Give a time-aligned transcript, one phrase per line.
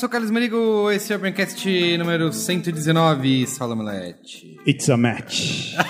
[0.00, 4.58] sou o Carlos Merigo, esse é o Braincast número 119, Saulo Melete.
[4.66, 5.74] It's a match.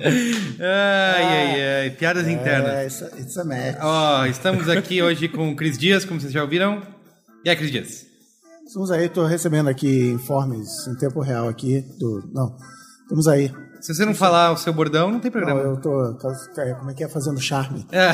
[0.00, 2.70] Ai, ai, ai, piadas internas.
[2.72, 3.78] É, it's a, it's a match.
[3.82, 6.80] Ó, estamos aqui hoje com o Cris Dias, como vocês já ouviram.
[7.44, 8.06] E aí, Cris Dias?
[8.64, 12.30] Estamos aí, tô recebendo aqui informes em tempo real aqui do...
[12.32, 12.54] Não,
[13.02, 13.52] estamos aí.
[13.80, 15.60] Se você não falar o seu bordão, não tem Não, programa.
[15.62, 16.16] eu tô,
[16.78, 17.84] como é que é, fazendo charme.
[17.90, 18.10] É.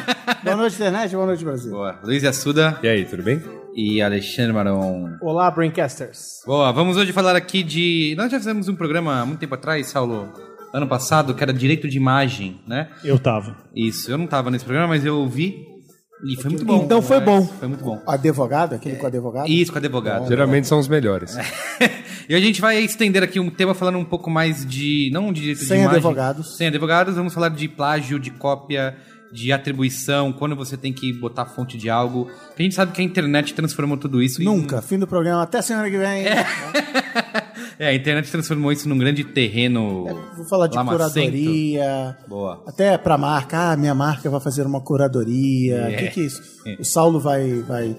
[0.42, 1.70] Boa noite, internet, boa noite, Brasil.
[1.70, 2.00] Boa.
[2.02, 3.65] Luiz Assuda E aí, tudo bem?
[3.76, 5.18] E Alexandre Maron.
[5.20, 6.40] Olá, Braincasters.
[6.46, 8.14] Boa, vamos hoje falar aqui de...
[8.16, 10.32] Nós já fizemos um programa há muito tempo atrás, Saulo,
[10.72, 12.88] ano passado, que era direito de imagem, né?
[13.04, 13.54] Eu tava.
[13.74, 15.76] Isso, eu não tava nesse programa, mas eu ouvi
[16.24, 16.82] e foi muito bom.
[16.84, 17.44] Então foi bom.
[17.44, 18.00] Foi muito bom.
[18.06, 19.46] Advogado, aquele com advogado?
[19.46, 20.26] Isso, com advogado.
[20.26, 21.36] Geralmente são os melhores.
[22.26, 25.10] e a gente vai estender aqui um tema falando um pouco mais de.
[25.12, 25.96] Não de direito Sem de imagem.
[25.96, 26.56] advogados.
[26.56, 28.96] Sem advogados, vamos falar de plágio, de cópia,
[29.36, 32.28] de atribuição, quando você tem que botar fonte de algo.
[32.58, 34.40] A gente sabe que a internet transformou tudo isso.
[34.40, 36.24] em- Nunca, fim do programa, até semana que vem.
[37.78, 40.04] É, a internet transformou isso num grande terreno.
[40.36, 41.08] Vou falar de lamacento.
[41.30, 42.16] curadoria.
[42.26, 42.62] Boa.
[42.66, 45.76] Até pra marca, ah, minha marca vai fazer uma curadoria.
[45.76, 45.92] O É.
[45.96, 46.56] que, que é isso?
[46.80, 47.94] O Saulo vai, vai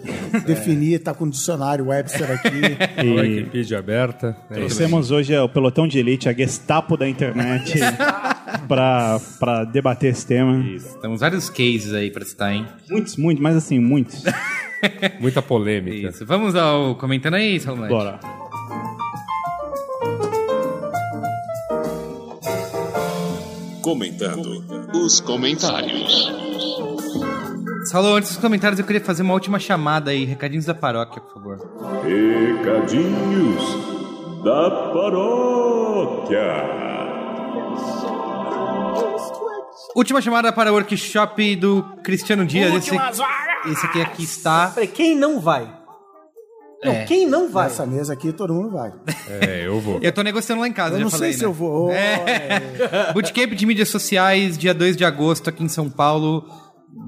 [0.45, 2.61] definir, tá com o dicionário Webster aqui.
[2.97, 4.35] A E Wikipedia aberta.
[4.49, 7.75] É trouxemos hoje o pelotão de elite, a Gestapo da internet,
[8.67, 10.63] pra, pra debater esse tema.
[11.01, 12.65] Temos vários cases aí pra citar, hein?
[12.89, 14.23] Muitos, muitos, mas assim, muitos.
[15.19, 16.09] Muita polêmica.
[16.09, 16.23] Isso.
[16.23, 17.87] Vamos ao comentando aí, Salomé.
[17.87, 18.19] Bora.
[23.81, 26.31] Comentando os comentários.
[27.85, 30.25] Saulo, antes dos comentários, eu queria fazer uma última chamada aí.
[30.25, 31.57] Recadinhos da paróquia, por favor.
[32.03, 33.63] Recadinhos
[34.43, 36.47] da paróquia.
[39.97, 42.71] Última chamada para o workshop do Cristiano Dias.
[42.71, 42.95] Esse,
[43.71, 44.67] esse aqui, aqui está.
[44.67, 45.75] Peraí, quem não vai?
[46.83, 47.05] Não, É.
[47.05, 47.67] quem não vai?
[47.67, 48.93] Nessa mesa aqui todo mundo vai.
[49.27, 49.97] É, eu vou.
[49.99, 51.49] Eu tô negociando lá em casa, Eu já não falei, sei se né?
[51.49, 51.89] eu vou.
[53.15, 56.45] Bootcamp de mídias sociais, dia 2 de agosto, aqui em São Paulo.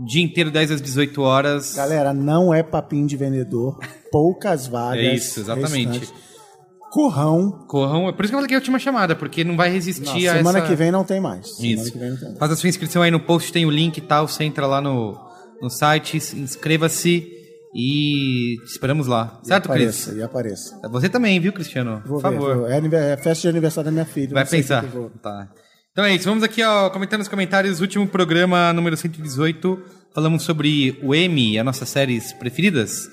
[0.07, 1.75] Dia inteiro, 10 às 18 horas.
[1.75, 3.77] Galera, não é papinho de vendedor.
[4.11, 5.05] Poucas vagas.
[5.05, 5.99] É isso, exatamente.
[5.99, 6.28] restantes.
[6.91, 7.65] Currão.
[7.67, 8.07] Corram.
[8.09, 10.05] É por isso que eu falei que é a última chamada, porque não vai resistir
[10.05, 10.67] Não, a semana essa...
[10.67, 11.55] que vem não tem mais.
[11.57, 11.91] Semana Isso.
[11.91, 12.39] que vem não tem mais.
[12.39, 14.27] Faz a sua inscrição aí no post, tem o link e tal.
[14.27, 15.15] Você entra lá no,
[15.61, 17.27] no site, inscreva-se
[17.75, 19.39] e te esperamos lá.
[19.43, 20.19] Certo, apareça, Cris?
[20.19, 20.79] e apareça.
[20.91, 22.01] Você também, viu, Cristiano?
[22.05, 22.55] Vou Por ver, favor.
[22.57, 24.33] vou- É, anive- é festa de aniversário da minha filha.
[24.33, 24.83] Vai pensar.
[25.21, 25.47] Tá.
[25.91, 29.79] Então é isso, vamos aqui, ó, comentando nos comentários, último programa número 118.
[30.13, 33.07] Falamos sobre o M, as nossas séries preferidas.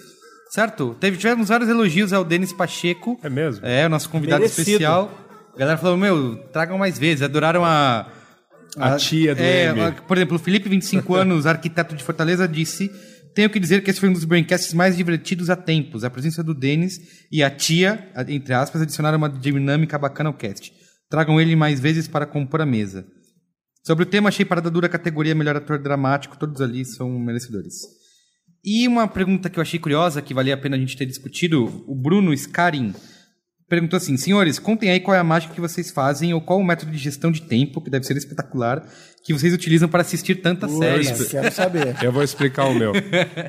[0.51, 0.95] Certo?
[1.01, 3.19] Teve, tivemos vários elogios ao Denis Pacheco.
[3.23, 3.65] É mesmo?
[3.67, 4.69] É, o nosso convidado Merecido.
[4.71, 5.27] especial.
[5.55, 7.23] A galera falou, meu, tragam mais vezes.
[7.23, 8.11] Adoraram a.
[8.79, 9.81] A tia do é, M.
[9.81, 12.91] a- Por exemplo, o Felipe, 25 anos, arquiteto de Fortaleza, disse.
[13.35, 16.05] Tenho que dizer que esse foi um dos braincasts mais divertidos há tempos.
[16.05, 16.99] A presença do Denis
[17.31, 20.73] e a tia, a- entre aspas, adicionaram uma dinâmica bacana ao cast.
[21.11, 23.07] Tragam ele mais vezes para compor a mesa.
[23.85, 27.75] Sobre o tema, achei parada dura a categoria melhor ator dramático, todos ali são merecedores.
[28.67, 31.85] E uma pergunta que eu achei curiosa, que valia a pena a gente ter discutido,
[31.87, 32.93] o Bruno Scarin
[33.69, 36.65] perguntou assim: Senhores, contem aí qual é a mágica que vocês fazem ou qual o
[36.65, 38.85] método de gestão de tempo, que deve ser espetacular,
[39.25, 41.29] que vocês utilizam para assistir tantas Puta, séries.
[41.29, 41.97] Quero saber.
[42.03, 42.93] Eu vou explicar o meu.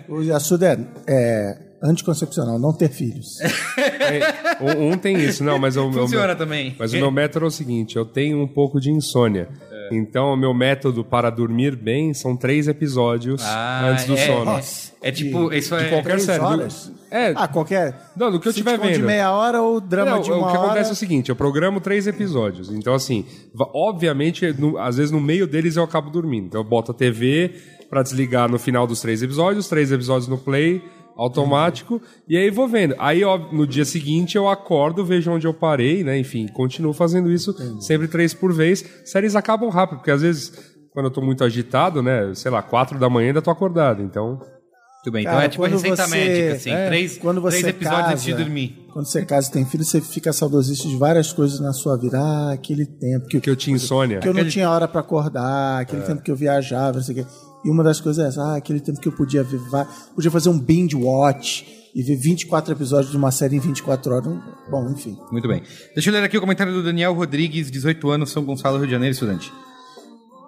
[0.07, 3.39] O assunto é, é anticoncepcional, não ter filhos.
[3.41, 6.03] É, um, um tem isso, não, mas o meu.
[6.03, 6.75] Funciona também.
[6.77, 9.49] Mas o meu método é o seguinte: eu tenho um pouco de insônia.
[9.71, 9.76] É.
[9.91, 14.25] Então, o meu método para dormir bem são três episódios Ah, antes do é.
[14.25, 14.45] sono.
[14.45, 15.89] Nossa, É tipo, isso é.
[15.89, 16.43] qualquer Três série.
[16.43, 16.91] horas?
[17.09, 17.33] É.
[17.35, 17.95] Ah, qualquer.
[18.17, 19.05] Não, do que eu estiver sitcom de vendo.
[19.05, 20.65] meia hora ou drama Não, de uma o que hora.
[20.67, 22.69] acontece é o seguinte, eu programo três episódios.
[22.71, 23.25] Então, assim,
[23.73, 26.47] obviamente, no- às vezes no meio deles eu acabo dormindo.
[26.47, 27.53] Então eu boto a TV
[27.89, 30.81] pra desligar no final dos três episódios, três episódios no play,
[31.17, 32.95] automático, e aí vou vendo.
[32.99, 36.17] Aí ó, no dia seguinte eu acordo, vejo onde eu parei, né?
[36.17, 38.83] Enfim, continuo fazendo isso, sempre três por vez.
[39.05, 40.51] Séries acabam rápido, porque às vezes,
[40.93, 42.31] quando eu tô muito agitado, né?
[42.35, 44.01] Sei lá, quatro da manhã ainda tô acordado.
[44.03, 44.39] Então.
[44.97, 46.69] Muito bem, então Cara, é tipo a receita você- médica, assim.
[46.71, 48.85] é, três, quando você três episódios casa, antes de dormir.
[48.91, 52.19] Quando você casa e tem filho, você fica saudosista de várias coisas na sua vida.
[52.19, 54.19] Ah, aquele tempo que, Que eu tinha insônia.
[54.19, 57.23] que eu não tinha hora pra acordar, aquele tempo que eu viajava, não sei o
[57.23, 57.31] quê.
[57.65, 59.59] E uma das coisas é essa, ah, aquele tempo que eu podia ver,
[60.15, 64.39] podia fazer um binge watch e ver 24 episódios de uma série em 24 horas.
[64.69, 65.17] Bom, enfim.
[65.31, 65.63] Muito bem.
[65.93, 68.91] Deixa eu ler aqui o comentário do Daniel Rodrigues, 18 anos, São Gonçalo, Rio de
[68.91, 69.51] Janeiro, estudante.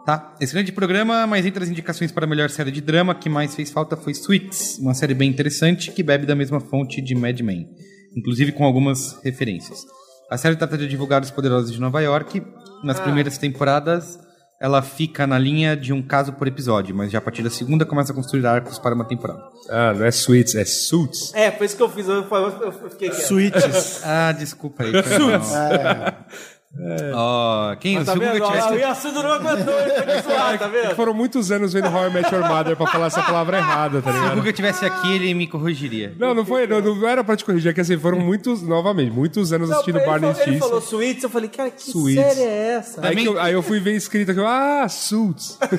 [0.06, 0.36] Tá?
[0.40, 3.70] Excelente programa, mas entre as indicações para a melhor série de drama, que mais fez
[3.70, 7.68] falta foi Suits, uma série bem interessante que bebe da mesma fonte de Mad Men,
[8.16, 9.86] inclusive com algumas referências.
[10.30, 12.44] A série trata de advogados poderosos de Nova York.
[12.84, 14.20] Nas primeiras temporadas,
[14.60, 17.86] ela fica na linha de um caso por episódio, mas já a partir da segunda
[17.86, 19.42] começa a construir arcos para uma temporada.
[19.70, 21.34] Ah, não é Suits, é Suits.
[21.34, 22.08] É, foi isso que eu fiz.
[22.08, 23.26] Eu, eu, eu fiquei quieto.
[23.26, 24.02] Switches.
[24.04, 24.92] Ah, desculpa aí.
[25.04, 27.14] foi mal.
[27.14, 28.46] Ó, quem Mas se tá o Guga vendo?
[28.46, 28.70] tivesse...
[28.70, 30.96] O Yasuda não aguentou, ele foi me zoar, tá vendo?
[30.96, 34.12] Foram muitos anos vendo How I Met Your Mother pra falar essa palavra errada, tá
[34.12, 34.36] Se o ligado?
[34.38, 36.14] Guga tivesse aqui, ele me corrigiria.
[36.18, 39.12] Não, não foi, não, não era pra te corrigir, é que assim, foram muitos, novamente,
[39.12, 40.68] muitos anos Não, assistindo Barney falou, ele Stinson.
[40.68, 42.24] falou Suítes, eu falei, cara, que Suítes.
[42.24, 43.06] série é essa?
[43.06, 45.58] Aí, que eu, aí eu fui ver escrito aqui, ah, Suits.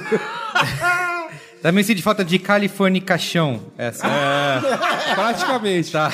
[1.62, 3.60] Também sinto falta de Californicação.
[3.76, 4.06] Essa.
[4.06, 5.92] É, praticamente.
[5.92, 6.10] Tá.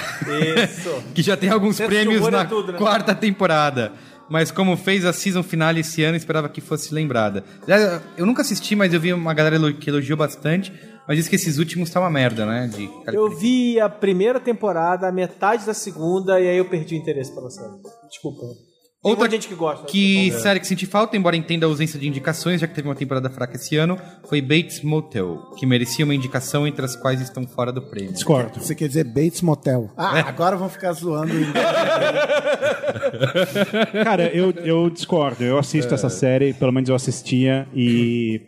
[0.64, 1.02] Isso.
[1.14, 2.78] que já tem alguns de prêmios é na tudo, né?
[2.78, 3.92] quarta temporada.
[4.28, 7.44] Mas como fez a season finale esse ano, esperava que fosse lembrada.
[8.16, 10.72] Eu nunca assisti, mas eu vi uma galera que elogiou bastante.
[11.06, 12.66] Mas disse que esses últimos tá uma merda, né?
[12.66, 16.98] De Eu vi a primeira temporada, a metade da segunda, e aí eu perdi o
[16.98, 17.70] interesse pela série.
[18.08, 18.42] Desculpa.
[19.02, 19.86] Outra gente que gosta.
[19.86, 22.94] Que série que senti falta, embora entenda a ausência de indicações, já que teve uma
[22.94, 23.96] temporada fraca esse ano,
[24.28, 28.12] foi Bates Motel, que merecia uma indicação entre as quais estão fora do prêmio.
[28.12, 28.58] Discordo.
[28.58, 29.92] Você quer dizer Bates Motel.
[29.96, 31.32] Ah, agora vão ficar zoando.
[34.02, 35.44] Cara, eu, eu discordo.
[35.44, 38.40] Eu assisto essa série, pelo menos eu assistia e.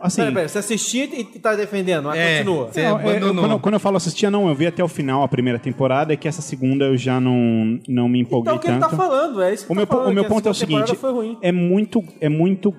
[0.00, 0.16] Assim.
[0.22, 2.66] Peraí, peraí, você assistia e tá defendendo, mas É, continua.
[2.72, 5.22] você Não, é, eu- quando, quando eu falo assistia, não, eu vi até o final
[5.22, 8.60] a primeira temporada, é que essa segunda eu já não, não me empolguei Então o
[8.60, 8.90] que ele tanto.
[8.90, 10.92] tá falando, é isso que O tá meu, falando, o meu ponto é o seguinte:
[10.92, 11.38] temporada Foi ruim.
[11.42, 12.74] é muito, é muito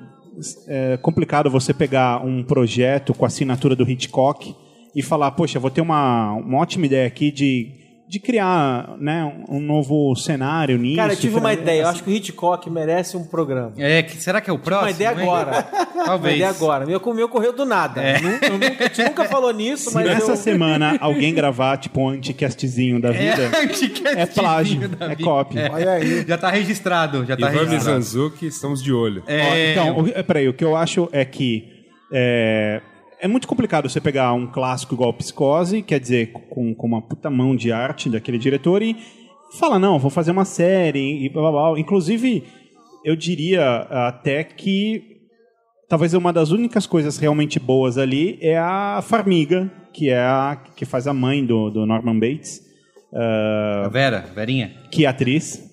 [0.67, 4.55] é, complicado você pegar um projeto com a assinatura do Hitchcock
[4.95, 7.71] e falar, poxa, vou ter uma, uma ótima ideia aqui de,
[8.09, 10.95] de criar né, um, novo cenário nisso.
[10.95, 11.81] Cara, eu tive uma Então, ideia.
[11.81, 13.73] Eu assim, acho que o Hitchcock merece um programa.
[13.77, 14.85] É, que, será que é o próximo?
[14.87, 15.21] Uma ideia hein?
[15.21, 15.67] agora.
[15.93, 16.35] Uma Talvez.
[16.35, 16.85] ideia agora.
[16.85, 18.01] Meu, me ocorreu do nada.
[18.21, 20.35] Nu- eu nunca, a gente nunca falou nisso, Se mas nessa eu...
[20.37, 23.51] semana alguém gravar tipo um anticastzinho da vida,
[24.15, 25.69] É, é, plágio, é cópia.
[25.73, 26.25] Olha aí.
[26.25, 27.97] Já tá registrado, já tá Ivan registrado.
[27.97, 29.21] Mizanzuki, estamos de olho.
[29.27, 31.83] Ó, É, então, o, é, peraí, o que eu acho é que
[32.13, 32.81] é,
[33.19, 37.29] é muito complicado você pegar um clássico igual Psicose, quer dizer, com, com uma puta
[37.29, 38.95] mão de arte daquele diretor e
[39.59, 41.79] fala, não, vou fazer uma série e blá blá blá.
[41.79, 42.43] Inclusive,
[43.03, 45.17] eu diria até que
[45.89, 50.85] talvez uma das únicas coisas realmente boas ali é a Farmiga, que é a que
[50.85, 52.61] faz a mãe do, do Norman Bates.
[53.13, 54.73] Ah, A Vera, Verinha.
[54.91, 55.63] que é atriz.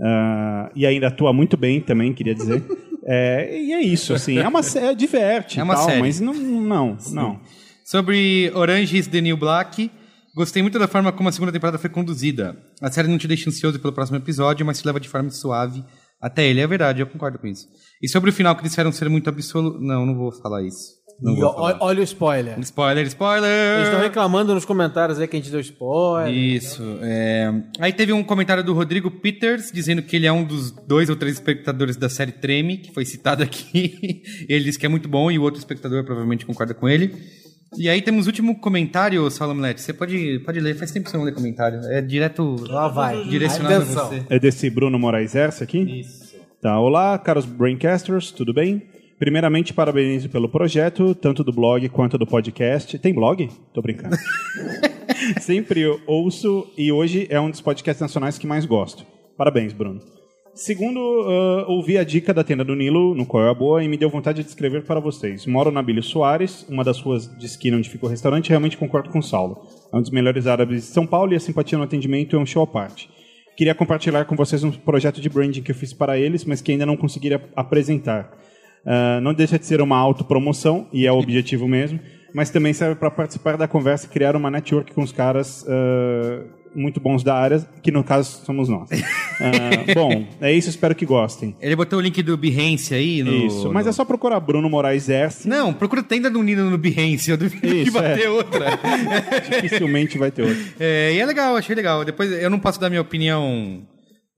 [0.00, 2.62] ah, e ainda atua muito bem também, queria dizer.
[3.06, 4.38] É, e é isso, assim.
[4.38, 6.00] É uma série, diverte É uma tal, série.
[6.00, 7.40] mas não, não, não.
[7.84, 9.90] Sobre Orange is the New Black,
[10.34, 12.56] gostei muito da forma como a segunda temporada foi conduzida.
[12.80, 15.84] A série não te deixa ansioso pelo próximo episódio, mas te leva de forma suave
[16.20, 16.60] até ele.
[16.60, 17.68] É verdade, eu concordo com isso.
[18.02, 19.78] E sobre o final que disseram ser muito absoluto...
[19.80, 21.03] Não, não vou falar isso.
[21.22, 21.78] Não E vou ó- falar.
[21.80, 22.58] olha o spoiler.
[22.60, 23.76] Spoiler, spoiler!
[23.76, 26.32] Eles estão reclamando nos comentários aí que a gente deu spoiler.
[26.34, 26.82] Isso.
[27.02, 27.52] é.
[27.78, 31.16] Aí teve um comentário do Rodrigo Peters dizendo que ele é um dos dois ou
[31.16, 34.22] três espectadores da série Treme, que foi citado aqui.
[34.48, 37.14] ele disse que é muito bom e o outro espectador provavelmente concorda com ele.
[37.76, 39.80] E aí temos o último comentário, Salamlet.
[39.80, 41.80] Você pode, pode ler, faz tempo que você não lê comentário.
[41.86, 43.24] É direto Lá vai.
[43.24, 44.04] direcionado Atenção.
[44.04, 44.22] a você.
[44.30, 46.00] É desse Bruno Moraes Erce aqui?
[46.00, 46.34] Isso.
[46.62, 48.82] Tá, olá, caros Braincasters, tudo bem?
[49.24, 52.98] Primeiramente, parabenizo pelo projeto, tanto do blog quanto do podcast.
[52.98, 53.48] Tem blog?
[53.72, 54.14] Tô brincando.
[55.40, 59.06] Sempre ouço e hoje é um dos podcasts nacionais que mais gosto.
[59.34, 59.98] Parabéns, Bruno.
[60.54, 63.88] Segundo, ah, ouvi a dica da tenda do Nilo, no qual é a boa, e
[63.88, 65.46] me deu vontade de escrever para vocês.
[65.46, 68.76] Moro na Bílio Soares, uma das ruas de esquina onde fica o restaurante, e realmente
[68.76, 69.62] concordo com o Saulo.
[69.90, 72.44] É um dos melhores árabes de São Paulo e a simpatia no atendimento é um
[72.44, 73.08] show à parte.
[73.56, 76.72] Queria compartilhar com vocês um projeto de branding que eu fiz para eles, mas que
[76.72, 78.43] ainda não consegui ap- apresentar.
[78.86, 81.98] Ah, não deixa de ser uma autopromoção, e é o objetivo mesmo,
[82.34, 86.42] mas também serve para participar da conversa e criar uma network com os caras ah,
[86.76, 88.88] muito bons da área, que no caso somos nós.
[89.40, 91.54] Ah, bom, é isso, espero que gostem.
[91.60, 93.46] Ele botou o link do Behance aí no.
[93.46, 96.76] Isso, mas no- é só procurar Bruno Moraes Erce, Não, procura tenda do Nino no
[96.76, 97.30] Behance.
[97.30, 98.16] Eu duvido que Isso, vai é.
[98.16, 98.66] ter outra.
[99.50, 100.64] dificilmente vai ter outro.
[100.80, 102.04] É, e é legal, achei legal.
[102.04, 103.82] Depois eu não posso dar minha opinião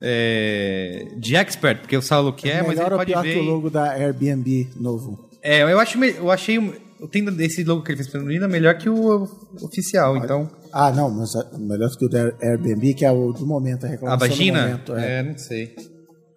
[0.00, 3.32] é, de expert, porque o Saulo quer, mas ele pode pior ver.
[3.34, 5.28] que o logo da Airbnb novo?
[5.42, 8.48] É, eu acho, eu achei o o tenda desse logo que ele fez pra menina
[8.48, 9.28] melhor que o
[9.60, 10.50] oficial, então.
[10.72, 13.88] Ah, não, mas ah, melhor que o da Airbnb, que é o do momento, a
[13.88, 14.62] A reclamação do vagina?
[14.62, 14.96] momento.
[14.96, 15.18] É.
[15.18, 15.74] É, não sei.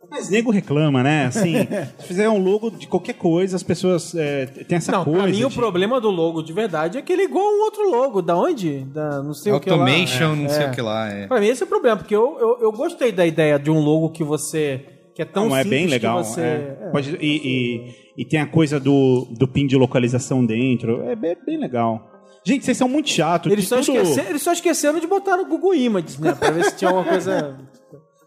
[0.10, 1.25] Mas nego reclama, né?
[1.28, 1.54] Assim,
[2.00, 5.20] se fizer um logo de qualquer coisa, as pessoas é, têm essa Não, coisa.
[5.24, 7.51] pra mim o de- problema do logo de verdade é que ele é igual a
[7.51, 8.22] um outro logo.
[8.22, 8.80] Da onde?
[8.86, 9.75] Da, não sei o que lá.
[9.78, 10.68] Automation, não sei É.
[10.68, 11.08] o que lá.
[11.10, 11.28] É.
[11.28, 13.80] Pra mim esse é o problema, porque eu, eu, eu gostei da ideia de um
[13.80, 14.84] logo que você...
[15.13, 16.24] Que é tão Não, é bem que legal.
[16.24, 16.42] você...
[16.42, 16.78] é.
[16.82, 16.89] é.
[16.92, 21.04] Pode- e, e- e tem a coisa do, do pin de localização dentro.
[21.04, 22.10] É bem, bem legal.
[22.46, 23.51] Gente, vocês são muito chatos.
[23.51, 26.34] Eles de só, tudo- eles só esqueceram de botar no Google Images, né?
[26.34, 27.58] Pra ver se tinha alguma coisa...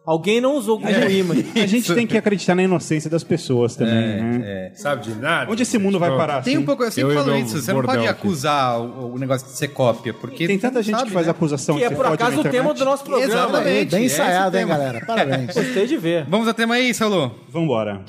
[0.05, 1.47] Alguém não usou o Google Image.
[1.55, 3.95] A gente tem que acreditar na inocência das pessoas também.
[3.95, 4.41] né?
[4.45, 4.73] É.
[4.75, 5.51] Sabe de nada?
[5.51, 6.43] Onde esse mundo vai Tipo, parar?
[6.43, 6.67] Tem um assim?
[6.67, 9.69] pouco, eu sempre Eu falo isso, você não pode acusar o, o negócio de ser
[9.69, 10.47] cópia, porque...
[10.49, 11.31] Tem tanta gente sabe, que faz né?
[11.31, 13.33] acusação Que é de por ser acaso o tema do nosso programa.
[13.33, 13.91] Exatamente.
[13.93, 15.07] Bem é o ensaiado, hein, galera?
[15.07, 15.55] Parabéns.
[15.55, 16.27] Gostei de ver.
[16.29, 17.33] Vamos ao tema aí, Saulo?
[17.49, 18.03] Vambora.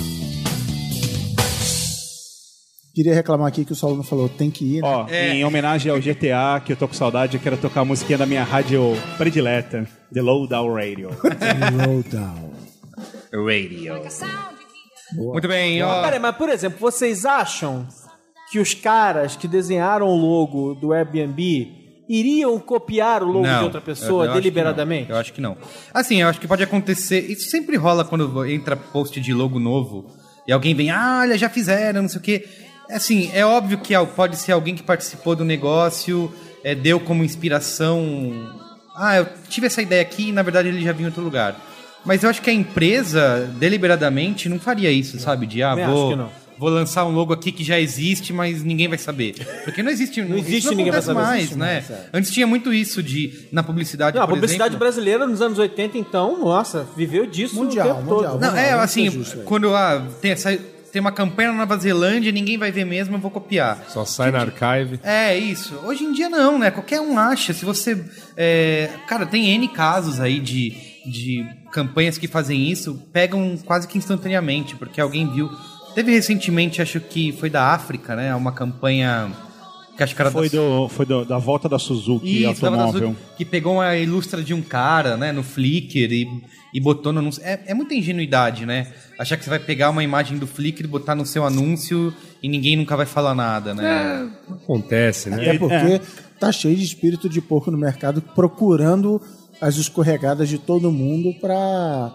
[2.93, 4.87] Queria reclamar aqui que o Saulo não falou, tem que ir, né?
[4.87, 5.33] Ó, É.
[5.33, 8.25] em homenagem ao GTA, que eu tô com saudade, eu quero tocar a musiquinha da
[8.25, 11.09] minha rádio predileta, The Lowdown Radio.
[11.87, 12.51] Lowdown.
[13.33, 13.95] Radio.
[15.15, 16.03] Muito bem, ó.
[16.03, 17.87] Peraí, mas por exemplo, vocês acham
[18.51, 21.67] que os caras que desenharam o logo do Airbnb
[22.07, 25.09] iriam copiar o logo de outra pessoa eu- eu acho que deliberadamente?
[25.09, 25.15] não.
[25.15, 25.57] Eu acho que não.
[25.91, 27.21] Assim, eu acho que pode acontecer.
[27.31, 30.05] Isso sempre rola quando entra post de logo novo
[30.47, 32.45] e alguém vem, ah, olha, já fizeram, não sei o quê.
[32.89, 38.51] Assim, é óbvio que pode ser alguém que participou do negócio, é, deu como inspiração.
[38.95, 41.55] Ah, eu tive essa ideia aqui e na verdade ele já vinha em outro lugar.
[42.05, 45.47] Mas eu acho que a empresa, deliberadamente, não faria isso, sabe?
[45.47, 46.29] De, ah, vou, que não.
[46.57, 49.35] vou lançar um logo aqui que já existe, mas ninguém vai saber.
[49.63, 51.21] Porque não existe, não existe, não ninguém vai saber.
[51.21, 51.83] mais, Existe né?
[52.13, 55.97] Antes tinha muito isso de na publicidade, Não, a publicidade exemplo, brasileira nos anos 80,
[55.97, 58.31] então, nossa, viveu disso Mundial, o tempo mundial.
[58.33, 58.41] todo.
[58.41, 59.45] Não, Vamos é assim, justos aí.
[59.45, 60.59] quando ah, tem, essa,
[60.93, 63.83] tem uma campanha na Nova Zelândia, ninguém vai ver mesmo, eu vou copiar.
[63.89, 64.99] Só sai na archive.
[65.03, 65.73] É, isso.
[65.83, 66.69] Hoje em dia não, né?
[66.69, 67.51] Qualquer um acha.
[67.51, 68.05] Se você.
[68.37, 70.71] é, Cara, tem N casos aí de,
[71.05, 75.49] de campanhas que fazem isso, pegam quase que instantaneamente, porque alguém viu.
[75.95, 78.33] Teve recentemente, acho que foi da África, né?
[78.35, 79.31] Uma campanha.
[79.97, 83.01] Que acho que era Foi, da do, foi do- da volta da Suzuki Isso, automóvel.
[83.09, 86.27] Suzuki, que pegou uma ilustra de um cara, né, no Flickr e,
[86.73, 87.41] e botou no anúncio.
[87.45, 88.87] É, é muita ingenuidade, né?
[89.19, 92.49] Achar que você vai pegar uma imagem do Flickr e botar no seu anúncio e
[92.49, 94.29] ninguém nunca vai falar nada, né?
[94.49, 95.37] Acontece, né?
[95.49, 96.01] Até porque
[96.39, 99.21] tá cheio de espírito de porco no mercado procurando
[99.61, 102.11] as escorregadas de todo mundo pra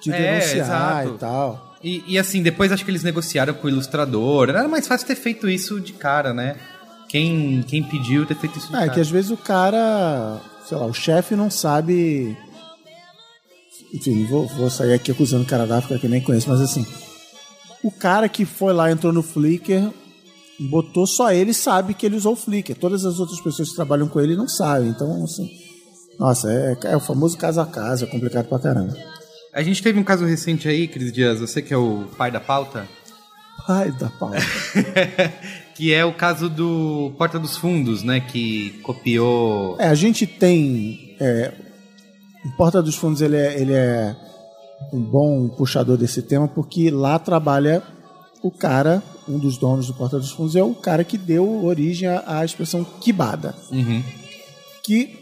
[0.00, 0.58] te É, denunciar
[1.04, 1.14] exato.
[1.14, 1.76] e tal.
[1.82, 4.48] E, e, assim, depois acho que eles negociaram com o ilustrador.
[4.48, 6.56] Era mais fácil ter feito isso de cara, né?
[7.08, 8.94] Quem, quem pediu ter feito isso de Ah, é cara.
[8.94, 12.36] que às vezes o cara, sei lá, o chefe não sabe.
[13.92, 16.60] Enfim, vou, vou sair aqui acusando o cara da África que eu nem conheço, mas
[16.60, 16.86] assim.
[17.82, 19.90] O cara que foi lá, entrou no Flickr,
[20.58, 22.74] botou só ele sabe que ele usou o Flickr.
[22.74, 24.88] Todas as outras pessoas que trabalham com ele não sabem.
[24.88, 25.50] Então, assim.
[26.18, 28.96] Nossa, é, é o famoso caso a caso, é complicado pra caramba.
[29.54, 32.40] A gente teve um caso recente aí, Cris Dias, você que é o pai da
[32.40, 32.86] pauta,
[33.68, 34.30] Ai, da pau.
[35.76, 38.18] que é o caso do Porta dos Fundos, né?
[38.18, 39.76] Que copiou.
[39.78, 41.14] É, a gente tem.
[41.20, 41.52] É,
[42.48, 44.16] o Porta dos Fundos ele é, ele é
[44.92, 47.82] um bom puxador desse tema, porque lá trabalha
[48.42, 52.08] o cara, um dos donos do Porta dos Fundos, é o cara que deu origem
[52.08, 53.54] à, expressão quibada.
[53.70, 54.02] Uhum.
[54.82, 55.18] Que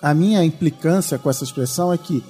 [0.00, 2.22] a minha implicância com essa expressão é que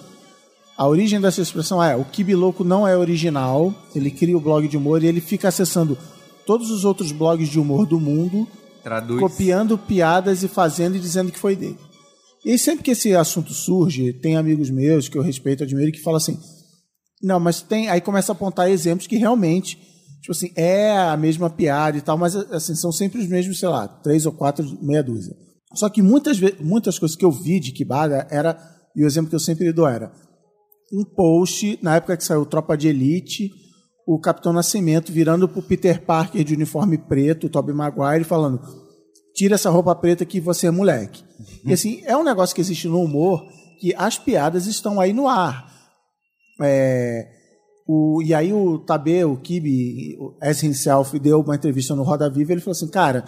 [0.77, 4.77] a origem dessa expressão é o Kibiloco não é original, ele cria o blog de
[4.77, 5.97] humor e ele fica acessando
[6.45, 8.49] todos os outros blogs de humor do mundo
[8.83, 9.21] Traduz.
[9.21, 11.79] copiando piadas e fazendo e dizendo que foi dele.
[12.45, 16.19] E sempre que esse assunto surge, tem amigos meus que eu respeito, admiro, que falam
[16.19, 16.39] assim:
[17.23, 17.89] não, mas tem.
[17.89, 19.79] Aí começa a apontar exemplos que realmente,
[20.21, 23.69] tipo assim, é a mesma piada e tal, mas assim, são sempre os mesmos, sei
[23.69, 25.35] lá, três ou quatro, meia dúzia.
[25.75, 28.57] Só que muitas, muitas coisas que eu vi de Kibada era,
[28.95, 30.13] e o exemplo que eu sempre dou era,
[30.93, 33.51] um post, na época que saiu Tropa de Elite,
[34.07, 38.61] o Capitão Nascimento virando pro Peter Parker de uniforme preto, o Tobey Maguire, falando:
[39.35, 41.25] tira essa roupa preta que você é moleque.
[41.65, 43.45] E assim, é um negócio que existe no humor
[43.81, 45.73] que as piadas estão aí no ar.
[46.63, 47.29] É,
[47.87, 52.31] o, e aí o Tabê, o Kibe, o S himself, deu uma entrevista no Roda
[52.31, 53.25] Viva ele falou assim, cara,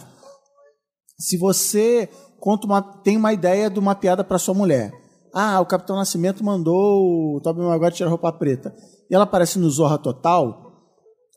[1.18, 2.08] se você
[2.40, 4.92] conta uma, tem uma ideia de uma piada para sua mulher,
[5.34, 8.74] ah, o Capitão Nascimento mandou o Tobey Maguire tirar roupa preta,
[9.10, 10.62] e ela aparece no Zorra Total,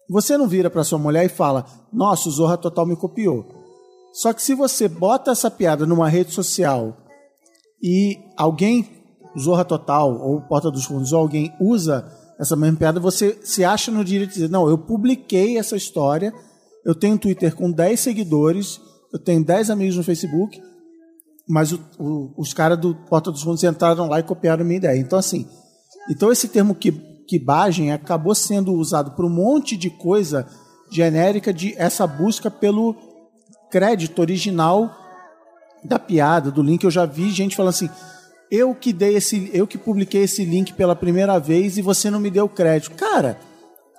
[0.10, 3.59] você não vira para sua mulher e fala, nossa, o Zorra Total me copiou.
[4.12, 6.98] Só que se você bota essa piada numa rede social
[7.82, 8.88] e alguém,
[9.40, 12.06] Zorra Total ou Porta dos Fundos, ou alguém usa
[12.40, 16.34] essa mesma piada, você se acha no direito de dizer, não, eu publiquei essa história,
[16.86, 18.80] eu tenho um Twitter com 10 seguidores,
[19.14, 20.62] eu tenho 10 amigos no Facebook,
[21.48, 24.98] mas o- o- os caras do Porta dos Fundos entraram lá e copiaram minha ideia.
[25.00, 25.48] Então, assim,
[26.10, 26.92] então esse termo que,
[27.28, 30.48] quibagem acabou sendo usado por um monte de coisa
[30.92, 32.96] genérica de essa busca pelo
[33.72, 34.96] crédito original
[35.84, 36.84] da piada, do link.
[36.84, 37.90] Eu já vi gente falando assim:
[38.52, 42.20] eu que dei esse, eu que publiquei esse link pela primeira vez e você não
[42.20, 42.96] me deu crédito.
[42.96, 43.40] Cara,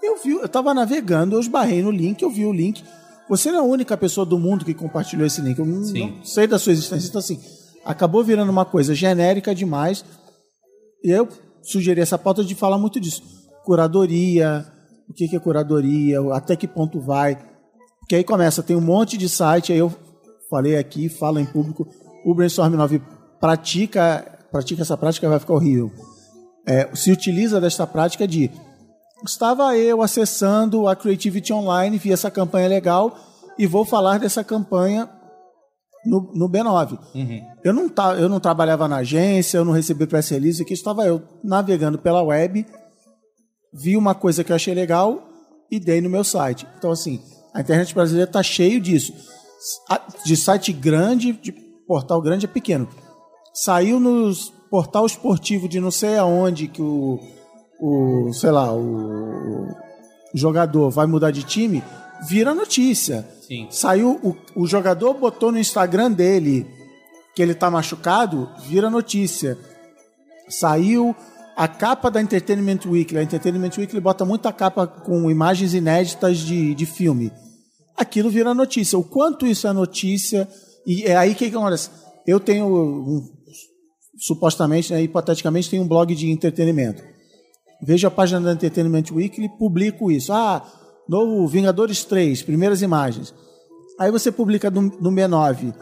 [0.03, 2.83] eu vi, eu tava navegando, eu esbarrei no link, eu vi o link.
[3.29, 5.59] Você não é a única pessoa do mundo que compartilhou esse link.
[5.59, 6.17] Eu não- Sim.
[6.17, 7.09] não sei da sua existência.
[7.09, 7.39] Então, assim,
[7.85, 10.05] acabou virando uma coisa genérica demais.
[11.05, 11.29] E eu
[11.63, 13.23] sugeri essa pauta de falar muito disso.
[13.65, 14.67] Curadoria,
[15.09, 17.39] o que é curadoria, até que ponto vai.
[18.11, 19.95] Porque aí começa, tem um monte de site, aí eu
[20.51, 21.87] falei aqui, falo em público,
[22.25, 23.01] o Brainstorm 9
[23.39, 25.93] pratica, pratica essa prática, vai ficar horrível.
[26.67, 28.51] É, se utiliza desta prática de
[29.25, 33.17] estava eu acessando a Creativity Online, vi essa campanha legal
[33.57, 35.09] e vou falar dessa campanha
[36.05, 36.99] no, no B9.
[37.63, 41.07] Eu, não tá, eu não trabalhava na agência, eu não recebi press release, aqui estava
[41.07, 42.67] eu navegando pela web,
[43.73, 45.29] vi uma coisa que eu achei legal
[45.71, 46.67] e dei no meu site.
[46.77, 49.13] Então, assim, a internet brasileira está cheio disso.
[50.25, 51.53] De site grande, de
[51.87, 52.89] portal grande a pequeno.
[53.53, 57.19] Saiu nos portal esportivo de não sei aonde que o,
[57.81, 59.67] o sei lá, o,
[60.33, 61.83] jogador vai mudar de time,
[62.29, 63.27] vira notícia.
[63.41, 63.67] Sim.
[63.71, 66.67] Saiu, o, o jogador botou no Instagram dele
[67.35, 69.59] que ele tá machucado, vira notícia.
[70.49, 71.15] Saiu
[71.61, 73.19] a capa da Entertainment Weekly.
[73.19, 77.31] A Entertainment Weekly bota muita capa com imagens inéditas de, de filme.
[77.95, 78.99] Aquilo vira notícia.
[78.99, 80.49] O quanto isso é notícia.
[80.87, 81.91] E é aí que acontece.
[82.27, 83.29] Eu tenho, um,
[84.17, 87.03] supostamente, né, hipoteticamente, tenho um blog de entretenimento.
[87.83, 90.33] Vejo a página da Entertainment Weekly publico isso.
[90.33, 90.67] Ah,
[91.07, 93.35] novo Vingadores 3, primeiras imagens.
[93.99, 95.75] Aí você publica no, no B9.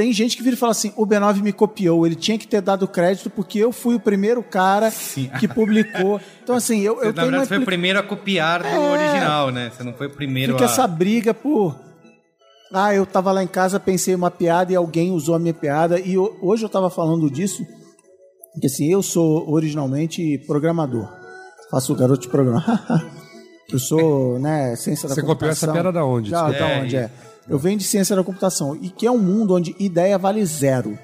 [0.00, 2.62] Tem gente que vira e fala assim: o B9 me copiou, ele tinha que ter
[2.62, 4.90] dado crédito porque eu fui o primeiro cara
[5.38, 6.18] que publicou.
[6.42, 8.66] Então, assim, eu, eu Você, na tenho uma verdade, foi o primeiro a copiar do
[8.68, 8.78] É.
[8.78, 9.70] original, né?
[9.70, 10.68] Você não foi o primeiro Fica a...
[10.70, 11.78] essa briga por.
[12.72, 16.00] Ah, eu tava lá em casa, pensei uma piada e alguém usou a minha piada.
[16.00, 17.62] E ho- hoje eu tava falando disso,
[18.54, 21.06] porque assim, eu sou originalmente programador.
[21.70, 22.64] Faço o garoto de programa.
[23.70, 25.26] eu sou, né, ciência da Você computação.
[25.26, 26.30] copiou essa piada da onde?
[26.30, 26.58] Já, Desculpa.
[26.58, 27.10] da É, onde é?
[27.50, 28.76] Eu venho de ciência da computação.
[28.76, 30.96] E que é um mundo onde ideia vale zero.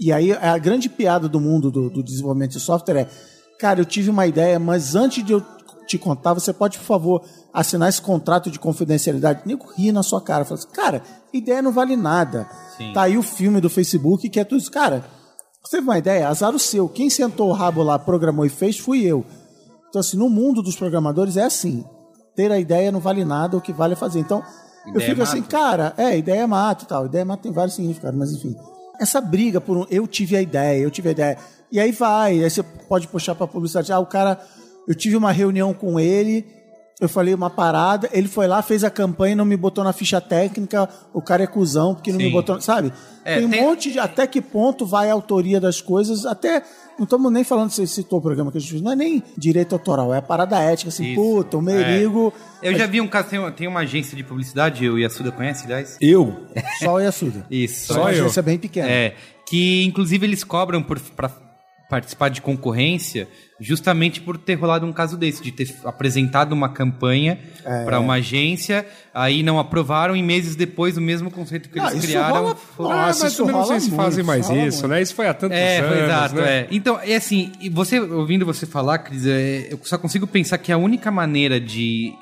[0.00, 3.08] E aí a grande piada do mundo do, do desenvolvimento de software é,
[3.60, 5.42] cara, eu tive uma ideia, mas antes de eu
[5.86, 9.42] te contar, você pode, por favor, assinar esse contrato de confidencialidade?
[9.44, 12.48] O nego ri na sua cara, fala assim, cara, ideia não vale nada.
[12.76, 12.92] Sim.
[12.94, 14.70] Tá aí o filme do Facebook que é tudo isso.
[14.70, 15.04] Cara,
[15.62, 16.28] você teve uma ideia?
[16.28, 16.88] Azar o seu.
[16.88, 19.24] Quem sentou o rabo lá, programou e fez, fui eu.
[19.90, 21.84] Então, assim, no mundo dos programadores é assim.
[22.34, 24.18] Ter a ideia não vale nada, o que vale é fazer.
[24.18, 24.42] Então,
[24.86, 25.50] eu Ideia fico é assim, mato.
[25.50, 27.06] cara, é, ideia é mato e tal.
[27.06, 28.56] Ideia é mato tem vários significados, mas enfim.
[29.00, 31.38] Essa briga por um, eu tive a ideia, eu tive a ideia.
[31.70, 33.92] E aí vai, aí você pode puxar pra publicidade.
[33.92, 34.40] Ah, o cara,
[34.88, 36.46] eu tive uma reunião com ele,
[37.00, 40.18] eu falei uma parada, ele foi lá, fez a campanha, não me botou na ficha
[40.20, 42.32] técnica, o cara é cuzão porque não me Sim.
[42.32, 42.90] botou, sabe?
[43.24, 46.62] É, tem um tem- monte de, até que ponto vai a autoria das coisas, até,
[46.98, 49.22] não estamos nem falando, você citou o programa que a gente fez, não é nem
[49.36, 51.20] direito autoral, é a parada ética, assim, Isso.
[51.20, 52.32] puta, o Merigo,
[52.62, 55.64] Eu já vi um caso, tem uma, tem uma agência de publicidade, o Yasuda conhece,
[55.64, 55.96] aliás?
[56.00, 56.46] Eu?
[56.78, 57.46] só o Yasuda.
[57.50, 57.92] Isso.
[57.92, 58.24] Só uma eu.
[58.24, 58.88] agência bem pequena.
[58.88, 59.14] É,
[59.46, 61.45] que inclusive eles cobram por para
[61.88, 63.28] participar de concorrência
[63.60, 67.84] justamente por ter rolado um caso desse, de ter apresentado uma campanha É.
[67.84, 72.42] para uma agência, aí não aprovaram e meses depois o mesmo conceito que eles criaram
[72.42, 74.52] rola- foi- Nossa, ah, mas isso também não rola sei se muito, fazem mais isso
[74.52, 74.88] rola isso, muito.
[74.90, 75.02] né?
[75.02, 76.48] Isso foi há tantos É, anos, exato, né?
[76.60, 76.68] é.
[76.70, 80.70] Então, é assim, e você, ouvindo você falar, Cris, é, eu só consigo pensar que
[80.70, 82.12] a única maneira de,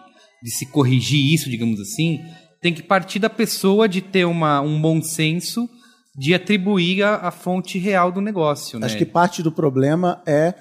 [0.42, 2.20] de se corrigir isso, digamos assim,
[2.62, 5.68] tem que partir da pessoa de ter uma, um bom senso
[6.16, 8.86] de atribuir a, a fonte real do negócio, né?
[8.86, 10.54] Acho que parte do problema é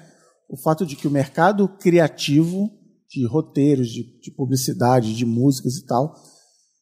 [0.48, 2.70] o fato de que o mercado criativo
[3.08, 6.12] de roteiros, de, de publicidade, de músicas e tal,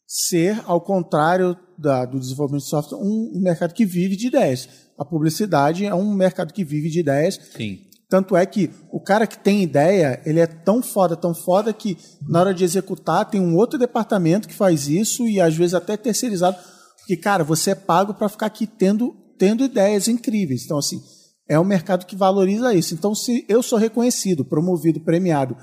[0.07, 4.69] ser, ao contrário da- do desenvolvimento de software, um mercado que vive de ideias.
[4.99, 7.39] A publicidade é um mercado que vive de ideias.
[7.57, 7.79] Sim.
[8.09, 11.97] Tanto é que o cara que tem ideia, ele é tão foda, tão foda que
[12.29, 15.97] na hora de executar tem um outro departamento que faz isso e às vezes até
[15.97, 16.59] terceirizado.
[17.03, 20.65] Porque, cara, você é pago para ficar aqui tendo, tendo ideias incríveis.
[20.65, 21.01] Então, assim,
[21.49, 22.95] é um mercado que valoriza isso.
[22.95, 25.57] Então, se eu sou reconhecido, promovido, premiado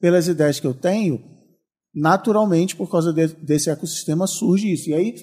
[0.00, 1.20] pelas ideias que eu tenho,
[1.94, 4.90] naturalmente, por causa de- desse ecossistema, surge isso.
[4.90, 5.14] E aí,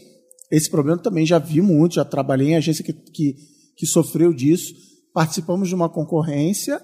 [0.51, 3.35] esse problema também já vi muito, já trabalhei em agência que, que,
[3.77, 4.73] que sofreu disso.
[5.13, 6.81] Participamos de uma concorrência,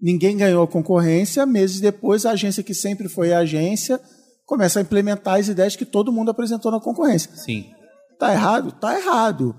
[0.00, 4.00] ninguém ganhou a concorrência, meses depois, a agência que sempre foi a agência
[4.46, 7.30] começa a implementar as ideias que todo mundo apresentou na concorrência.
[7.36, 7.66] Sim.
[8.18, 8.72] Tá errado?
[8.72, 9.54] Tá errado.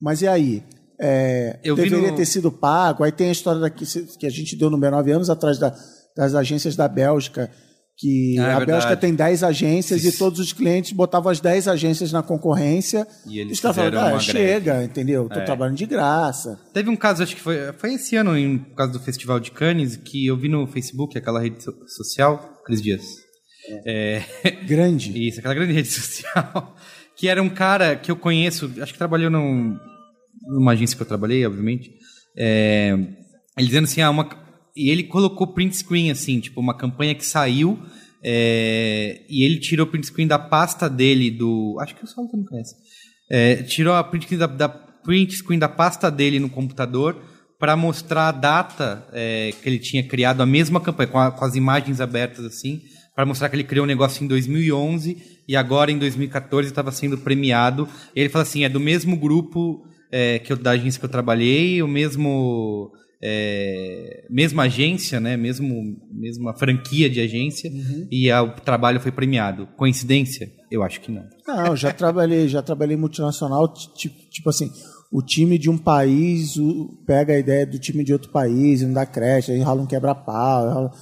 [0.00, 0.62] Mas e aí?
[1.00, 3.02] É, deveria no- ter sido pago.
[3.04, 3.84] Aí tem a história daqui,
[4.18, 5.74] que a gente deu no B9 anos atrás da-
[6.16, 7.50] das agências da Bélgica,
[7.96, 8.66] que Ah, é a verdade.
[8.70, 10.16] Bélgica tem 10 agências Isso.
[10.16, 13.06] e todos os clientes botavam as 10 agências na concorrência.
[13.26, 15.28] E eles falaram, fizeram ah, chega, greve." entendeu?
[15.28, 15.44] Tô É.
[15.44, 16.58] trabalhando de graça.
[16.72, 19.50] Teve um caso, acho que foi, foi esse ano, em, por causa do Festival de
[19.50, 23.02] Cannes, que eu vi no Facebook, aquela rede so- social, Cris Dias.
[23.86, 24.22] É,
[24.66, 25.10] Grande.
[25.28, 26.74] Isso, aquela grande rede social.
[27.16, 29.78] Que era um cara que eu conheço, acho que trabalhou num,
[30.48, 31.92] numa agência que eu trabalhei, obviamente.
[32.36, 32.90] É,
[33.56, 34.28] Ele dizendo assim, ah, uma,
[34.76, 37.78] e ele colocou print screen, assim, tipo, uma campanha que saiu,
[38.22, 41.76] é, e ele tirou o print screen da pasta dele do.
[41.80, 42.74] Acho que o Saulo também conhece.
[43.30, 47.20] É, tirou a print screen da, da print screen da pasta dele no computador
[47.60, 51.44] para mostrar a data é, que ele tinha criado a mesma campanha, com, a- com
[51.44, 52.80] as imagens abertas assim,
[53.14, 57.16] para mostrar que ele criou um negócio em 2011 e agora em 2014 estava sendo
[57.18, 57.88] premiado.
[58.14, 61.10] E ele fala assim, é do mesmo grupo é, que eu, da agência que eu
[61.10, 62.90] trabalhei, o mesmo
[63.22, 67.70] é, mesma agência, né, mesmo mesma franquia de agência
[68.10, 69.66] e a- o trabalho foi premiado.
[69.76, 70.50] Coincidência?
[70.70, 71.24] Eu acho que não.
[71.46, 74.70] Não, já trabalhei, já trabalhei multinacional, ti- ti- tipo assim,
[75.10, 78.86] o time de um país o- pega a ideia do time de outro país, e
[78.86, 80.92] não dá creche, aí rola um quebra-pau.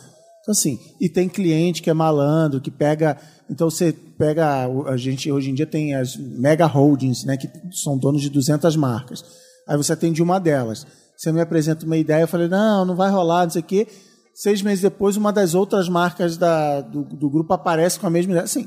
[0.43, 3.17] Então, assim, e tem cliente que é malandro, que pega.
[3.49, 4.67] Então, você pega.
[4.87, 8.77] A gente hoje em dia tem as mega holdings, né, que são donos de 200
[8.77, 9.25] marcas.
[9.69, 10.87] Aí você atende uma delas.
[11.17, 13.87] Você me apresenta uma ideia, eu falei, não, não vai rolar, não sei o quê.
[14.35, 18.33] Seis meses depois, uma das outras marcas da, do, do grupo aparece com a mesma
[18.33, 18.45] ideia.
[18.45, 18.67] Assim,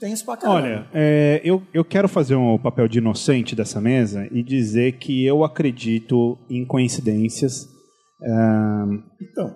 [0.00, 0.60] tem isso pra caramba.
[0.60, 5.24] Olha, é, eu, eu quero fazer um papel de inocente dessa mesa e dizer que
[5.26, 7.66] eu acredito em coincidências.
[8.22, 9.54] Ahn, Então,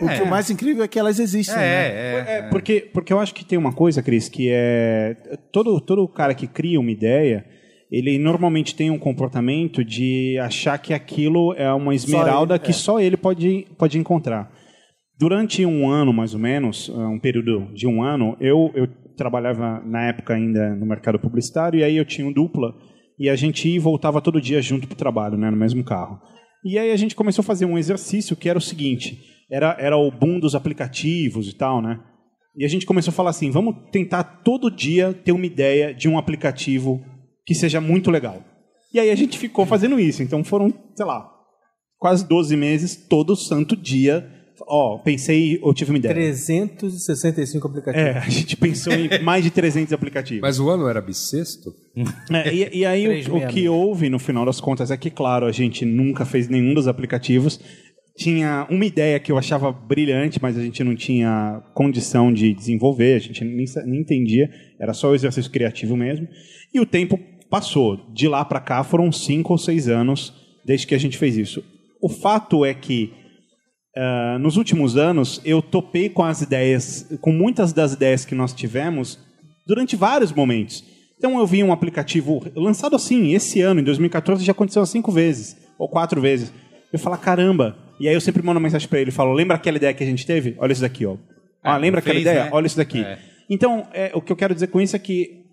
[0.00, 1.54] o que o mais incrível é que elas existem.
[1.56, 1.62] né?
[1.62, 5.16] é, É, porque, porque eu acho que tem uma coisa, Cris, que é.
[5.52, 7.46] Todo, todo cara que cria uma ideia,
[7.90, 12.74] ele normalmente tem um comportamento de achar que aquilo é uma esmeralda ele, que é.
[12.74, 14.50] só ele pode, pode encontrar.
[15.18, 20.08] Durante um ano, mais ou menos, um período de um ano, eu, eu trabalhava na
[20.08, 22.74] época ainda no mercado publicitário e aí eu tinha um dupla
[23.18, 25.82] e a gente ia e voltava todo dia junto para o trabalho, né, no mesmo
[25.82, 26.20] carro.
[26.62, 29.96] E aí a gente começou a fazer um exercício que era o seguinte, era, era
[29.96, 32.00] o boom dos aplicativos e tal, né?
[32.56, 36.08] E a gente começou a falar assim, vamos tentar todo dia ter uma ideia de
[36.08, 37.04] um aplicativo
[37.44, 38.42] que seja muito legal.
[38.92, 40.22] E aí a gente ficou fazendo isso.
[40.22, 41.30] Então foram, sei lá,
[41.98, 44.32] quase 12 meses, todo santo dia.
[44.66, 46.14] Ó, pensei, eu tive uma ideia.
[46.14, 48.08] 365 aplicativos.
[48.08, 50.40] É, a gente pensou em mais de 300 aplicativos.
[50.40, 51.74] Mas o ano era bissexto?
[52.32, 55.44] É, e, e aí o, o que houve no final das contas é que, claro,
[55.44, 57.60] a gente nunca fez nenhum dos aplicativos.
[58.16, 63.16] Tinha uma ideia que eu achava brilhante, mas a gente não tinha condição de desenvolver,
[63.16, 64.50] a gente nem, nem entendia,
[64.80, 66.26] era só o exercício criativo mesmo.
[66.72, 67.18] E o tempo
[67.50, 68.10] passou.
[68.12, 70.32] De lá para cá foram cinco ou seis anos
[70.64, 71.62] desde que a gente fez isso.
[72.00, 73.12] O fato é que
[73.96, 78.52] ah, nos últimos anos eu topei com as ideias, com muitas das ideias que nós
[78.52, 79.18] tivemos
[79.66, 80.84] durante vários momentos.
[81.16, 85.56] Então eu vi um aplicativo lançado assim, esse ano, em 2014, já aconteceu cinco vezes,
[85.78, 86.52] ou quatro vezes.
[86.92, 87.85] Eu falo, caramba.
[87.98, 90.06] E aí eu sempre mando uma mensagem para ele, falo, lembra aquela ideia que a
[90.06, 90.54] gente teve?
[90.58, 91.16] Olha isso daqui, ó.
[91.62, 92.44] Ah, É, lembra aquela fez, ideia?
[92.44, 92.50] né?
[92.52, 93.00] Olha isso daqui.
[93.02, 93.18] É.
[93.48, 95.44] Então, é, o que eu quero dizer com isso é que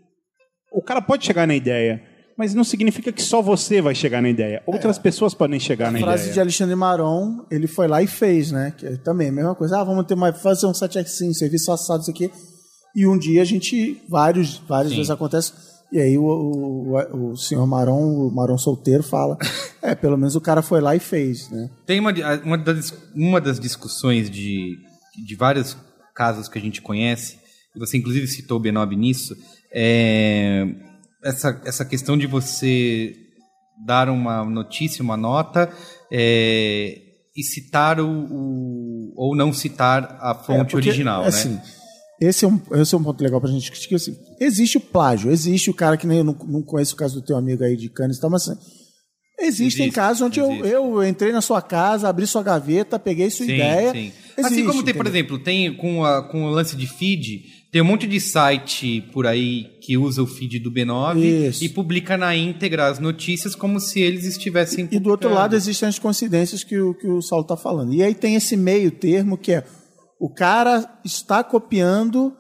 [0.71, 2.01] o cara pode chegar na ideia,
[2.38, 4.62] mas não significa que só você vai chegar na ideia.
[4.65, 6.34] Outras pessoas podem chegar na A frase ideia.
[6.34, 8.73] de Alexandre Maron, ele foi lá e fez, né?
[8.77, 9.79] Que é também a mesma coisa.
[9.79, 12.32] Ah, vamos ter uma, fazer um site assim, serviço assado, isso aqui.
[12.95, 15.53] E um dia a gente, vários, várias vezes acontece.
[15.93, 19.38] E aí o, o, o senhor Maron, o Maron solteiro, fala:
[19.82, 21.69] é, pelo menos o cara foi lá e fez, né?
[21.86, 22.12] Tem uma,
[22.43, 24.75] uma, das, uma das discussões de,
[25.25, 25.77] de vários
[26.15, 27.38] casos que a gente conhece,
[27.75, 29.36] e você inclusive citou o Benob nisso,
[29.71, 30.65] é
[31.23, 33.15] essa, essa questão de você
[33.86, 35.71] dar uma notícia, uma nota,
[36.12, 37.01] é,
[37.36, 41.63] e citar o, o- ou não citar a fonte É, porque, original, assim, né?
[42.24, 43.96] Esse é, um, esse é um ponto legal pra gente discutir.
[43.96, 47.16] Assim, existe o plágio, existe o cara que nem eu não, não conheço o caso
[47.20, 48.60] do teu amigo aí de Cannes e tal, mas assim,
[49.40, 50.68] existem Existe, casos onde eu, existe.
[50.70, 53.90] eu entrei na sua casa, abri sua gaveta, peguei sua ideia.
[53.92, 55.12] Assim Existe, como tem, por entendeu?
[55.20, 59.26] exemplo, tem com, a- com o lance de feed, tem um monte de site por
[59.28, 61.18] aí que usa o feed do B9
[61.50, 61.64] Isso.
[61.64, 65.90] e publica na íntegra as notícias como se eles estivessem E do outro lado existem
[65.90, 67.94] as coincidências que o, que o Saulo está falando.
[67.94, 69.64] E aí tem esse meio termo que é
[70.26, 72.34] o cara está copiando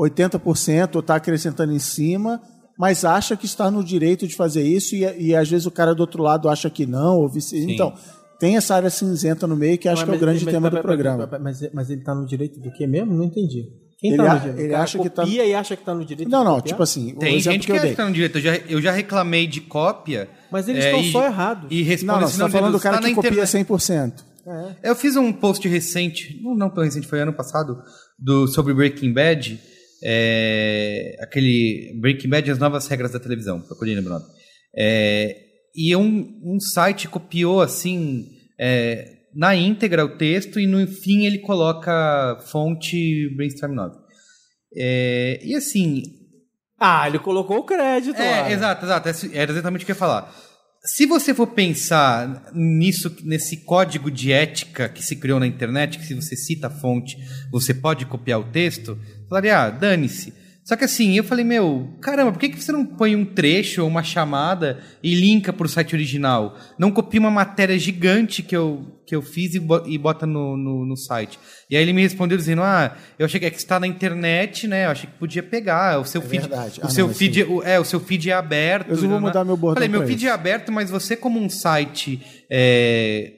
[0.00, 2.40] 80% ou está acrescentando em cima,
[2.78, 5.92] mas acha que está no direito de fazer isso e, e às vezes o cara
[5.92, 7.92] do outro lado acha que não, ou vice Então,
[8.38, 11.28] tem essa área cinzenta no meio que acho que é o grande tema do programa.
[11.40, 13.12] Mas, mas ele tá no direito do quê mesmo?
[13.12, 13.64] Não entendi.
[13.98, 14.60] Quem Ele tá no direito?
[14.60, 17.14] ele acha que tá- copia e acha que tá no direito Não, não, tipo assim,
[17.14, 17.90] o Tem gente que eu que dei.
[17.92, 18.38] está no direito.
[18.38, 20.28] Eu já, eu já reclamei de cópia.
[20.52, 21.66] Mas eles é, estão e- só errados.
[21.70, 23.66] E responde Não, não, você está falando do cara tá que copia internet.
[23.66, 24.33] 100%.
[24.82, 27.80] Eu fiz um post recente, não, não tão recente, foi ano passado,
[28.18, 29.60] do, sobre Breaking Bad.
[30.02, 33.60] é, aquele Breaking Bad e as novas regras da televisão.
[33.60, 34.24] Procurei meu nome.
[34.76, 35.36] É,
[35.74, 38.26] e um, um site copiou assim
[38.60, 43.96] é, na íntegra o texto e no fim ele coloca fonte Brainstorm 9.
[44.76, 46.02] É, e assim,
[46.78, 48.48] Ah, ele colocou o crédito lá.
[48.48, 49.08] é, exato, exato.
[49.08, 50.32] esse- Era exatamente o que eu ia falar.
[50.84, 56.04] Se você for pensar nisso, nesse código de ética que se criou na internet, que
[56.04, 57.16] se você cita a fonte,
[57.50, 60.34] você pode copiar o texto, falaria, ah, dane-se.
[60.64, 63.82] Só que assim, eu falei, meu, caramba, por que, que você não põe um trecho
[63.82, 66.56] ou uma chamada e linka pro site original?
[66.78, 70.56] Não copia uma matéria gigante que eu, que eu fiz e, bo- e bota no,
[70.56, 71.38] no, no site.
[71.68, 74.66] E aí ele me respondeu dizendo, ah, eu achei que é que está na internet,
[74.66, 74.86] né?
[74.86, 76.00] Eu achei que podia pegar.
[76.00, 76.48] O seu feed.
[76.48, 76.80] verdade.
[76.80, 78.88] O Ah, seu não, feed, o- é, o seu feed é aberto.
[78.88, 79.18] Eu vou né?
[79.18, 80.28] mudar meu bordão Falei, meu feed isso.
[80.28, 83.32] é aberto, mas você como um site é,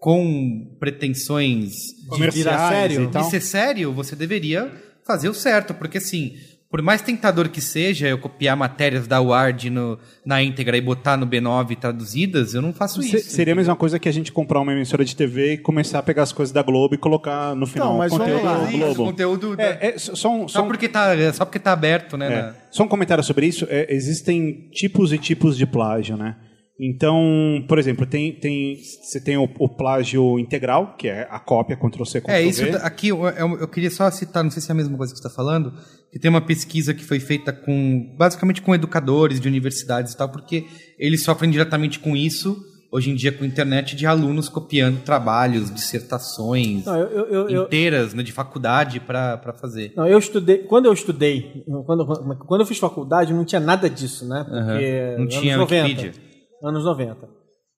[0.00, 1.72] com pretensões
[2.08, 3.04] Comerciais sério?
[3.04, 3.22] e tal.
[3.22, 4.70] de ser sério, você deveria
[5.06, 6.36] fazer o certo, porque assim,
[6.70, 11.16] por mais tentador que seja eu copiar matérias da Ward no, na íntegra e botar
[11.18, 13.30] no B9 traduzidas, eu não faço Se- isso.
[13.30, 16.02] seria a mesma coisa que a gente comprar uma emissora de TV e começar a
[16.02, 18.58] pegar as coisas da Globo e colocar no final Não, mas vamos conteúdo lá.
[18.58, 19.04] do Isso, Globo.
[19.04, 21.72] conteúdo da- É, é, só, um, só, só, um, porque tá, é, só porque tá
[21.72, 22.26] aberto, né?
[22.32, 23.66] é, na- só um comentário sobre isso.
[23.68, 26.36] É, existem tipos e tipos de plágio, né?
[26.80, 31.76] Então, por exemplo, tem, tem, você tem o, o plágio integral, que é a cópia
[31.76, 32.32] Ctrl-C, Ctrl-V.
[32.38, 34.96] É, isso aqui eu, eu- eu queria só citar, não sei se é a mesma
[34.96, 35.72] coisa que você está falando,
[36.10, 40.28] que tem uma pesquisa que foi feita com, basicamente com educadores de universidades e tal,
[40.30, 40.64] porque
[40.98, 42.56] eles sofrem diretamente com isso,
[42.90, 47.48] hoje em dia com a internet, de alunos copiando trabalhos, dissertações Não, eu, eu, eu,
[47.48, 49.92] eu- inteiras né, de faculdade para fazer.
[49.96, 50.58] não, eu estudei.
[50.58, 52.06] Quando eu estudei, quando,
[52.46, 54.42] quando eu fiz faculdade, não tinha nada disso, né?
[54.44, 55.18] Porque Aham.
[55.18, 56.31] Não tinha 90, Wikipedia.
[56.62, 57.28] Anos 90.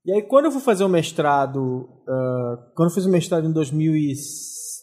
[0.07, 3.53] E aí, quando eu fui fazer o mestrado, ah, quando eu fiz o mestrado em
[3.53, 4.13] 2000 e-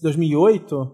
[0.01, 0.91] 2008,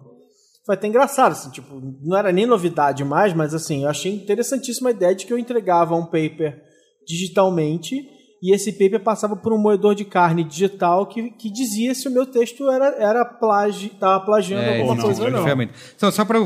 [0.65, 4.89] foi até engraçado, assim, tipo, não era nem novidade mais, mas assim, eu achei interessantíssima
[4.89, 6.61] a ideia de que eu entregava um paper
[7.07, 7.95] digitalmente
[8.43, 12.11] e esse paper passava por um moedor de carne digital que, que dizia se o
[12.11, 15.43] meu texto era, era plagi, tava plagiando É, alguma não, coisa ou não.
[15.43, 15.71] realmente.
[15.97, 16.39] Só, para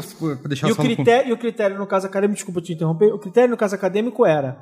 [0.47, 3.11] deixar E o, só no- critério, e o critério no caso acadêmico, desculpa te interromper,
[3.13, 4.55] o critério no caso acadêmico era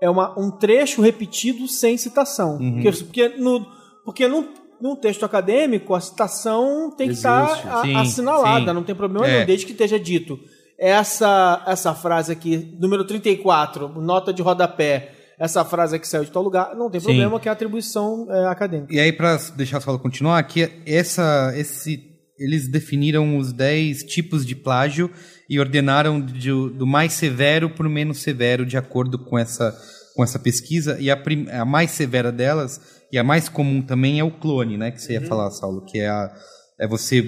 [0.00, 2.56] é uma, um trecho repetido sem citação.
[2.58, 2.82] Uhum.
[2.82, 3.66] Porque, porque, no,
[4.04, 4.48] porque num,
[4.80, 8.72] num texto acadêmico a citação tem que estar a- Sim, assinalada, sim.
[8.74, 9.32] não tem problema É.
[9.34, 10.38] nenhum, desde que esteja dito.
[10.78, 16.42] Essa, essa frase aqui, número 34, nota de rodapé, essa frase aqui saiu de tal
[16.42, 17.06] lugar, não tem Sim.
[17.06, 18.94] problema que é atribuição é, acadêmica.
[18.94, 22.00] E aí, para deixar a fala continuar, aqui essa, esse,
[22.38, 25.10] eles definiram os 10 tipos de plágio
[25.48, 29.74] e ordenaram de- do mais severo para o menos severo, de acordo com essa,
[30.14, 30.98] com essa pesquisa.
[31.00, 32.80] E a, prim- a mais severa delas,
[33.10, 34.90] e a mais comum também, é o clone, né?
[34.90, 36.30] Que você ia falar, Saulo, que é, a,
[36.78, 37.22] é você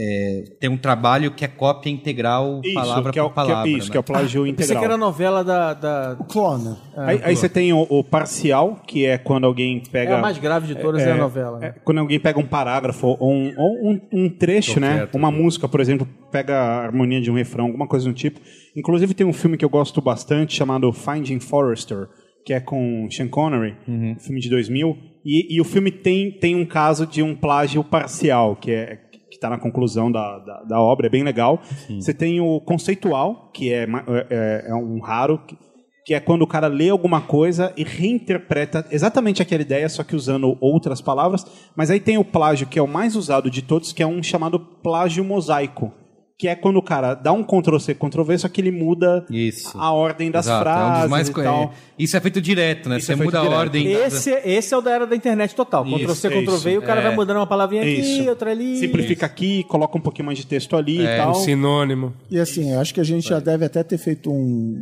[0.00, 3.62] é, ter um trabalho que é cópia integral, Isso, palavra que é, o- por palavra.
[3.64, 3.90] que é, isso, né?
[3.92, 4.78] que é o plágio pensei integral.
[4.78, 5.74] que era a novela da.
[5.74, 6.76] da O clone.
[6.96, 10.16] Aí, aí você tem o, o parcial, que é quando alguém é pega.
[10.16, 11.58] a mais grave de todas, é, a novela.
[11.64, 14.98] é quando alguém pega um parágrafo ou um, ou um, um trecho, Tô né?
[14.98, 15.42] quieto, Uma viu?
[15.42, 18.38] música, por exemplo, pega a harmonia de um refrão, alguma coisa do tipo.
[18.76, 22.06] Inclusive tem um filme que eu gosto bastante chamado Finding Forrester,
[22.44, 24.12] que é com Sean Connery, Uhum.
[24.12, 24.96] um filme de 2000.
[25.24, 28.98] E, e o filme tem, tem um caso de um plágio parcial, que é
[29.38, 31.60] está na conclusão da, da, da obra, é bem legal.
[32.00, 35.56] Você tem o conceitual, que é, ma- é, é um raro, que,
[36.04, 40.16] que é quando o cara lê alguma coisa e reinterpreta exatamente aquela ideia, só que
[40.16, 41.46] usando outras palavras.
[41.76, 44.22] Mas aí tem o plágio, que é o mais usado de todos, que é um
[44.22, 45.92] chamado plágio mosaico.
[46.40, 49.76] Que é quando o cara dá um Ctrl-C, Ctrl-V, só que ele muda Isso.
[49.76, 51.62] a ordem das Exato, é um frases mais e co- tal.
[51.64, 52.98] é, Isso é feito direto, né?
[52.98, 53.58] Isso Você é feito muda a direto.
[53.58, 53.84] ordem.
[53.92, 55.84] da- Esse, esse é o da era da internet total.
[55.84, 58.28] Isso, Ctrl C, é Ctrl V, e o cara vai mudando uma palavrinha aqui, Isso.
[58.28, 58.78] outra ali.
[58.78, 61.32] Simplifica aqui, coloca um pouquinho mais de texto ali É, e tal.
[61.32, 62.14] Um sinônimo.
[62.30, 64.34] E assim, eu acho que a gente já deve até ter feito um,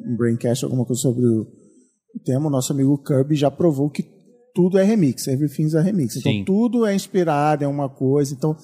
[0.07, 1.47] um braincast, alguma coisa sobre o,
[2.23, 2.49] tema.
[2.49, 4.05] O nosso amigo Kirby já provou que
[4.55, 6.17] tudo é remix, everything's a remix.
[6.19, 6.45] Então Sim.
[6.45, 8.35] tudo é inspirado em uma coisa.
[8.35, 8.55] Então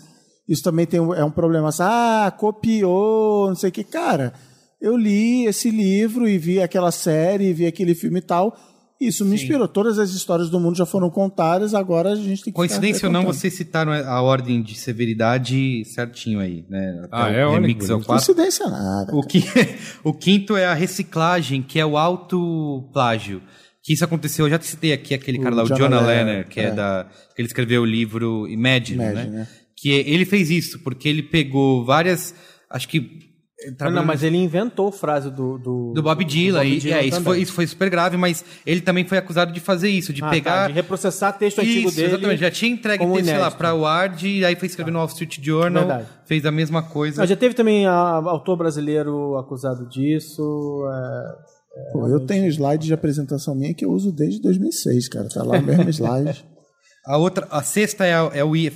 [0.48, 3.84] isso também tem, um- é um problema assim, ah, copiou, não sei o que.
[3.84, 4.32] Cara,
[4.80, 8.56] eu li esse livro e vi aquela série, vi aquele filme e tal.
[9.00, 9.66] Isso me inspirou.
[9.66, 13.12] Todas as histórias do mundo já foram contadas, agora a gente tem que Coincidência ou
[13.12, 17.00] não, vocês citaram a ordem de severidade certinho aí, né?
[17.04, 17.46] Até Ah, o é?
[17.46, 18.00] Olha remix que é o.
[18.04, 19.12] Coincidência nada.
[19.12, 19.42] O, qui-
[20.04, 23.42] o quinto é a reciclagem, que é o autoplágio.
[23.82, 26.48] Que isso aconteceu, eu já citei aqui aquele O cara lá, o Jonah Lehrer, Lenner,
[26.48, 26.64] que é.
[26.66, 26.70] é.
[26.70, 27.08] da.
[27.34, 29.38] que ele escreveu o livro Imagine, Imagine, né?
[29.40, 29.48] né?
[29.82, 32.32] Que ele fez isso, porque ele pegou várias.
[32.70, 33.30] Acho que.
[33.78, 35.56] Ah, não, mas ele inventou a frase do...
[35.56, 38.80] Do, Do Bob Dylan, Bob e, é, isso, foi, isso foi super grave, mas ele
[38.80, 40.62] também foi acusado de fazer isso, de Ah, pegar.
[40.62, 42.08] tá, de reprocessar texto antigo Isso, dele.
[42.08, 42.40] exatamente.
[42.40, 45.38] Já tinha entregue texto, sei lá, pra Ward, e aí foi escrever no Wall Street
[45.40, 46.08] Journal, Verdade.
[46.26, 47.22] fez a mesma coisa.
[47.22, 50.82] Ah, já teve também a, autor brasileiro acusado disso.
[50.90, 55.28] é, Pô, eu tenho slide de apresentação minha que eu uso desde 2006, cara.
[55.28, 56.44] Tá lá o mesmo slide.
[57.04, 58.70] A outra, a sexta é, a- é o, é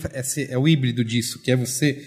[0.51, 2.03] é o híbrido disso, que é você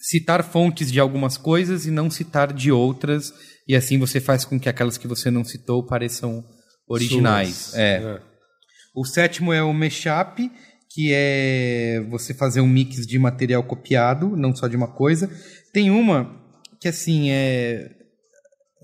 [0.00, 3.32] citar fontes de algumas coisas e não citar de outras,
[3.66, 6.44] e assim você faz com que aquelas que você não citou pareçam
[6.88, 7.54] originais.
[7.54, 7.74] Suas.
[7.74, 7.96] É.
[7.96, 8.20] É.
[8.94, 10.50] O sétimo é o mashup,
[10.90, 15.30] que é você fazer um mix de material copiado, não só de uma coisa.
[15.72, 16.36] Tem uma
[16.80, 17.90] que, assim, é.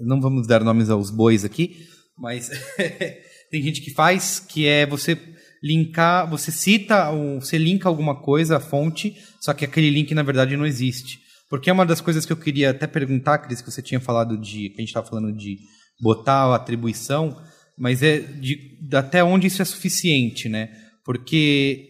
[0.00, 1.86] Não vamos dar nomes aos bois aqui,
[2.18, 2.50] mas
[3.50, 5.16] tem gente que faz, que é você
[5.64, 10.58] linkar, você cita, você linka alguma coisa, a fonte, só que aquele link na verdade
[10.58, 11.20] não existe.
[11.48, 14.36] Porque é uma das coisas que eu queria até perguntar, Cris, que você tinha falado
[14.36, 15.56] de, que a gente estava falando de
[15.98, 17.40] botar a atribuição,
[17.78, 20.68] mas é de, de até onde isso é suficiente, né?
[21.02, 21.88] Porque,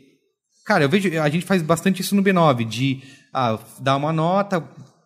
[0.64, 4.60] cara, eu vejo, a gente faz bastante isso no B9, de ah, dar uma nota,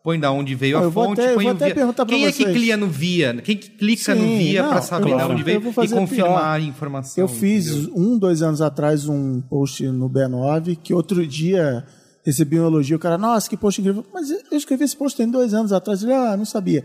[0.08, 2.06] põe da onde veio a eu vou fonte, até- põe o via.
[2.06, 3.34] Quem é que clica no via?
[3.44, 6.60] Quem que clica no Sim, via não, para saber vou- onde veio e confirmar a
[6.60, 7.22] informação?
[7.22, 7.92] Eu fiz entendeu?
[7.94, 11.84] um, dois anos atrás um post no B9 que outro dia
[12.24, 12.96] recebi um elogio.
[12.96, 14.02] O cara, nossa, que post incrível.
[14.14, 16.02] Mas eu escrevi esse post tem dois anos atrás.
[16.02, 16.82] Ele, ah, não sabia.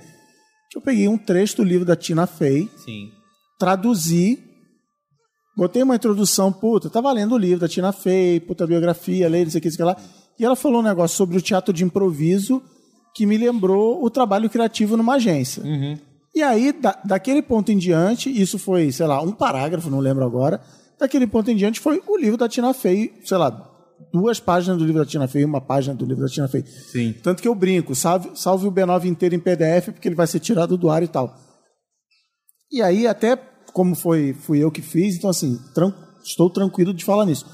[0.76, 3.10] Eu peguei um trecho do livro da Tina Fey, Sim.
[3.58, 4.38] traduzi,
[5.56, 9.52] botei uma introdução, puta, tava lendo o livro da Tina Fey, puta biografia, lei, não
[9.52, 9.96] sei o que, isso que lá.
[10.38, 12.62] E ela falou um negócio sobre o teatro de improviso
[13.14, 15.62] que me lembrou o trabalho criativo numa agência.
[16.36, 20.24] E aí, da- daquele ponto em diante, isso foi, sei lá, um parágrafo, não lembro
[20.26, 20.60] agora.
[21.00, 23.70] Daquele ponto em diante foi o livro da Tina Fey, sei lá,
[24.12, 26.64] duas páginas do livro da Tina Fey, uma página do livro da Tina Fey.
[26.92, 27.14] Sim.
[27.22, 30.40] Tanto que eu brinco, salve, salve o B9 inteiro em PDF, porque ele vai ser
[30.40, 31.36] tirado do ar e tal.
[32.72, 33.36] E aí, até
[33.72, 37.46] como foi, fui eu que fiz, então assim, tran- estou tranquilo de falar nisso.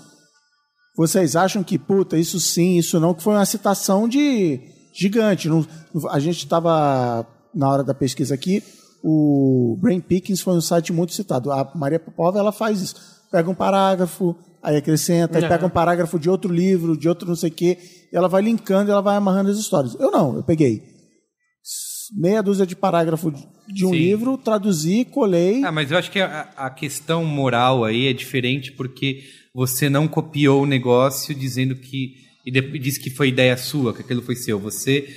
[0.96, 4.60] Vocês acham que, puta, isso sim, isso não, que foi uma citação de
[5.00, 5.48] gigante.
[5.48, 5.66] Não-
[6.10, 8.62] a gente estava, na hora da pesquisa aqui,
[9.04, 11.52] o Brain Pickings foi um site muito citado.
[11.52, 12.96] A Maria Popova, ela faz isso.
[13.32, 15.48] Pega um parágrafo, aí acrescenta, aí É.
[15.48, 17.78] pega um parágrafo de outro livro, de outro não sei o quê,
[18.12, 19.96] e ela vai linkando, ela vai amarrando as histórias.
[20.00, 20.82] Eu não, eu peguei
[22.18, 23.96] meia dúzia de parágrafo de- de um Sim.
[23.98, 25.64] livro, traduzi, colei.
[25.64, 29.20] Ah, mas eu acho que a, a questão moral aí é diferente porque
[29.54, 32.14] você não copiou o negócio dizendo que.
[32.50, 34.60] E diz que foi ideia sua, que aquilo foi seu.
[34.60, 35.08] Você.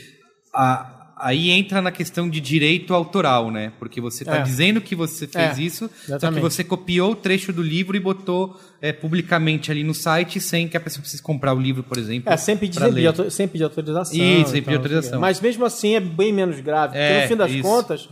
[0.55, 3.73] a- aí entra na questão de direito autoral, né?
[3.79, 4.43] Porque você está É.
[4.43, 6.43] dizendo que você fez É, isso, só que exatamente.
[6.43, 10.77] você copiou o trecho do livro e botou é, publicamente ali no site sem que
[10.77, 12.31] a pessoa precise comprar o livro, por exemplo.
[12.33, 13.31] É, sem pedir, ler.
[13.31, 14.19] sem pedir autorização.
[14.19, 15.21] Isso, sem pedir autorização.
[15.21, 16.89] Mas mesmo assim é bem menos grave.
[16.95, 17.63] Porque É, no fim das isso.
[17.63, 18.09] contas,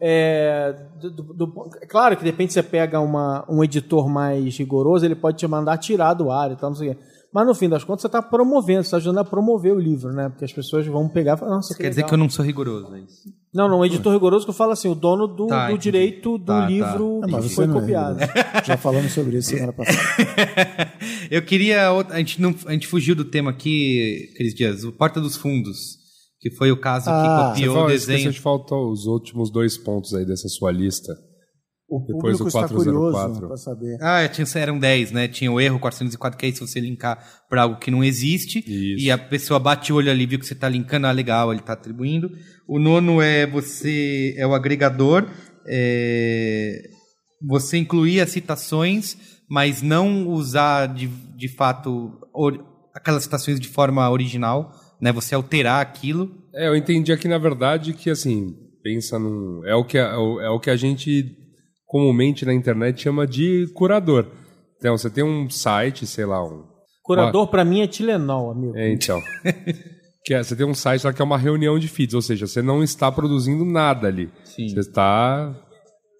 [0.00, 4.56] é, do- do- do- é claro que de repente você pega uma, um editor mais
[4.56, 7.00] rigoroso, ele pode te mandar tirar do ar e tal, não sei o quê.
[7.34, 10.12] Mas no fim das contas você está promovendo, você está ajudando a promover o livro,
[10.12, 10.28] né?
[10.28, 12.94] Porque as pessoas vão pegar e falar, nossa, Quer dizer que eu não sou rigoroso,
[12.94, 13.22] é isso.
[13.54, 15.82] Não, não, o editor rigoroso que eu falo assim, o dono do, Tá, do entendi.
[15.82, 16.66] direito do Tá, tá.
[16.68, 18.18] livro mas que você foi não é copiado.
[18.18, 18.66] rigoroso.
[18.66, 19.98] Já falamos sobre isso semana passada.
[21.30, 21.90] eu queria.
[21.92, 25.36] outra- A gente, não, a gente fugiu do tema aqui, Cris Dias, o Porta dos
[25.36, 25.96] Fundos,
[26.40, 28.32] que foi o caso Ah, que Você copiou fala, o esqueceu desenho.
[28.32, 31.12] de faltar os últimos dois pontos aí dessa sua lista.
[31.94, 32.74] O Depois público do está 404.
[32.76, 33.98] curioso para saber.
[34.00, 35.28] Ah, tinha, eram 10, né?
[35.28, 37.18] Tinha o erro 404, que é se você linkar
[37.50, 38.60] para algo que não existe.
[38.60, 39.04] Isso.
[39.04, 41.60] E a pessoa bate o olho ali, viu que você está linkando, ah, legal, ele
[41.60, 42.30] está atribuindo.
[42.66, 45.28] O nono é você, é o agregador.
[45.68, 46.82] é,
[47.44, 49.16] você incluir as citações,
[49.50, 55.10] mas não usar de, de fato or- aquelas citações de forma original, né?
[55.12, 56.30] Você alterar aquilo.
[56.54, 59.62] É, eu entendi aqui na verdade que assim, pensa num.
[59.66, 61.36] É o que a, é o- é o que a gente
[61.92, 64.26] comumente na internet chama de curador.
[64.78, 66.64] Então, você tem um site, sei lá, um.
[67.04, 68.74] Curador pra mim é Tilenol, amigo.
[68.76, 69.20] É, então.
[70.24, 72.46] que é, você tem um site lá que é uma reunião de feeds, ou seja,
[72.46, 74.30] você não está produzindo nada ali.
[74.42, 74.68] Sim.
[74.70, 75.54] Você está.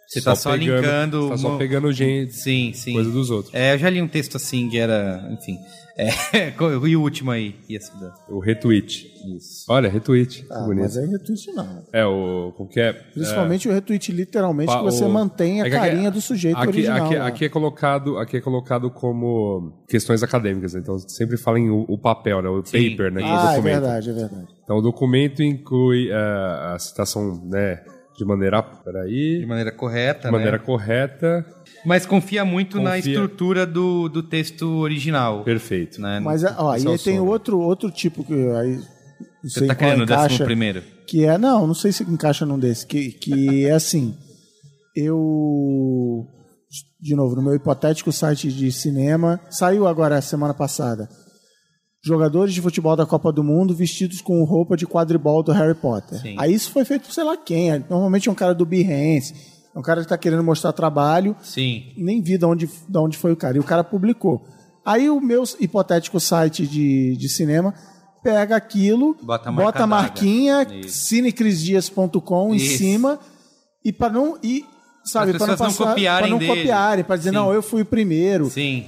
[0.07, 1.23] Você está só pegando- linkando.
[1.23, 2.93] Você tá só uma- pegando gente, Sim, sim.
[2.93, 3.55] coisa dos outros.
[3.55, 5.57] É, eu já li um texto assim que era, enfim.
[5.97, 6.09] É,
[6.89, 7.55] e o último aí.
[8.29, 9.13] O retweet.
[9.37, 9.67] Isso.
[9.69, 10.45] Olha, retweet.
[10.51, 10.83] Ah, bonito.
[10.83, 11.83] mas aí retweet não.
[11.93, 12.53] É, o.
[12.57, 12.93] Como que é?
[12.93, 16.57] Principalmente o retweet, literalmente, Pa- que você o- mantém a é aqui- carinha do sujeito
[16.57, 17.07] aqui, original.
[17.07, 17.27] Aqui, lá.
[17.27, 20.81] aqui é colocado, aqui é colocado como questões acadêmicas, né?
[20.81, 22.49] então sempre fala em o, o papel, né?
[22.49, 22.91] o Sim.
[22.91, 23.21] paper, né?
[23.23, 23.65] é o ah, é documento.
[23.65, 24.49] verdade, é verdade.
[24.65, 27.83] Então o documento inclui eh, a citação, né?
[28.17, 30.63] De maneira, peraí, De maneira correta, de maneira né?
[30.65, 31.47] correta,
[31.85, 33.13] Mas confia muito na Confia.
[33.13, 35.43] estrutura do, do texto original.
[35.45, 36.01] perfeito.
[36.01, 36.21] Né?
[36.21, 38.81] Mas, ó, aí tem outro, outro tipo que aí.
[39.43, 40.83] Você tá qual querendo o décimo encaixa, primeiro?
[41.07, 44.17] que é não, não sei se encaixa num desse, que, que é assim,
[44.95, 46.27] eu
[47.01, 51.09] de novo no meu hipotético site de cinema saiu agora semana passada
[52.03, 56.21] jogadores de futebol da Copa do Mundo vestidos com roupa de quadribol do Harry Potter.
[56.21, 56.35] Sim.
[56.37, 59.35] Aí isso foi feito por sei lá quem, normalmente é um cara do Behance,
[59.75, 61.93] é um cara que está querendo mostrar trabalho Sim.
[61.97, 63.57] nem vi de onde, de onde foi o cara.
[63.57, 64.45] E o cara publicou.
[64.85, 67.73] Aí o meu hipotético site de, de cinema
[68.23, 73.19] pega aquilo, Bota a bota a marquinha cinecrisdias.com em cima
[73.85, 74.65] e para não e
[75.05, 77.35] sabe, para não, pessoas não passar, copiarem pra não copiarem, para dizer, Sim.
[77.37, 78.51] não, eu fui o primeiro.
[78.51, 78.87] Sim.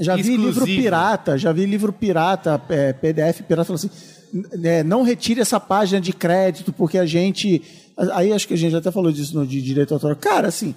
[0.00, 0.82] Já vi livro Exclusivo.
[0.82, 3.90] pirata, já vi livro pirata, é, PDF pirata, falando assim,
[4.58, 7.62] né, não retire essa página de crédito, porque a gente.
[8.14, 10.16] Aí acho que a gente até falou disso no de direito autoral.
[10.16, 10.74] Cara, assim,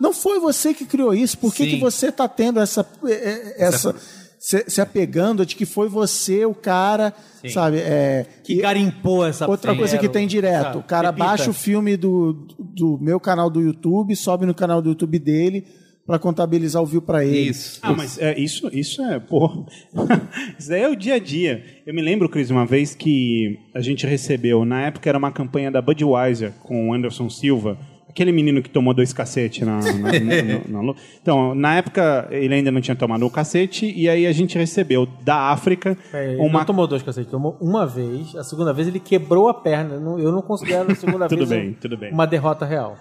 [0.00, 1.70] não foi você que criou isso, por que, Sim.
[1.70, 2.86] que você está tendo essa.
[3.04, 3.94] é, é, essa
[4.42, 7.14] se, se apegando de que foi você o cara,
[7.52, 7.76] sabe?
[7.78, 10.78] É, Que garimpou essa Outra coisa que tem direto, sabe?
[10.78, 11.24] o cara Repita.
[11.24, 15.64] baixa o filme do, do meu canal do YouTube, sobe no canal do YouTube dele
[16.06, 17.50] para contabilizar o view para ele.
[17.50, 17.78] Isso.
[17.82, 19.64] Ah, mas é, isso, isso é, pô.
[20.58, 21.64] isso daí é o dia a dia.
[21.86, 25.70] Eu me lembro, Cris, uma vez que a gente recebeu, na época era uma campanha
[25.70, 27.78] da Budweiser com o Anderson Silva,
[28.08, 32.52] aquele menino que tomou dois cacetes na, na, na- na- na- Então, na época ele
[32.54, 36.36] ainda não tinha tomado o cacete, e aí a gente recebeu da África É, ele
[36.42, 36.58] uma.
[36.58, 38.34] não tomou dois cacetes, tomou uma vez.
[38.36, 39.94] A segunda vez ele quebrou a perna.
[39.94, 42.12] Eu não considero a segunda Tudo vez bem, um- tudo bem.
[42.12, 42.98] uma derrota real.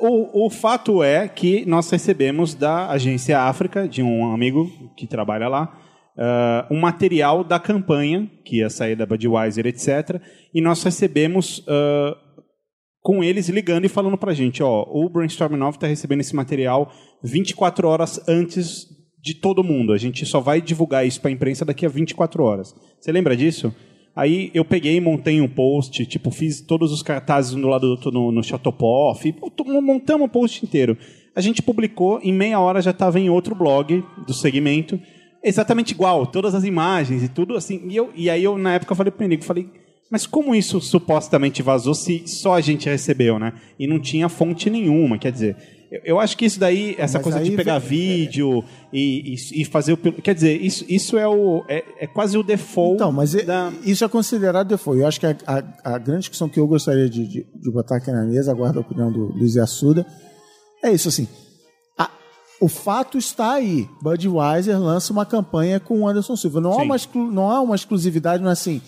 [0.00, 5.48] O, o fato é que nós recebemos da Agência África, de um amigo que trabalha
[5.48, 5.78] lá,
[6.18, 10.20] ah, um material da campanha, que ia sair da Budweiser, etc.
[10.52, 12.16] E nós recebemos ah,
[13.02, 16.92] com eles ligando e falando pra gente, ó, o Brainstorm 9 está recebendo esse material
[17.22, 18.86] 24 horas antes
[19.20, 19.92] de todo mundo.
[19.92, 22.74] A gente só vai divulgar isso pra imprensa daqui a 24 horas.
[23.00, 23.74] Você lembra disso?
[24.14, 27.92] Aí eu peguei montei um post, tipo, fiz todos os cartazes um do lado do
[27.92, 28.42] outro no, no
[29.80, 30.98] montamos um post inteiro.
[31.34, 35.00] A gente publicou, em meia hora já estava em outro blog do segmento,
[35.42, 37.88] exatamente igual, todas as imagens e tudo assim.
[37.88, 39.66] E, eu, e aí eu, na época, falei pro Enigo, falei,
[40.10, 43.54] mas como isso supostamente vazou se só a gente recebeu, né?
[43.78, 45.56] E não tinha fonte nenhuma, quer dizer...
[45.92, 49.62] eu- Eu acho que isso daí, essa Mas coisa de pegar vem- vídeo e, e,
[49.62, 49.96] e fazer o.
[49.96, 52.94] Quer dizer, isso, isso é, o, é, é quase o default.
[52.94, 53.72] Então, mas da...
[53.84, 55.00] isso é considerado default.
[55.00, 57.96] Eu acho que a, a- a grande discussão que eu gostaria de, de- de botar
[57.98, 60.06] aqui na mesa, aguardo a opinião do Luiz Assuda,
[60.82, 61.28] é isso assim.
[61.98, 62.10] a-
[62.60, 63.86] o fato está aí.
[64.02, 66.60] Budweiser lança uma campanha com o Anderson Silva.
[66.60, 68.80] Não há uma, exclu- não há uma exclusividade, não é assim.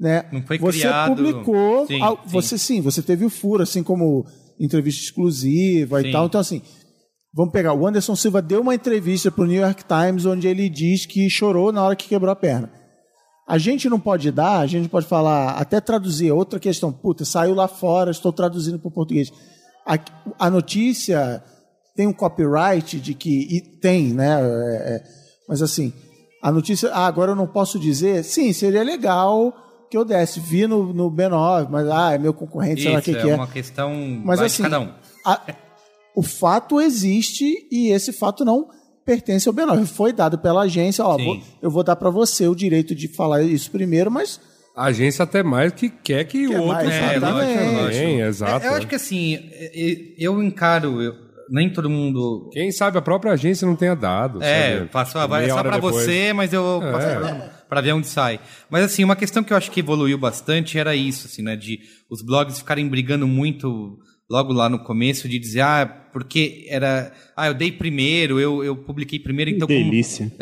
[0.00, 0.24] Né?
[0.32, 2.30] Não foi você criado- publicou, Sim, al- sim.
[2.30, 4.24] você sim, você teve o furo, assim como
[4.58, 6.08] entrevista exclusiva Sim.
[6.08, 6.26] e tal.
[6.26, 6.62] Então, assim,
[7.32, 7.72] vamos pegar.
[7.74, 11.28] O Anderson Silva deu uma entrevista para o New York Times onde ele diz que
[11.30, 12.70] chorou na hora que quebrou a perna.
[13.46, 16.30] A gente não pode dar, a gente pode falar, até traduzir.
[16.32, 19.32] Outra questão, puta, saiu lá fora, estou traduzindo para o português.
[19.86, 19.98] A,
[20.38, 21.42] a notícia
[21.96, 23.48] tem um copyright de que.
[23.50, 24.38] E tem, né?
[24.40, 25.02] é, é,
[25.48, 25.92] mas assim,
[26.42, 26.90] a notícia.
[26.92, 28.22] Ah, agora eu não posso dizer.
[28.22, 29.54] Sim, seria legal
[29.90, 30.38] que eu desse.
[30.40, 33.20] Vi no, no B9, mas ah, é meu concorrente, sei lá o Isso, que, é,
[33.22, 33.34] que é.
[33.34, 34.88] uma questão Mas assim, de cada um.
[35.24, 35.40] a-
[36.14, 38.68] o fato existe e esse fato não
[39.04, 39.86] pertence ao B9.
[39.86, 43.42] Foi dado pela agência, ó, vou- eu vou dar para você o direito de falar
[43.42, 44.40] isso primeiro, mas
[44.76, 47.58] A agência até mais que quer que Quer o outro mais, saiba exatamente.
[47.98, 48.64] também, exato.
[48.64, 51.14] É, eu acho que assim, é, é, eu encaro, eu-
[51.50, 52.48] nem todo mundo.
[52.52, 54.40] Quem sabe a própria agência não tenha dado.
[54.42, 54.88] É, sabe?
[54.90, 55.96] passou, vai, é só depois.
[55.96, 57.50] você, mas eu É.
[57.68, 58.40] passo pra ver onde sai.
[58.70, 61.54] Mas assim, uma questão que eu acho que evoluiu bastante era isso, assim, né?
[61.54, 63.98] De os blogs ficarem brigando muito
[64.28, 67.12] logo lá no começo, de dizer, ah, porque era.
[67.36, 70.32] Ah, eu dei primeiro, eu, eu publiquei primeiro, então como, Delícia.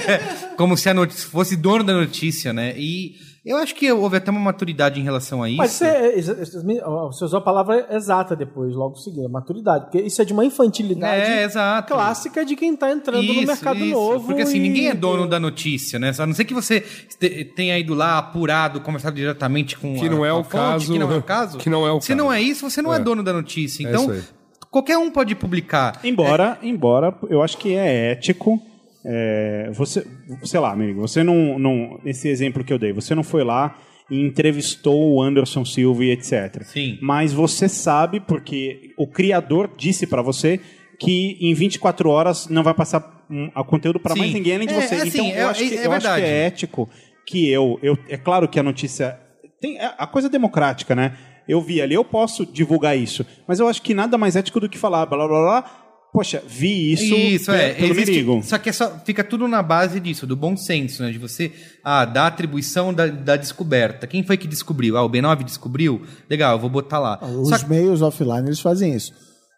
[0.56, 2.74] como se a notícia fosse dono da notícia, né?
[2.76, 5.56] E eu acho que houve até uma maturidade em relação a isso.
[5.58, 9.84] Mas você, é- você usou a palavra exata depois, logo seguida, maturidade.
[9.84, 11.92] Porque isso é de uma infantilidade É, exato.
[11.92, 13.90] clássica de quem está entrando no Isso, mercado isso.
[13.94, 14.26] novo.
[14.26, 16.12] Porque assim, e- ninguém é dono da notícia, né?
[16.18, 20.10] A não ser que você te- tenha ido lá apurado, conversado diretamente com Que a,
[20.10, 21.58] não é o fonte, caso- Que não é o caso.
[21.58, 22.18] que não é o Se caso.
[22.18, 23.00] não é isso, você não é, É.
[23.00, 23.86] dono da notícia.
[23.86, 24.22] É Então, aí.
[24.70, 25.98] qualquer um pode publicar.
[26.04, 28.60] Embora, embora eu acho que é ético.
[29.04, 30.06] É, você,
[30.44, 32.00] sei lá, amigo, você não, não.
[32.04, 33.78] Esse exemplo que eu dei, você não foi lá
[34.10, 36.62] e entrevistou o Anderson Silva e etc.
[36.64, 36.98] Sim.
[37.00, 40.60] Mas você sabe, porque o criador disse pra você
[40.98, 44.18] que em 24 horas não vai passar um, o conteúdo Sim.
[44.18, 44.94] mais ninguém além de É, você.
[44.96, 46.88] assim, então é- eu, acho que, é eu acho que é ético
[47.26, 47.96] que eu, eu.
[48.08, 49.18] É claro que a notícia.
[49.60, 51.16] Tem, é a coisa democrática, né?
[51.48, 53.24] Eu vi ali, eu posso divulgar isso.
[53.46, 55.79] Mas eu acho que nada mais ético do que falar blá blá blá.
[56.12, 57.74] Poxa, vi isso, Isso, é.
[57.74, 58.42] pelo existe- Merigo.
[58.42, 61.12] Só que é só, fica tudo na base disso, do bom senso, né?
[61.12, 61.52] De você
[61.84, 64.08] ah, dar atribuição da, da descoberta.
[64.08, 64.96] Quem foi que descobriu?
[64.96, 66.02] Ah, o B9 descobriu?
[66.28, 67.18] Legal, eu vou botar lá.
[67.22, 69.12] os Só que- meios offline eles fazem isso.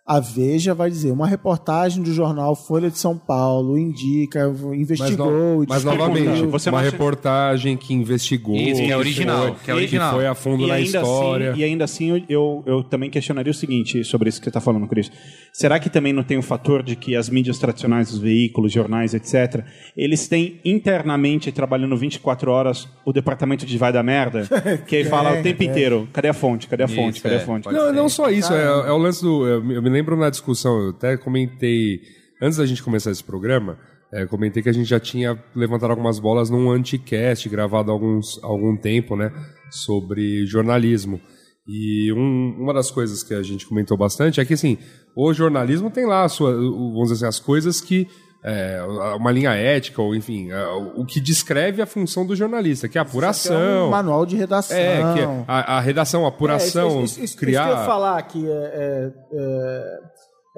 [0.05, 5.31] A Veja vai dizer, uma reportagem do jornal Folha de São Paulo indica, Mas, investigou,
[5.31, 8.57] no- e mas novamente, Você uma acha- reportagem que investigou.
[8.57, 10.11] Isso, que é original, foi- que é original.
[10.11, 11.51] Que foi a fundo E na ainda, história.
[11.53, 14.51] assim, e ainda assim, eu, eu, eu também questionaria o seguinte sobre isso que você
[14.51, 15.09] está falando, Cris.
[15.53, 19.15] Será que também não tem o fator de que as mídias tradicionais, os veículos, jornais,
[19.15, 19.65] etc.,
[19.97, 24.49] eles têm internamente, trabalhando 24 horas, o departamento de vai da merda,
[24.85, 27.39] que aí fala o tempo inteiro, cadê a fonte, cadê a fonte, Isso, cadê é,
[27.39, 27.63] a fonte?
[27.65, 29.47] pode Não, não só isso, é, é o lance do.
[29.47, 32.01] Eu me lembro na discussão, eu até comentei,
[32.41, 33.79] antes da gente começar esse programa,
[34.13, 38.43] é, comentei que a gente já tinha levantado algumas bolas num anticast gravado há alguns,
[38.43, 39.33] algum tempo, né?
[39.71, 41.21] Sobre jornalismo.
[41.67, 44.77] E um- uma das coisas que a gente comentou bastante é que, assim,
[45.17, 48.07] o jornalismo tem lá, sua, vamos dizer assim, as coisas que.
[48.45, 48.83] É,
[49.17, 50.67] uma linha ética, ou enfim, é,
[50.97, 53.87] o que descreve a função do jornalista, que é a É apuração.
[53.87, 54.77] um manual de redação.
[54.77, 57.63] É, que é a, a redação, a apuração, É, isso, isso, isso, criar.
[57.63, 59.99] Isso que eu ia falar aqui é, é, é,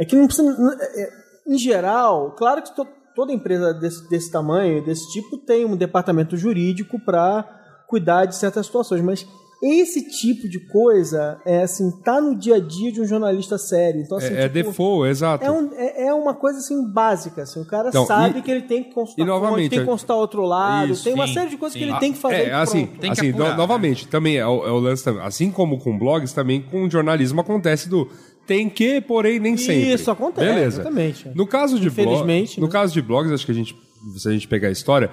[0.01, 0.51] é que não precisa.
[0.81, 1.09] é- é-
[1.47, 6.37] em geral, claro que to- toda empresa desse, desse tamanho, desse tipo, tem um departamento
[6.39, 7.45] jurídico para
[7.87, 9.27] cuidar de certas situações, mas
[9.63, 14.01] esse tipo de coisa é assim, tá no dia a dia de um jornalista sério.
[14.01, 15.45] Então, assim, É, é tipo, default, exato.
[15.45, 17.43] é, um- é- é uma coisa assim básica.
[17.43, 19.85] Assim, o cara Então, sabe e- que ele tem que consultar e novamente, tem que
[19.85, 21.91] é- consultar outro lado, Isso, tem uma sim, série de coisas que sim.
[21.91, 22.35] ele tem que fazer.
[22.35, 23.01] É, e assim, pronto.
[23.01, 25.23] Tem que assim apurar, no- novamente, também é o, é o lance também.
[25.23, 28.09] Assim como com blogs, também com jornalismo acontece do
[28.47, 29.95] tem que, porém nem sempre.
[29.95, 30.81] Isso acontece, Beleza.
[30.83, 31.31] exatamente.
[31.35, 32.73] No caso de blogs, no né?
[32.73, 33.75] caso de blogs, acho que a gente,
[34.19, 35.11] se a gente pegar a história,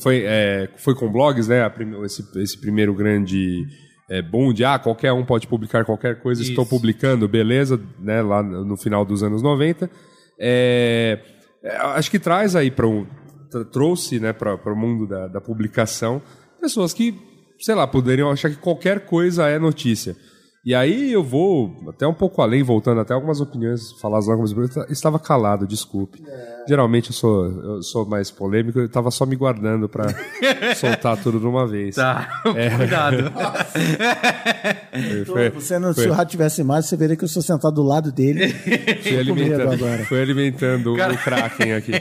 [0.00, 1.62] foi, é, foi com blogs, né?
[1.62, 3.66] a prime- esse, esse primeiro grande
[4.10, 6.70] é, boom de ah, qualquer um pode publicar qualquer coisa, estou Isso.
[6.70, 8.20] publicando, beleza, né?
[8.22, 9.90] Lá no final dos anos 90.
[10.38, 11.20] É,
[11.62, 13.06] é, acho que traz aí para um
[13.50, 16.20] tr- trouxe né, para o mundo da, da publicação
[16.60, 17.14] pessoas que,
[17.60, 20.16] sei lá, poderiam achar que qualquer coisa é notícia.
[20.64, 24.50] E aí eu vou até um pouco além, voltando até algumas opiniões, falar as algumas
[24.88, 26.22] estava calado, desculpe.
[26.66, 30.06] Geralmente eu sou, eu sou mais polêmico, eu estava só me guardando para
[30.76, 31.94] soltar tudo de uma vez.
[31.96, 32.70] Tá, É.
[32.76, 33.32] cuidado.
[34.92, 37.42] Foi, foi, Você não, foi, se o rato tivesse imagem, você veria que eu sou
[37.42, 38.46] sentado do lado dele.
[39.04, 40.04] medo alimentando, agora.
[40.04, 41.92] foi alimentando o Kraken aqui.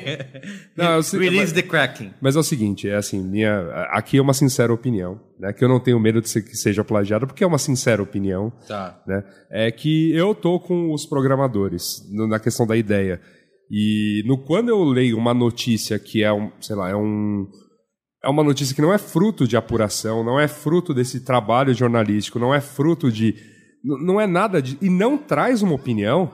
[0.76, 2.14] Não, eu sei- Release the Kraken.
[2.22, 3.60] Mas é o seguinte, é assim, minha,
[3.92, 5.52] aqui é uma sincera opinião, né?
[5.54, 8.52] Que eu não tenho medo de ser, que seja plagiado, porque é uma sincera opinião,
[8.68, 9.00] Tá.
[9.08, 9.24] né?
[9.50, 13.20] É que eu tô com os programadores no- na questão da ideia.
[13.72, 17.48] E no quando eu leio uma notícia que é um, sei lá, é um
[18.24, 22.40] é uma notícia que não é fruto de apuração, não é fruto desse trabalho jornalístico,
[22.40, 23.36] não é fruto de
[23.84, 26.32] não é nada de e não traz uma opinião.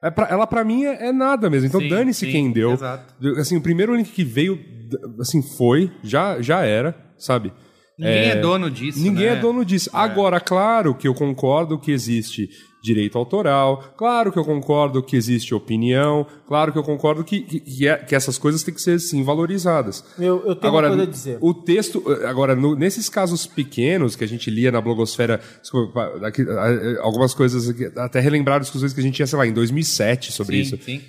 [0.00, 1.66] É pra- ela pra mim é, é nada mesmo.
[1.66, 2.72] Então dane-se quem deu.
[2.72, 3.14] exato.
[3.38, 4.58] Assim, o primeiro link que veio,
[5.18, 7.52] assim, foi, já, já era, sabe?
[7.98, 9.00] Ninguém é, dono disso.
[9.00, 9.32] Ninguém né?
[9.32, 9.90] é dono disso.
[9.92, 12.48] Agora, claro que eu concordo que existe
[12.82, 17.60] direito autoral, claro que eu concordo que existe opinião, claro que eu concordo que, que,
[17.60, 20.04] que é- que essas coisas têm que ser, sim, valorizadas.
[20.18, 21.38] Eu, eu tenho agora, uma coisa a dizer.
[21.40, 26.46] o texto, agora, no- nesses casos pequenos que a gente lia na blogosfera, desculpa, aqui,
[27.00, 30.56] algumas coisas, aqui, até relembrar discussões que a gente tinha, sei lá, em 2007 sobre
[30.56, 30.84] Sim, isso.
[30.84, 31.00] sim.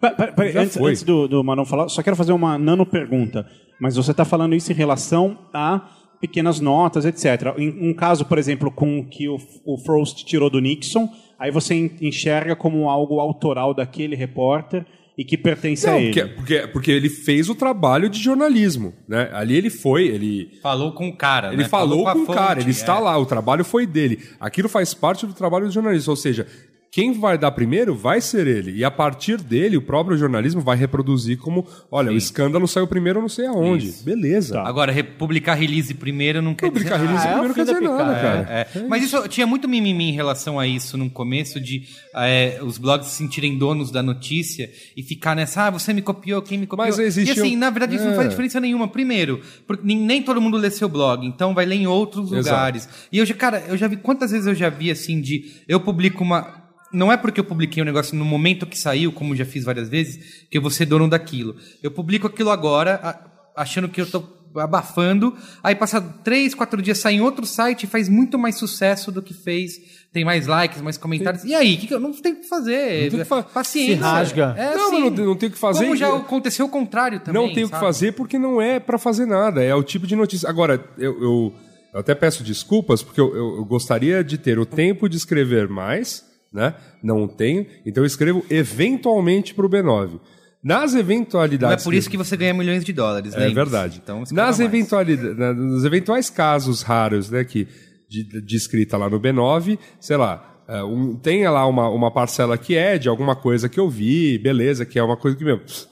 [0.00, 0.90] Pa- pa- antes foi.
[0.92, 3.44] antes do, do Manon falar, só quero fazer uma nano pergunta.
[3.80, 5.88] Mas você está falando isso em relação a
[6.20, 7.54] pequenas notas, etc.
[7.56, 11.08] Em um caso, por exemplo, com o que o, o Frost tirou do Nixon,
[11.38, 14.84] aí você en- enxerga como algo autoral daquele repórter
[15.16, 16.12] e que pertence a Não, ele.
[16.12, 19.28] porque, porque, porque ele fez o trabalho de jornalismo, né?
[19.32, 21.48] Ali ele foi, ele, Falou com o cara.
[21.48, 21.68] Ele né?
[21.68, 23.00] falou, a com o fonte, cara, ele está é.
[23.00, 24.20] lá, o trabalho foi dele.
[24.38, 26.46] Aquilo faz parte do trabalho do jornalista, ou seja,
[26.90, 28.72] quem vai dar primeiro vai ser ele.
[28.76, 33.20] E a partir dele, o próprio jornalismo vai reproduzir como, olha, o escândalo saiu primeiro
[33.20, 33.92] não sei aonde.
[34.02, 34.54] Beleza.
[34.54, 34.66] Tá.
[34.66, 37.72] Agora, publicar release primeiro não quer Publicar dizer release Ah, é primeiro fim quer da
[37.78, 38.68] dizer nada, picada, cara.
[38.74, 41.82] É, Mas isso tinha muito mimimi em relação a isso no começo, de
[42.14, 46.40] é, os blogs se sentirem donos da notícia e ficar nessa, ah, você me copiou,
[46.40, 46.86] quem me copiou.
[46.86, 48.16] Mas existe e assim, um- na verdade, isso não É.
[48.16, 48.88] faz diferença nenhuma.
[48.88, 52.56] Primeiro, porque nem, nem todo mundo lê seu blog, então vai ler em outros Exato.
[52.56, 52.88] lugares.
[53.12, 55.78] E eu já, cara, eu já vi, quantas vezes eu já vi assim, de eu
[55.80, 56.66] publico uma.
[56.92, 59.88] Não é porque eu publiquei um negócio no momento que saiu, como já fiz várias
[59.88, 61.54] vezes, que eu vou ser dono daquilo.
[61.82, 63.20] Eu publico aquilo agora,
[63.56, 64.24] achando que eu tô
[64.56, 69.12] abafando, aí passa três, quatro dias sai em outro site e faz muito mais sucesso
[69.12, 69.78] do que fez,
[70.12, 71.44] tem mais likes, mais comentários.
[71.44, 73.02] E aí, o que, que eu não tenho o que fazer?
[73.04, 73.96] Não tem que fa- Paciência.
[73.96, 74.54] Se rasga.
[74.56, 77.20] É, Não, assim, mas não- não tem o que fazer Como já aconteceu o contrário
[77.20, 77.40] também.
[77.48, 79.62] não tem o que fazer porque não é pra fazer nada.
[79.62, 80.48] É o tipo de notícia.
[80.48, 81.54] Agora, eu, eu,
[81.92, 85.68] eu até peço desculpas porque eu, eu- eu gostaria de ter o tempo de escrever
[85.68, 86.74] mais, né?
[87.02, 87.66] Não tenho.
[87.86, 90.20] Então eu escrevo eventualmente pro B9.
[90.62, 91.84] Nas Não é eventualidades.
[91.84, 93.54] por isso que você ganha milhões de dólares, É lembre-se.
[93.54, 94.00] verdade.
[94.02, 97.68] Então, Nas eventualidades, na- nos eventuais casos raros, né, que
[98.08, 102.58] de, de escrita lá no B9, sei lá, é, um, tem lá uma, uma parcela
[102.58, 105.58] que é de alguma coisa que eu vi, beleza, que é uma coisa que, meu,
[105.60, 105.86] pss,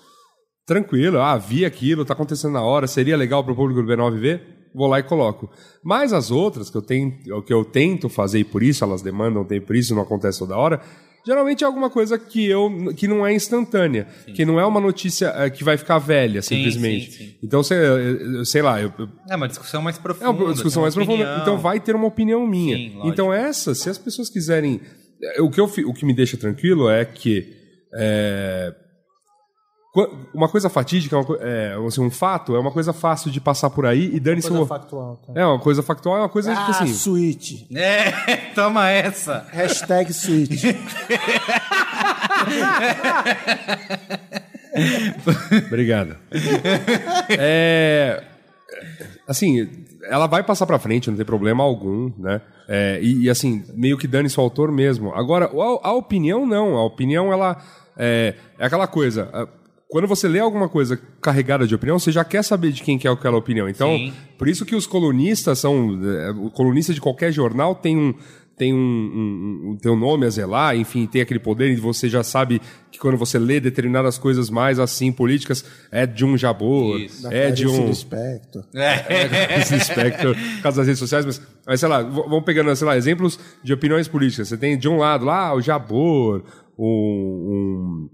[0.67, 4.56] tranquilo, ah, vi aquilo, tá acontecendo na hora, seria legal pro público do B9 ver?
[4.77, 5.51] Vou lá e coloco.
[5.83, 9.45] Mas as outras que eu, tento, que eu tento fazer, e por isso elas demandam
[9.45, 10.81] tempo, por isso não acontece toda hora,
[11.27, 15.33] geralmente é alguma coisa que, eu, que não é instantânea, que não é uma notícia
[15.37, 17.11] eh, que vai ficar velha, Sim, simplesmente.
[17.11, 17.35] sim, sim.
[17.43, 18.93] Então, sei, eu- sei lá, eu,
[19.29, 20.31] É uma discussão mais é profunda.
[20.31, 21.25] uma discussão mais uma profunda.
[21.25, 21.43] opinião.
[21.43, 22.77] Então vai ter uma opinião minha.
[22.77, 24.81] Sim, então essa, se as pessoas quiserem
[25.23, 27.51] é, o, que eu, o que me deixa tranquilo é que.
[27.95, 28.75] é,
[30.35, 33.71] uma coisa fatídica, é uma é, assim, um fato, é uma coisa fácil de passar
[33.71, 34.67] por aí e dane-se Coisa o.
[34.67, 35.21] factual.
[35.27, 35.33] Tá?
[35.41, 36.93] É, uma coisa factual é uma coisa que Ah, assim.
[36.93, 37.63] Switch.
[37.75, 38.11] É,
[38.55, 39.47] toma essa.
[39.51, 40.63] Hashtag Switch.
[45.67, 46.17] Obrigado.
[47.31, 48.23] É,
[49.27, 49.69] assim,
[50.05, 52.41] ela vai passar pra frente, não tem problema algum, né?
[52.69, 55.15] É, e, e, assim, meio que dane-se o autor mesmo.
[55.15, 56.77] Agora, a, a opinião não.
[56.77, 57.57] A opinião, ela
[57.97, 59.31] é, é aquela coisa.
[59.89, 63.07] Quando você lê alguma coisa carregada de opinião, você já quer saber de quem que
[63.07, 63.69] é aquela opinião.
[63.69, 64.13] Então, Sim.
[64.37, 66.01] por isso que os colunistas são.
[66.05, 68.15] é, O colunista de qualquer jornal tem um.
[68.59, 72.09] Tem um, um, um, tem um nome a zelar, enfim, tem aquele poder e você
[72.09, 72.59] já sabe
[72.91, 75.63] que quando você lê determinadas coisas mais assim, políticas,
[75.93, 77.29] é de um jabor, Isso.
[77.31, 77.93] é de um.
[77.93, 78.63] Spectre.
[78.75, 82.87] É, esse espectro, por causa das redes sociais, mas, mas sei lá, vamos pegando, sei
[82.87, 84.49] lá, exemplos de opiniões políticas.
[84.49, 86.43] Você tem de um lado lá o Jabor,
[86.79, 88.09] um,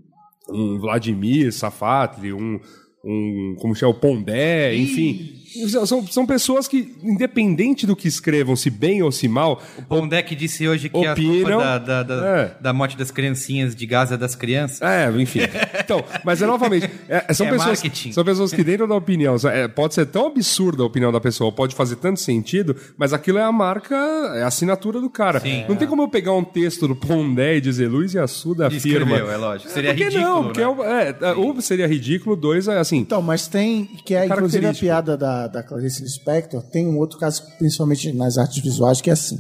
[0.52, 2.60] um, Vladimir Safatli, um,
[3.04, 5.38] um como chama, o Pondé, enfim.
[5.84, 10.34] São, são pessoas que, independente do que escrevam, se bem ou se mal, O Pondec
[10.34, 11.34] disse hoje que a Opinam.
[11.42, 12.56] culpa da, da, da, É.
[12.58, 14.80] da morte das criancinhas de Gaza é das crianças.
[14.80, 15.40] É, enfim.
[15.84, 16.88] Então, mas é novamente.
[17.08, 18.12] é, são, É pessoas, marketing.
[18.12, 21.50] são pessoas que, dentro da opinião, é, pode ser tão absurda a opinião da pessoa,
[21.52, 23.94] pode fazer tanto sentido, mas aquilo é a marca,
[24.36, 25.40] é a assinatura do cara.
[25.40, 25.64] Sim.
[25.68, 29.06] não tem como eu pegar um texto do Pondé e dizer Luiz e Assuda afirma.
[29.10, 29.70] Escreveu, é lógico.
[29.70, 30.44] Seria que ridículo, não?
[30.44, 30.64] Porque né?
[30.64, 32.98] é o- é, é, um seria ridículo, dois é assim.
[32.98, 37.18] Então, mas tem, que é inclusive a piada da, da Clarice Lispector, tem um outro
[37.18, 39.38] caso, principalmente nas artes visuais, que é assim.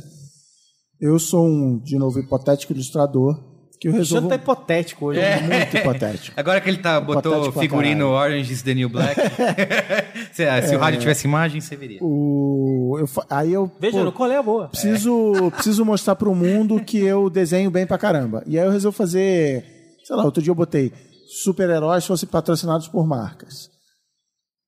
[1.00, 3.34] Eu sou um, de novo, hipotético ilustrador,
[3.80, 4.28] que eu O resolvo...
[4.28, 5.18] tá hipotético hoje.
[5.18, 5.40] É.
[5.40, 5.58] né?
[5.58, 6.32] Muito hipotético.
[6.38, 8.06] Agora que ele tá, botou Hipotético figurino.
[8.10, 9.20] Orange is the New Black.
[10.32, 11.98] se, se o rádio tivesse imagem, você veria.
[12.00, 14.68] O, eu fa- aí eu Veja, pô, no qual é boa?
[14.68, 18.44] preciso, preciso mostrar pro mundo que eu desenho bem pra caramba.
[18.46, 19.64] E aí eu resolvo fazer,
[20.04, 20.92] sei lá, outro dia eu botei
[21.40, 23.70] super-heróis fossem patrocinados por marcas.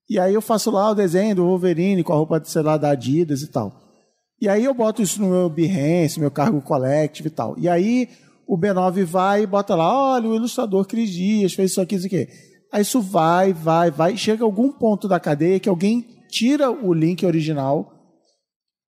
[0.08, 2.90] E aí eu faço lá o desenho do Wolverine com a roupa, sei lá, da
[2.90, 3.72] Adidas e tal.
[4.40, 7.54] E aí eu boto isso no meu Behance, meu cargo collective e tal.
[7.58, 8.08] E aí
[8.46, 12.06] o B9 vai e bota lá, olha, o ilustrador Cris Dias fez isso aqui, isso
[12.06, 12.28] aqui.
[12.72, 17.24] Aí isso vai, vai, vai, chega algum ponto da cadeia que alguém tira o link
[17.24, 17.93] original,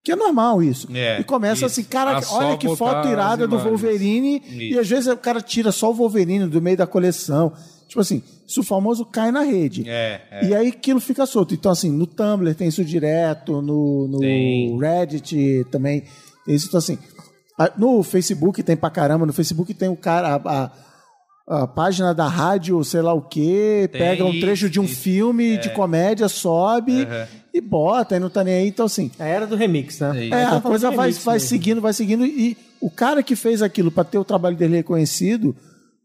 [0.07, 0.87] que é normal isso.
[0.95, 1.81] É, e começa isso.
[1.81, 3.59] assim, cara, Ah, olha que foto irada do.
[3.59, 7.53] Wolverine, e às vezes o cara tira só o Wolverine do meio da coleção.
[7.89, 9.83] Tipo assim, isso o famoso cai na rede.
[9.89, 10.47] É, é.
[10.47, 11.55] E aí aquilo fica solto.
[11.55, 14.79] Então, assim, no Tumblr tem isso direto, no, no Tem.
[14.79, 16.05] Reddit também
[16.45, 16.69] tem isso.
[16.69, 16.99] Então, assim,
[17.77, 19.27] no Facebook tem pra caramba.
[19.27, 20.71] No Facebook tem o cara, a, a-
[21.47, 24.85] a página da rádio, sei lá o quê, Tem pega um isso, trecho de um
[24.85, 24.97] isso.
[25.01, 27.07] filme de comédia, sobe
[27.55, 28.69] e bota, e não tá nem aí.
[28.69, 30.13] Então, assim, A era do remix, né?
[30.27, 31.49] É, é, a coisa vai, vai mesmo.
[31.49, 35.55] seguindo, vai seguindo, e o cara que fez aquilo para ter o trabalho dele reconhecido,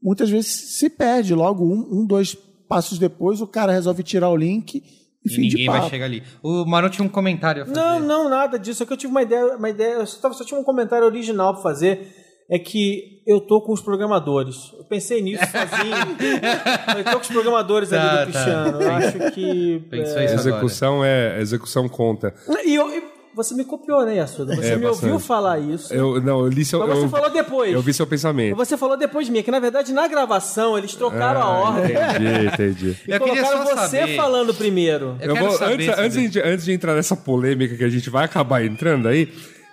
[0.02, 1.34] muitas vezes se perde.
[1.34, 2.36] Logo, um, um, dois
[2.70, 4.84] passos depois, o cara resolve tirar o link e,
[5.26, 6.24] E fim de ninguém vai chegar ali.
[6.42, 7.78] O Maron tinha um comentário a fazer.
[7.80, 8.82] Não, não, nada disso.
[8.84, 9.94] É que eu tive uma ideia, uma ideia.
[9.96, 12.16] Eu só, tava- só tinha um comentário original pra fazer.
[12.54, 14.74] É que eu tô com os programadores.
[14.78, 15.96] Eu pensei nisso sozinho.
[16.98, 18.18] eu tô com os programadores Tá, ali tá.
[18.26, 18.82] do Cristiano.
[18.82, 19.82] Eu acho que.
[19.92, 21.40] É, execução é.
[21.40, 22.34] Execução conta.
[22.66, 24.54] E eu- você me copiou, né, Yasuda?
[24.58, 25.26] Você É, me ouviu bastante.
[25.26, 25.94] falar isso.
[25.94, 26.80] Eu, não, eu li seu.
[26.86, 27.74] Mas você eu, falou depois.
[27.74, 28.58] eu vi seu pensamento.
[28.58, 31.94] Você falou depois de mim, é que na verdade na gravação eles trocaram a ordem.
[31.96, 32.98] Entendi, entendi.
[33.08, 34.16] E Eu queria colocaram só você saber.
[34.18, 35.16] falando primeiro.
[35.22, 38.26] Eu quero saber antes, antes, de, antes de entrar nessa polêmica que a gente vai
[38.26, 39.30] acabar entrando aí,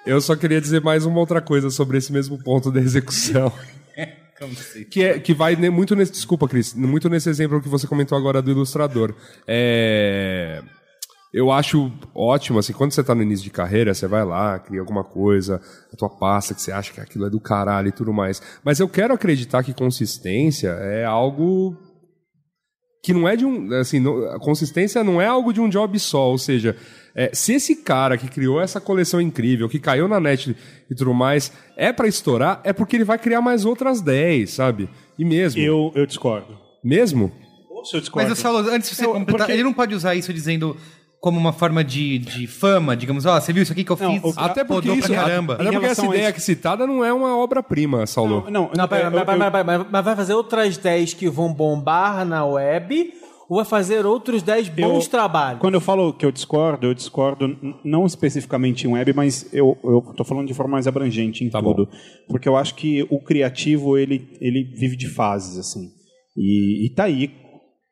[0.09, 3.53] eu só queria dizer mais uma outra coisa sobre esse mesmo ponto da execução.
[4.41, 4.85] Assim?
[4.85, 6.13] Que, é, que vai ne- muito nesse.
[6.13, 6.73] Desculpa, Cris.
[6.73, 9.13] Muito nesse exemplo que você comentou agora do ilustrador.
[9.47, 10.63] É.
[11.35, 14.81] Eu acho ótimo, assim, quando você tá no início de carreira, você vai lá, cria
[14.81, 15.61] alguma coisa,
[15.93, 18.41] a tua pasta, que você acha que aquilo é do caralho e tudo mais.
[18.65, 21.77] Mas eu quero acreditar que consistência é algo
[23.05, 23.73] que não é de um.
[23.75, 26.31] Assim, não- consistência não é algo de um job só.
[26.31, 26.77] Ou seja,
[27.21, 30.55] é, se esse cara que criou essa coleção incrível, que caiu na net
[30.91, 34.89] e tudo mais, é pra estourar, é porque ele vai criar mais outras 10, sabe?
[35.19, 35.61] E mesmo.
[35.61, 36.57] Eu, eu discordo.
[36.85, 37.33] Mesmo?
[37.69, 38.29] Ou se eu discordo.
[38.29, 40.77] Mas eu Saulo, antes de você Eu- completar, porque- ele não pode usar isso dizendo
[41.21, 44.13] como uma forma de, de fama, digamos, ó, você viu isso aqui que eu Não,
[44.21, 44.23] fiz?
[44.37, 45.13] o- Até porque isso.
[45.13, 45.55] caramba.
[45.55, 48.45] Até porque essa ideia isso- aqui citada não é uma obra-prima, Saulo.
[48.45, 51.15] Não, não, Não, pera, eu- mas, eu- mas- mas- mas- mas vai fazer outras 10
[51.15, 53.13] que vão bombar na web
[53.49, 55.61] ou vai fazer outros 10 bons Eu- trabalhos?
[55.61, 59.77] Quando eu falo que eu discordo, eu discordo não especificamente em web, mas eu,
[60.17, 61.89] tô falando de forma mais abrangente em Tá tudo.
[62.29, 65.89] Porque eu acho que o criativo, ele, ele vive de fases, assim.
[66.37, 67.31] E, e tá aí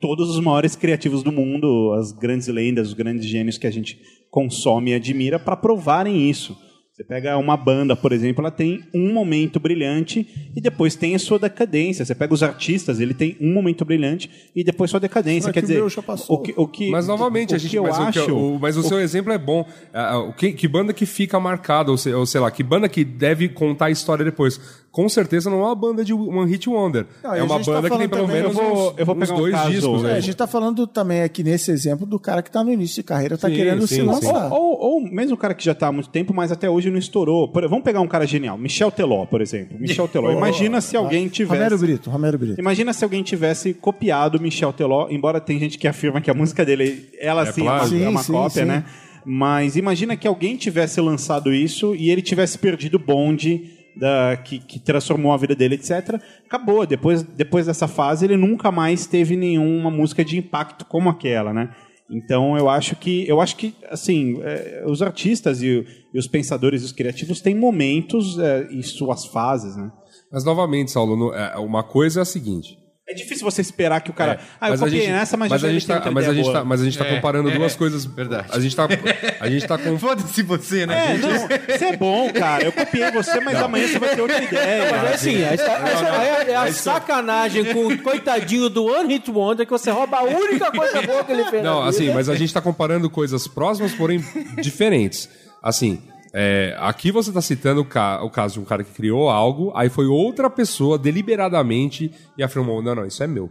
[0.01, 3.99] todos os maiores criativos do mundo, as grandes lendas, os grandes gênios que a gente
[4.31, 6.57] consome e admira para provarem isso.
[6.97, 11.19] Você pega uma banda, por exemplo, ela tem um momento brilhante e depois tem a
[11.19, 12.07] sua decadência.
[12.07, 15.49] Você pega os artistas, ele tem um momento brilhante e depois sua decadência.
[15.49, 16.37] Mas Quer que o dizer, meu já passou.
[16.37, 18.59] o que, o que, Mas novamente, o a gente, que eu mas, o acho, o-
[18.59, 19.69] mas o seu exemplo é bom.
[19.93, 23.05] Ah, o que, que banda que fica marcada, ou, ou sei lá, que banda que
[23.05, 24.59] deve contar a história depois?
[24.97, 27.05] Com certeza não é uma banda de One Hit Wonder.
[27.23, 29.19] Não, é uma tá banda que tem pelo também- menos eu vou- eu vou uns
[29.19, 30.17] pegar um dois caso- discos É, aí.
[30.17, 33.03] a gente tá falando também aqui nesse exemplo do cara que tá no início de
[33.03, 34.07] carreira, tá Sim, querendo sim, se sim.
[34.07, 34.51] lançar.
[34.51, 36.97] Ou, ou mesmo o cara que já está há muito tempo, mas até hoje não
[36.99, 37.47] estourou.
[37.47, 39.79] Por- vamos pegar um cara genial, Michel Teló, por exemplo.
[39.79, 40.31] Michel Teló.
[40.33, 41.55] Imagina se alguém tivesse.
[41.59, 42.59] Romero Brito, Romero Brito.
[42.59, 46.65] Imagina se alguém tivesse copiado Michel Teló, embora tem gente que afirma que a música
[46.65, 48.03] dele, ela É sim, é uma, plágio.
[48.03, 48.69] é uma Sim, sim, cópia, sim.
[48.69, 48.85] né?
[49.29, 54.59] Mas imagina que alguém tivesse lançado isso e ele tivesse perdido o bonde da, que,
[54.59, 56.21] que transformou a vida dele, etc.
[56.45, 56.87] Acabou.
[56.87, 61.75] Depois, depois dessa fase, ele nunca mais teve nenhuma música de impacto como aquela, né?
[62.09, 65.85] Então eu acho que eu acho que assim é, os artistas e,
[66.15, 69.91] e os pensadores e os criativos têm momentos é, e suas fases, né?
[70.31, 72.79] Mas novamente, Saulo, é, uma coisa é a seguinte.
[73.09, 74.33] É difícil você esperar que o cara.
[74.33, 75.95] É, ah, eu mas a copiei gente- nessa, mas, mas já a gente tem tá,
[76.01, 78.05] outra mas a gente tá, mas a gente tá É, comparando é, duas coisas.
[78.05, 78.49] verdade.
[78.51, 78.89] A gente tá,
[79.41, 81.15] a gente tá com Foda-se você, né?
[81.15, 81.31] É, não,
[81.79, 82.65] você é bom, cara.
[82.65, 84.91] Eu copiei você, mas amanhã você vai ter outra ideia.
[84.91, 89.31] Mas é assim, essa, essa é, é a sacanagem com o coitadinho do One Hit
[89.31, 91.63] Wonder que você rouba a única coisa boa que ele fez.
[91.63, 94.21] Não, assim, mas a gente tá comparando coisas próximas, porém
[94.61, 95.29] diferentes.
[95.63, 96.03] Assim,
[96.39, 99.73] é, aqui você tá citando o, ca- o caso de um cara que criou algo,
[99.75, 103.51] aí foi outra pessoa deliberadamente e afirmou: não, não, isso é meu.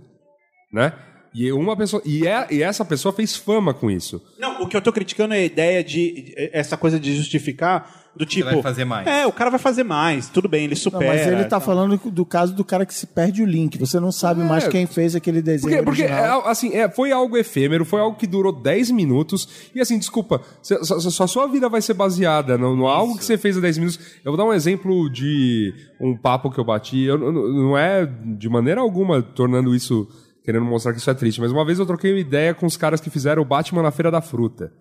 [0.72, 0.94] Né?
[1.34, 2.02] E uma pessoa.
[2.06, 4.22] E, é, e essa pessoa fez fama com isso.
[4.40, 6.34] Não, o que eu tô criticando é a ideia de.
[6.54, 8.46] essa coisa de justificar do tipo.
[8.50, 9.06] vai fazer mais.
[9.08, 10.30] É, o cara vai fazer mais.
[10.30, 11.06] Tudo bem, ele Não, supera.
[11.06, 11.62] mas ele tá tal.
[11.62, 13.78] falando do caso do cara que se perde o link.
[13.78, 16.44] Você não sabe mais quem fez aquele desenho Porque, porque original.
[16.46, 19.70] é, assim, é, foi algo efêmero, foi algo que durou 10 minutos.
[19.76, 23.18] E assim, desculpa, cê- só, só- só sua vida vai ser baseada no, no algo
[23.18, 24.00] que você fez há 10 minutos.
[24.24, 27.02] Eu vou dar um exemplo de um papo que eu bati.
[27.04, 30.08] Eu, não é de maneira alguma tornando isso.
[30.44, 32.78] Querendo mostrar que isso é triste, mas uma vez eu troquei uma ideia com os
[32.78, 34.72] caras que fizeram o Batman na Feira da Fruta.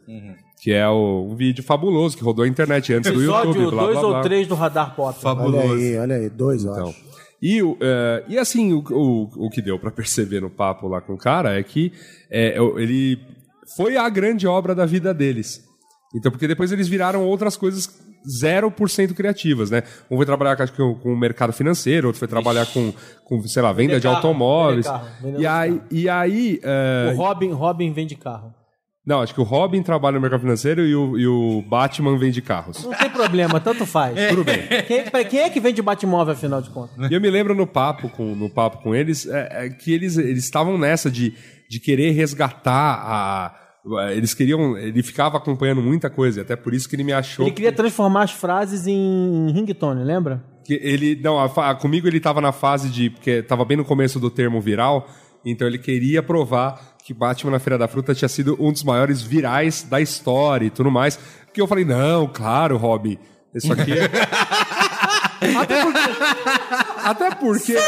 [0.64, 3.50] Que é o, um vídeo fabuloso que rodou a internet antes do YouTube.
[3.50, 4.16] Episódio blá, 2 blá, blá.
[4.16, 5.08] ou 3 do Radar Pop.
[5.08, 5.74] Olha Fabuloso.
[5.74, 6.98] aí, olha aí, dois, eu Então, acho.
[7.42, 11.02] e, o, é, e assim, o, o, o que deu pra perceber no papo lá
[11.02, 11.92] com o cara é que
[12.30, 13.20] é, ele
[13.76, 15.62] foi a grande obra da vida deles.
[16.16, 17.86] Então, porque depois eles viraram outras coisas
[18.26, 19.82] 0% criativas, né?
[20.10, 22.90] Um foi trabalhar acho que, com com o mercado financeiro, outro foi trabalhar com,
[23.26, 24.86] com sei lá, venda de carro, automóveis.
[24.86, 26.60] vender carro, vender e, aí, e aí.
[26.62, 28.63] é, O Robin, Robin vende carro.
[29.06, 32.40] Não, acho que o Robin trabalha no mercado financeiro e o, e o Batman vende
[32.40, 32.82] carros.
[32.84, 34.16] Não tem problema, tanto faz.
[34.30, 34.60] Tudo bem.
[34.86, 37.10] Quem, quem é que vende Batmóvel, afinal de contas?
[37.10, 40.16] E eu me lembro no papo com, no papo com eles é, é, que eles
[40.16, 41.34] eles estavam nessa de,
[41.68, 42.72] de querer resgatar
[43.04, 43.60] a.
[44.12, 44.78] Eles queriam.
[44.78, 47.44] Ele ficava acompanhando muita coisa, e até por isso que ele me achou.
[47.44, 50.42] Ele queria transformar as frases em ringtone, lembra?
[50.64, 51.20] que ele.
[51.22, 53.10] Não, a fa- comigo ele estava na fase de.
[53.10, 55.06] Porque estava bem no começo do termo viral,
[55.44, 59.20] então ele queria provar que Batman na Feira da Fruta tinha sido um dos maiores
[59.20, 61.18] virais da história e tudo mais.
[61.52, 63.18] Que eu falei, não, claro, Robin.
[63.54, 63.92] Isso aqui.
[63.92, 64.10] é-
[65.64, 66.00] até porque.
[67.04, 67.78] Até porque.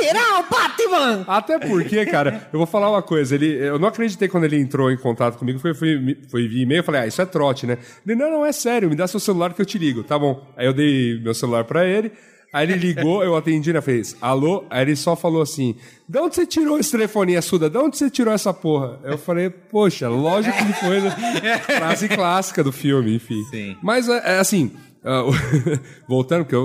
[0.00, 1.24] viral, Batman!
[1.28, 3.34] Até porque, cara, eu vou falar uma coisa.
[3.34, 5.58] Ele, eu não acreditei quando ele entrou em contato comigo.
[5.58, 6.80] Foi, foi, foi via e-mail.
[6.80, 7.78] Eu falei, ah, isso é trote, né?
[8.06, 8.88] Ele, não, não, é sério.
[8.88, 10.02] Me dá seu celular que eu te ligo.
[10.02, 10.44] Tá bom.
[10.56, 12.10] Aí eu dei meu celular pra ele.
[12.52, 13.80] Aí ele ligou, eu atendi, né?
[13.80, 14.64] Fez, alô?
[14.68, 15.74] Aí ele só falou assim:
[16.06, 17.70] de onde você tirou esse telefoninho, Suda?
[17.70, 19.00] De onde você tirou essa porra?
[19.02, 21.58] Eu falei, poxa, lógico que foi, né?
[21.64, 23.42] Frase clássica do filme, enfim.
[23.50, 23.76] Sim.
[23.82, 24.70] Mas é, é assim.
[25.04, 25.32] Ah, o-
[26.08, 26.56] voltando, porque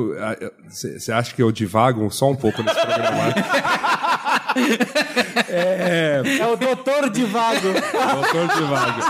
[0.70, 3.34] você acha que eu divago só um pouco nesse programa?
[5.50, 7.60] É o doutor de vago.
[7.62, 9.02] Doutor divago.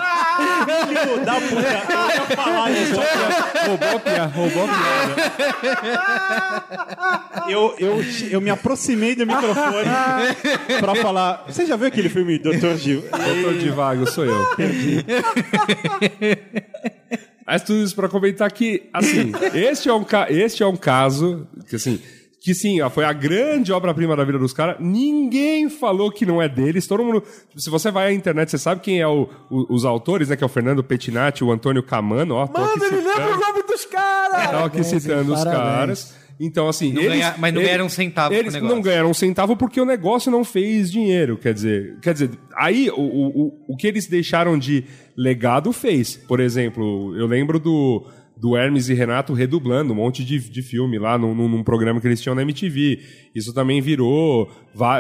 [0.88, 2.96] Filho da puta, eu ia falar isso.
[3.66, 5.16] Roubou a piada, roubou a piada.
[7.50, 9.88] Eu, eu, eu me aproximei do microfone
[10.82, 11.46] pra falar.
[11.48, 13.02] Você já viu aquele filme Doutor Gil?
[13.10, 14.46] Doutor divago, sou eu.
[17.48, 21.48] Mas tudo isso pra comentar que, assim, este é um, ca- este é um caso
[21.70, 21.98] que, assim,
[22.42, 24.76] que sim, ó, foi a grande obra-prima da vida dos caras.
[24.80, 26.86] Ninguém falou que não é deles.
[26.88, 27.24] Todo mundo.
[27.56, 30.36] se você vai à internet, você sabe quem é o- o- os autores, né?
[30.36, 32.48] Que é o Fernando Pettinati, o Antônio Camano, ó.
[32.48, 34.32] tô aqui Mano, ele citando- lembra o nome dos caras!
[34.32, 35.64] Tava aqui Parabéns, citando os parabéns.
[35.68, 36.16] caras.
[36.40, 36.94] Então, assim.
[36.94, 38.76] Não eles, ganha- mas não eles- ganharam um centavo com o Eles negócio.
[38.76, 41.38] não ganharam um centavo porque o negócio não fez dinheiro.
[41.38, 44.84] Quer dizer, quer dizer aí o, o, o- que eles deixaram de
[45.18, 46.16] legado fez.
[46.16, 48.06] Por exemplo, eu lembro do.
[48.40, 52.00] Do Hermes e Renato redublando um monte de, de filme lá num, num- num programa
[52.00, 53.00] que eles tinham na MTV.
[53.34, 54.48] Isso também virou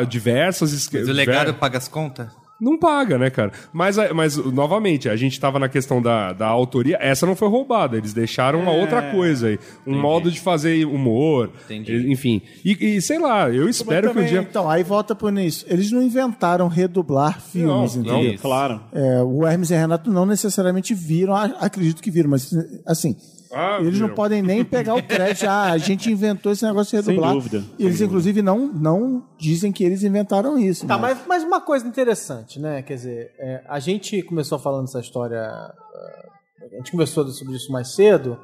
[0.09, 0.89] diversas.
[0.91, 2.29] Mas o legado paga as contas?
[2.59, 3.51] Não paga, né, cara?
[3.71, 6.97] Mas, mas novamente, a gente tava na questão da, da autoria.
[6.99, 7.97] Essa não foi roubada.
[7.97, 9.59] Eles deixaram uma outra coisa aí.
[9.85, 11.51] Um modo de fazer humor.
[11.65, 11.93] Entendi.
[11.93, 12.41] E- Enfim.
[12.65, 14.41] E, e sei lá, eu espero que um Também, dia.
[14.41, 15.65] Então, aí volta por nisso.
[15.69, 18.33] Eles não inventaram redublar filmes, Não, entendeu?
[18.33, 18.41] Isso.
[18.41, 18.81] Claro.
[18.91, 22.51] É, o Hermes e Renato não necessariamente viram, acredito que viram, mas
[22.85, 23.15] assim,
[23.53, 24.15] Ah, eles não viram.
[24.15, 25.45] podem nem pegar o crédito.
[25.47, 27.33] Ah, a gente inventou esse negócio de redublar.
[27.33, 30.85] dúvida, E eles, inclusive, não, não dizem que eles inventaram isso.
[30.85, 32.81] Tá, mas- mas, mas uma coisa interessante, né?
[32.81, 35.37] Quer dizer, é, a gente começou falando essa história.
[35.37, 38.37] é, a gente conversou sobre isso mais cedo,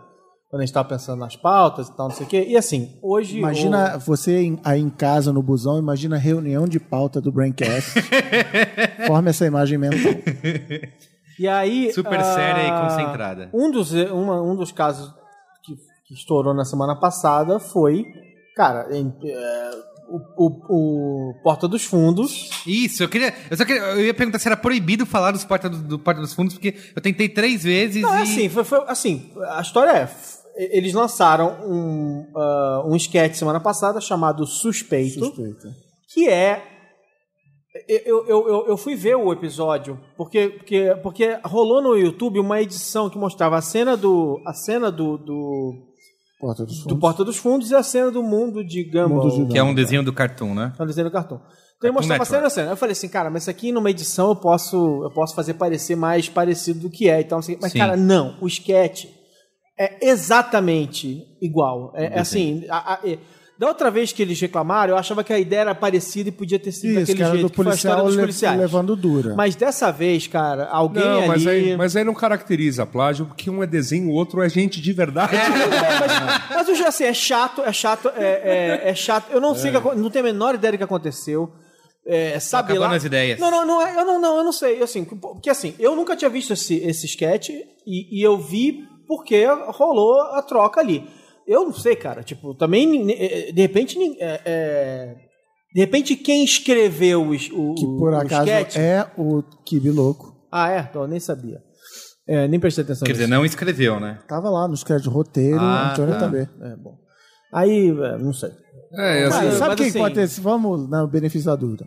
[0.50, 2.46] quando a gente estava pensando nas pautas e tal, não sei o quê.
[2.48, 3.40] E assim, hoje.
[3.40, 7.92] Imagina você em- aí em casa, no busão, imagina a reunião de pauta do Braincast.
[9.08, 10.14] Forme essa imagem mental.
[11.40, 11.92] E aí.
[11.94, 13.50] Super ah, séria e concentrada.
[13.54, 15.12] Um dos, uma- um dos casos
[15.64, 15.76] que,
[16.08, 18.06] que estourou na semana passada foi.
[18.56, 19.72] Cara, em- é,
[20.10, 22.50] o, o- o Porta dos Fundos.
[22.68, 23.34] Isso, eu queria.
[23.50, 23.82] Eu só queria.
[23.82, 26.76] Eu ia perguntar se era proibido falar dos porta do, do Porta dos Fundos, porque
[26.96, 28.20] eu tentei três vezes Não, e.
[28.20, 30.10] é assim, foi, foi- assim, a história é.
[30.56, 35.70] Eles lançaram um, ah, um sketch semana passada chamado Suspeito, Suspeita.
[36.14, 36.62] que é.
[37.88, 42.62] Eu, eu, eu, eu fui ver o episódio porque, porque, porque rolou no YouTube uma
[42.62, 44.40] edição que mostrava a cena do.
[44.46, 45.74] a cena do, do,
[46.40, 47.00] Porta dos do Fundos.
[47.00, 49.24] Porta dos Fundos e a cena do Mundo de Gumball.
[49.28, 50.72] Mundo de Que é um desenho do Cartoon, né?
[50.78, 51.42] É um desenho do cartão.
[51.78, 52.72] Então ele mostrava a cena, a cena.
[52.72, 55.96] Eu falei assim, cara, mas isso aqui numa edição eu posso, eu posso fazer parecer
[55.96, 57.38] mais parecido do que é e tal.
[57.38, 57.62] não sei o quê.
[57.64, 57.80] Mas, Sim.
[57.80, 58.38] cara, não.
[58.40, 59.06] O sketch
[59.78, 61.92] é exatamente igual.
[61.96, 63.18] É, é assim, a- a- é-
[63.64, 66.60] da outra vez que eles reclamaram, eu achava que a ideia era parecida e podia
[66.60, 68.60] ter sido Isso, daquele jeito, do que foi a história policial dos le- policiais.
[68.60, 69.34] levando dura.
[69.36, 71.28] Mas dessa vez, cara, alguém Não, ali...
[71.28, 74.82] mas aí, mas aí não caracteriza plágio, porque um é desenho, o outro é gente
[74.82, 75.34] de verdade.
[76.50, 79.32] Mas eu já assim, é chato, é chato, é, é, é chato.
[79.32, 81.52] Eu não sei, o que acon- não tenho a menor ideia do que aconteceu.
[82.06, 82.94] É, sabe lá.
[82.94, 83.40] as ideias.
[83.40, 84.82] Não, não, não, é- eu não, não, eu não sei.
[84.84, 89.46] Assim, porque assim, eu nunca tinha visto esse, esse sketch e, e eu vi porque
[89.70, 91.08] rolou a troca ali.
[91.48, 92.24] Eu não sei, cara.
[92.24, 95.16] Tipo, também eh, de repente, é, é,
[95.74, 98.78] de repente quem escreveu o, es- o, que por o acaso sketch.
[98.78, 100.34] é o Kibi Louco.
[100.52, 100.88] Ah, é?
[100.90, 101.60] Então, eu nem sabia.
[102.28, 103.22] É, nem prestei atenção Quer nisso.
[103.24, 104.20] dizer, não escreveu, né?
[104.28, 106.20] Tava lá nos créditos de roteiro, Ah, Antônio tá.
[106.20, 106.48] também.
[106.62, 106.96] É, bom.
[107.54, 108.50] Aí, é, não sei.
[108.96, 110.28] É, assim, Mas sabe mas o que assim- pode ter?
[110.42, 111.86] Vamos no benefício da dúvida.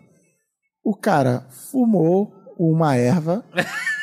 [0.83, 3.43] O cara fumou uma erva,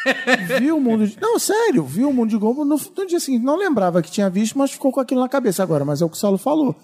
[0.58, 1.16] viu o mundo de...
[1.20, 3.44] Não, sério, viu o mundo de Gombo no, no dia seguinte.
[3.44, 5.84] Não lembrava que tinha visto, mas ficou com aquilo na cabeça agora.
[5.84, 6.74] Mas é o que o Saulo falou.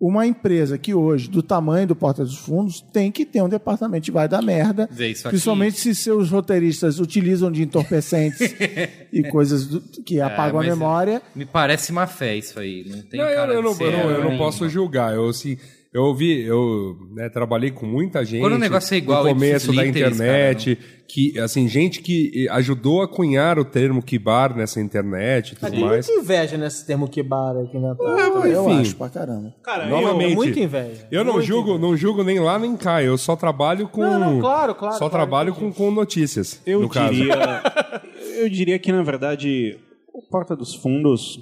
[0.00, 4.04] Uma empresa que hoje, do tamanho do Porta dos Fundos, tem que ter um departamento
[4.04, 4.88] de vai dar merda.
[4.90, 5.30] Vê isso aqui.
[5.36, 8.40] principalmente se seus roteiristas utilizam de entorpecentes
[9.12, 11.22] e coisas do- que apagam a É, mas memória.
[11.34, 12.84] Me parece má fé isso aí.
[12.88, 15.14] Não tem Não, eu, cara eu de não, eu não- eu não posso julgar.
[15.14, 15.56] Eu, assim,
[15.94, 18.40] eu vi, eu né, trabalhei com muita gente.
[18.40, 20.76] Quando o negócio é igual, no começo ipsis da internet,
[21.06, 25.70] que assim gente que ajudou a cunhar o termo kibar nessa internet e Mas tudo
[25.70, 26.08] tem mais.
[26.08, 27.94] muita inveja nesse termo Kibara aqui na
[28.44, 28.80] eu enfim.
[28.80, 29.54] acho pra caramba.
[29.62, 31.06] Cara, Novamente, É muita inveja.
[31.12, 33.00] Eu não julgo, não julgo nem lá nem cá.
[33.00, 34.00] Eu só trabalho com.
[34.00, 36.60] Não, não, claro, claro, Só claro, trabalho com, com notícias.
[36.66, 37.14] Eu no caso.
[37.14, 37.62] diria,
[38.40, 39.78] eu diria que, na verdade,
[40.12, 41.38] o Porta dos Fundos,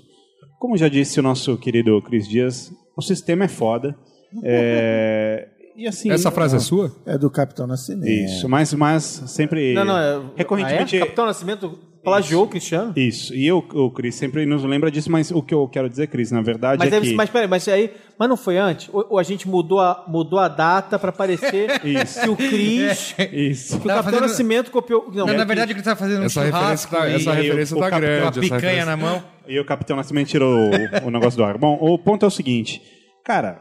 [0.58, 3.96] como já disse o nosso querido Cris Dias, o sistema é foda.
[4.42, 6.10] É, e assim.
[6.10, 6.94] Essa frase é sua?
[7.06, 8.08] É do Capitão Nascimento.
[8.08, 9.74] Isso, mas, mas sempre.
[9.74, 10.20] Não, não, é.
[10.36, 10.96] Recorrentemente.
[10.96, 11.02] Ah, é?
[11.02, 12.92] Capitão Nascimento plagiou o Cristiano?
[12.96, 16.08] Isso, e eu, o Cris sempre nos lembra disso, mas o que eu quero dizer,
[16.08, 17.14] Cris, na verdade Mas, é deve, que.
[17.14, 17.92] mas peraí, mas aí.
[18.18, 18.88] Mas não foi antes?
[18.92, 22.20] Ou, ou a gente mudou a, mudou a data pra parecer Isso.
[22.22, 23.14] que o Cris.
[23.32, 23.78] Isso.
[23.80, 25.06] Que o Capitão fazendo- Nascimento copiou.
[25.14, 27.30] Não, Não, é na que- verdade, ele tava fazendo um Essa referência tá, e essa
[27.30, 28.22] o- referência o tá cap- grande.
[28.22, 29.22] uma picanha na mão.
[29.46, 31.56] E o Capitão Nascimento tirou o, o negócio do ar.
[31.56, 32.82] Bom, o ponto é o seguinte,
[33.24, 33.60] cara,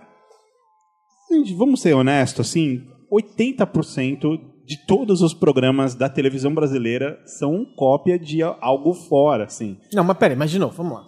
[1.55, 8.41] vamos ser honestos, assim, 80% de todos os programas da televisão brasileira são cópia de
[8.41, 9.77] algo fora, assim.
[9.93, 11.05] Não, mas peraí, novo, vamos lá.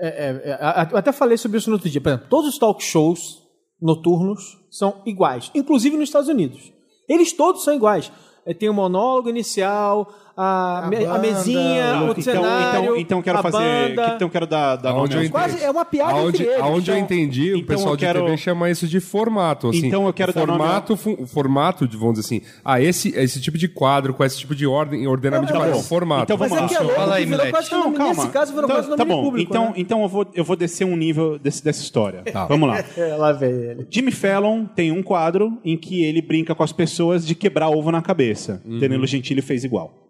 [0.00, 2.00] É, é, é, eu até falei sobre isso no outro dia.
[2.00, 3.42] Por exemplo, todos os talk shows
[3.80, 6.72] noturnos são iguais, inclusive nos Estados Unidos.
[7.08, 8.10] Eles todos são iguais.
[8.44, 13.22] É, tem o monólogo inicial, a, me- a banda, mesinha, o então, cenário, então, então
[13.22, 14.12] quero a fazer, banda.
[14.14, 15.30] então quero dar, dar nome eu.
[15.30, 16.60] Quase é uma piada Aonde, entre eles.
[16.62, 19.70] aonde eu Então- entendi, o então pessoal eu de quero- TV chama isso de formato.
[19.70, 22.80] Assim, Então eu quero o dar nome formato, o formato, de, vamos dizer assim, ah,
[22.80, 25.88] esse, esse tipo de quadro, com esse tipo de ordem, ordenamento Não, de tá quadro,
[25.88, 26.22] formato.
[26.22, 26.80] Então Mas vamos é lá.
[26.80, 28.14] é louco, Fala aí, virou quase Não, calma.
[28.14, 29.22] nesse caso virou Então- quase tá bom.
[29.24, 29.50] público.
[29.50, 29.72] então, né?
[29.76, 32.22] então eu vou, eu vou descer um nível desse- dessa história.
[32.48, 32.78] Vamos lá.
[32.96, 33.86] É, lá vem ele.
[33.90, 37.90] Jimmy Fallon tem um quadro em que ele brinca com as pessoas de quebrar ovo
[37.90, 38.60] na cabeça.
[38.64, 40.07] Danilo Gentili fez igual.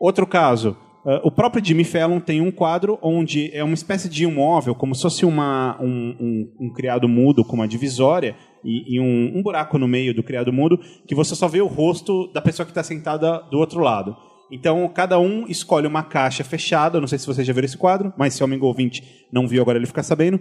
[0.00, 4.26] Outro caso, Uh, o próprio Jimmy Fallon tem um quadro onde é uma espécie de
[4.26, 8.96] um móvel, como se fosse uma, um, um, um criado mudo com uma divisória e,
[8.96, 12.30] e um, um buraco no meio do criado mudo, que você só vê o rosto
[12.34, 14.14] da pessoa que está sentada do outro lado.
[14.50, 17.00] Então, cada um escolhe uma caixa fechada.
[17.00, 19.62] Não sei se vocês já viram esse quadro, mas se o amigo ouvinte não viu,
[19.62, 20.40] agora ele fica sabendo.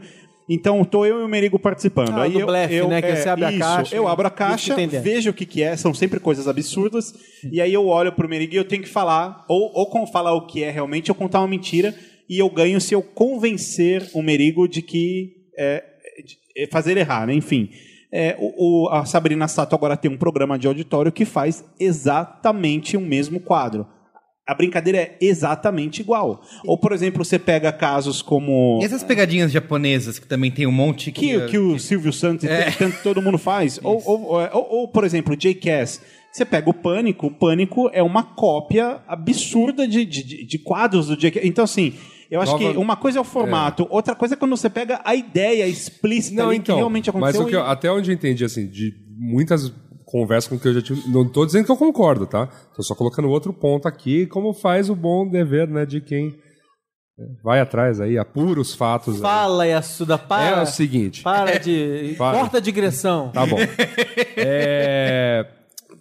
[0.49, 2.09] Então, tô eu e o Merigo participando.
[2.17, 4.07] Ah, Aí do eu, blefe, eu, né, que é, você abre a isso, caixa Eu
[4.07, 7.13] abro a caixa, vejo o que, que é, são sempre coisas absurdas.
[7.51, 10.47] E aí eu olho pro Merigo e eu tenho que falar, ou, ou falar o
[10.47, 11.93] que é realmente, ou contar uma mentira.
[12.27, 15.35] E eu ganho se eu convencer o Merigo de que.
[15.57, 15.83] É,
[16.25, 17.33] de- é fazer errar, né?
[17.35, 17.69] Enfim.
[18.11, 22.97] É, o, o- a Sabrina Sato agora tem um programa de auditório que faz exatamente
[22.97, 23.85] o mesmo quadro.
[24.49, 26.41] A brincadeira é exatamente igual.
[26.65, 28.79] Ou, por exemplo, você pega casos como.
[28.81, 31.21] E essas pegadinhas japonesas que também tem um monte que.
[31.39, 32.69] Que, que o Silvio Santos É.
[32.69, 33.79] e tanto todo mundo faz.
[33.83, 36.01] Ou, ou, ou, ou, por exemplo, o J.K.S.
[36.31, 41.17] Você pega o Pânico, o Pânico é uma cópia absurda de, de, de- quadros do
[41.17, 41.41] J.K.
[41.47, 41.93] Então, assim,
[42.29, 45.01] eu acho Nova- que uma coisa é o formato, outra coisa é quando você pega
[45.03, 46.77] a ideia explícita Não, ali que então.
[46.77, 47.41] realmente Mas aconteceu.
[47.41, 49.71] o que eu- até onde eu entendi, assim, de muitas
[50.09, 51.07] conversas com que eu já tive.
[51.09, 52.47] Não tô dizendo que eu concordo, tá?
[52.75, 56.35] Tô só colocando outro ponto aqui, como faz o bom dever, né, de quem
[57.19, 59.15] é, vai atrás aí, apura os fatos.
[59.15, 59.21] aí.
[59.21, 60.59] Fala, Yasuda, para.
[60.59, 61.21] É o seguinte.
[61.21, 62.15] Para de.
[62.17, 62.39] Para.
[62.39, 63.29] Corta a digressão.
[63.31, 63.57] Tá bom.
[64.35, 65.45] É,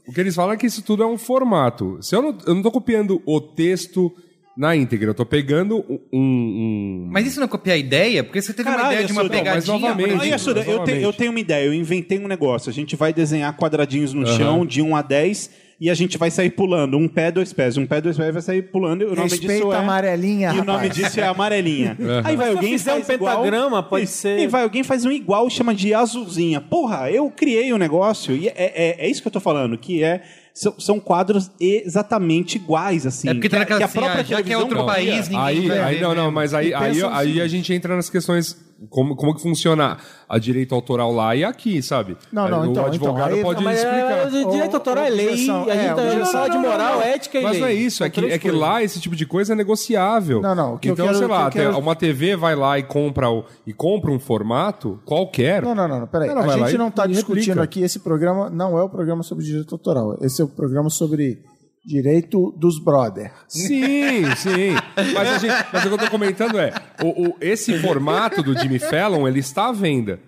[0.07, 1.99] O que eles falam é que isso tudo é um formato.
[2.01, 4.11] Se eu não, eu não tô copiando o texto
[4.59, 6.01] na íntegra, eu tô pegando um.
[6.13, 8.25] um- Mas isso não é copiar a ideia?
[8.25, 9.73] Porque você teve uma Caralho, ideia de uma mas pegadinha.
[9.79, 10.31] novamente- por Aí, exemplo.
[10.31, 11.03] Yasuda, eu, te- novamente.
[11.05, 12.69] eu tenho uma ideia, eu inventei um negócio.
[12.69, 15.49] A gente vai desenhar quadradinhos no chão de 1 a 10
[15.81, 16.97] e a gente vai sair pulando.
[16.99, 17.77] Um pé, dois pés.
[17.77, 19.03] Um pé, dois pés vai sair pulando.
[19.03, 19.77] E o nome Respeita disso é...
[19.77, 20.95] amarelinha, E o nome rapaz.
[20.95, 21.97] disso é amarelinha.
[22.25, 24.15] Aí vai Se alguém fizer um igual- pentagrama, pode Isso.
[24.15, 26.61] ser- E vai alguém faz um igual e chama de azulzinha.
[26.61, 30.03] Porra, eu criei o negócio e é, é, é isso que eu tô falando, que
[30.03, 30.21] é...
[30.59, 33.29] São, são quadros exatamente iguais, assim.
[33.29, 34.79] É porque tá que, naquela que a assim, própria ah, já que é televisão outro
[34.79, 34.95] copia.
[34.95, 36.33] país, ninguém Aí, vai aí ver não, não, mesmo.
[36.33, 38.57] mas aí, aí, aí, a gente entra nas questões
[38.89, 39.97] como, como que funciona
[40.29, 42.17] a direito autoral lá e aqui, sabe?
[42.33, 44.27] Não, não, Aí então, o advogado então, aí- pode Não, mas explicar.
[44.47, 47.53] é, direito autoral é lei, a gente é, tá fala de moral, ética e Mas
[47.53, 47.61] lei.
[47.61, 50.41] não é isso, é que, é que lá esse tipo de coisa é negociável.
[50.41, 52.37] Não, não, o que eu então, quero- sei o que lá, eu quero- uma TV
[52.37, 55.63] vai lá e compra, o, e compra um formato qualquer.
[55.63, 56.29] Não, não, não, não, peraí.
[56.29, 57.63] Ela a gente não está discutindo replica.
[57.63, 60.17] aqui, esse programa não é o programa sobre direito autoral.
[60.21, 61.41] Esse é o programa sobre
[61.85, 63.33] direito dos brother.
[63.49, 64.73] Sim, sim.
[65.15, 66.73] Mas, a gente- mas o que eu tô comentando é,
[67.03, 70.21] o, o- esse formato do Jimmy Fallon, ele está à venda.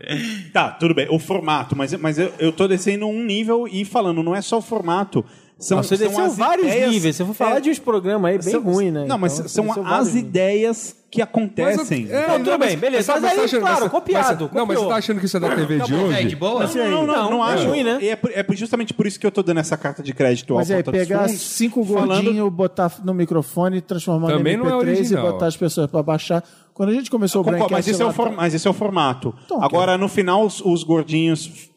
[0.53, 1.07] Tá, tudo bem.
[1.11, 4.59] O formato, mas, mas eu, eu tô descendo um nível e falando, não é só
[4.59, 5.25] o formato.
[5.61, 7.17] São, Não, você são as vários ideias- níveis.
[7.17, 9.05] Se eu for falar é, de uns programas aí bem são- ruins, né?
[9.07, 12.03] Não, mas Então, são as ideias que acontecem.
[12.05, 13.03] Mas- é, Não, tudo bem, beleza.
[13.03, 15.27] sabe, Mas aí, tá achando- claro, mas- copiado, mas- não, mas você tá achando que
[15.27, 16.25] isso é da TV de É, hoje?
[16.29, 16.67] de boa?
[16.67, 17.67] Não, não, não, não, Não, é acho.
[17.69, 17.99] ruim, né?
[18.01, 20.71] E é, é justamente por isso que eu tô dando essa carta de crédito Mas
[20.71, 24.65] ao é Porta dos pegar Fundos, cinco falando- gordinhos, botar no microfone, transformar Também no
[24.65, 26.43] não é MP3 e botar as pessoas para baixar.
[26.73, 28.71] Quando a gente começou o Concordo, mas, Braincast esse é o for- mas esse é
[28.71, 29.35] o formato.
[29.45, 31.69] Então, Agora, no final, os, os gordinhos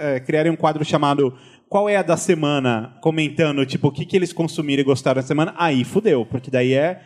[0.00, 1.34] é, criarem um quadro chamado
[1.72, 2.98] Qual é a da semana?
[3.00, 5.54] Comentando, tipo, o que, que eles consumiram e gostaram da semana.
[5.56, 7.00] Aí fudeu, porque daí é.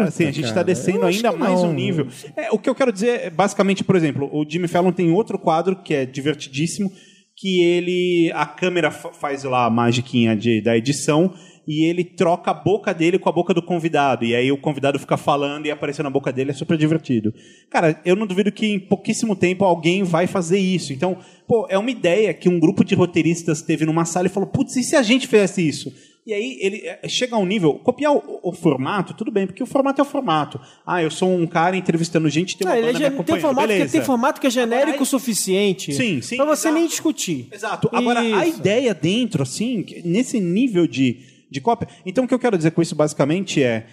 [0.00, 2.08] assim, a gente está descendo ainda mais um nível.
[2.34, 5.38] É, o que eu quero dizer é, basicamente, por exemplo, o Jimmy Fallon tem outro
[5.38, 6.90] quadro que é divertidíssimo,
[7.36, 8.32] que ele.
[8.34, 11.34] A câmera fa- faz lá a magiquinha de, da edição
[11.70, 14.24] e ele troca a boca dele com a boca do convidado.
[14.24, 17.34] E aí o convidado fica falando e aparecendo na boca dele, é super divertido.
[17.68, 20.94] Cara, eu não duvido que em pouquíssimo tempo alguém vai fazer isso.
[20.94, 24.48] Então, pô, é uma ideia que um grupo de roteiristas teve numa sala e falou:
[24.48, 25.92] putz, e se a gente fizesse isso?
[26.26, 29.62] E aí ele é, chega a um nível, copiar o, o formato, tudo bem, porque
[29.62, 30.60] o formato é o formato.
[30.86, 33.40] Ah, eu sou um cara entrevistando gente, tem uma Não, ele é banda me tem,
[33.40, 33.92] formato que, beleza.
[33.92, 36.74] tem formato que é genérico Agora, o suficiente Sim, sim, pra você exato.
[36.74, 37.48] nem discutir.
[37.50, 37.88] Exato.
[37.92, 38.58] Agora, a Isso.
[38.58, 41.16] ideia dentro, assim, que- nesse nível de,
[41.50, 41.88] de cópia.
[42.04, 43.86] Então, o que eu quero dizer com isso, basicamente, é.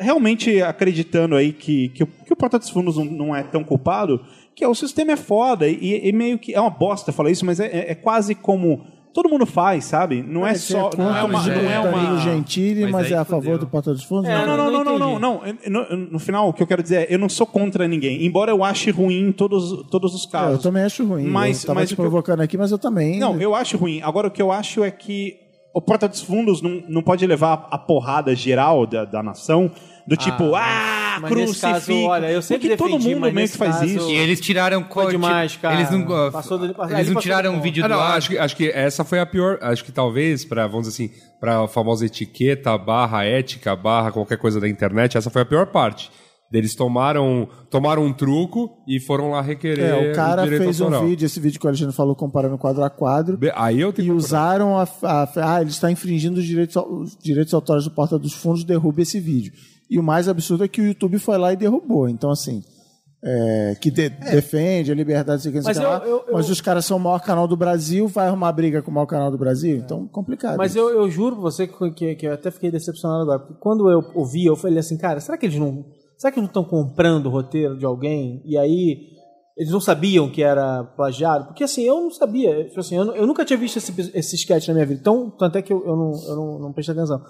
[0.00, 3.62] Realmente acreditando aí que, que, o, que o Porta dos Fundos não, não é tão
[3.64, 4.20] culpado,
[4.54, 6.52] que é, o sistema é foda e, e meio que.
[6.52, 8.84] É uma bosta falar isso, mas é, é- é quase como.
[9.14, 10.22] Todo mundo faz, sabe?
[10.22, 10.82] Não é Você só.
[10.90, 11.40] contra Não é uma.
[11.40, 12.18] o Não é uma...
[12.20, 13.40] Gentili, Mas mas, é a fudeu.
[13.42, 14.28] favor do Porta dos Fundos?
[14.28, 16.08] É, Não, não, não, não, não, não, não.
[16.12, 18.62] No, final, o que eu quero dizer é, eu não sou contra ninguém, embora eu
[18.62, 20.56] ache ruim todos, todos os É, casos.
[20.56, 21.24] eu também acho ruim.
[21.24, 23.18] Mas- eu tava mas te o que eu- provocando aqui, mas eu também.
[23.18, 24.00] Não, eu acho ruim.
[24.02, 25.36] Agora, o que eu acho é que
[25.78, 29.70] o Porta dos Fundos não, não pode levar a porrada geral da, da nação,
[30.06, 31.72] do tipo, ah, mas nesse crucifica.
[31.72, 34.10] caso, olha, eu sempre Porque todo mundo meio que faz caso- isso.
[34.10, 35.74] E eles tiraram qual- demais, cara.
[35.74, 38.16] Eles não, uh, Passou do- ali eles não tiraram um vídeo Ah, do não, ar.
[38.16, 39.58] acho que, acho que essa foi a pior.
[39.60, 44.38] Acho que talvez, para vamos dizer assim, para a famosa etiqueta, barra ética, barra qualquer
[44.38, 46.10] coisa da internet, essa foi a pior parte.
[46.52, 51.04] Eles tomaram, tomaram um truco e foram lá requerer É, o cara direito fez autoral.
[51.04, 53.36] um vídeo, esse vídeo que o Alexandre falou, comparando quadro a quadro.
[53.36, 57.16] Be- Aí eu tenho E usaram a, a- Ah, ele está infringindo os direitos, os
[57.22, 59.52] direitos autorais do Porta dos Fundos, derruba esse vídeo.
[59.90, 62.08] E o mais absurdo é que o YouTube foi lá e derrubou.
[62.08, 62.62] Então, assim.
[63.20, 66.06] é, que de- defende a liberdade, sei o que, sei Mas o que lá, eu-
[66.06, 68.92] eu- eu- mas os caras são o maior canal do Brasil, vai arrumar briga com
[68.92, 69.76] o maior canal do Brasil?
[69.76, 70.56] Então, complicado.
[70.56, 73.40] Mas eu, eu juro pra você que, que, que eu até fiquei decepcionado agora.
[73.40, 75.84] Porque quando eu ouvi, eu falei assim, cara, será que eles não.
[76.18, 78.42] Será que eles não estão comprando o roteiro de alguém?
[78.44, 79.16] E aí.
[79.56, 81.46] Eles não sabiam que era plagiado?
[81.46, 82.64] Porque assim, eu não sabia.
[82.68, 85.00] Tipo assim, eu, eu nunca tinha visto esse, esse sketch na minha vida.
[85.00, 87.20] Então, tanto é que eu, eu, não, eu não, não prestei atenção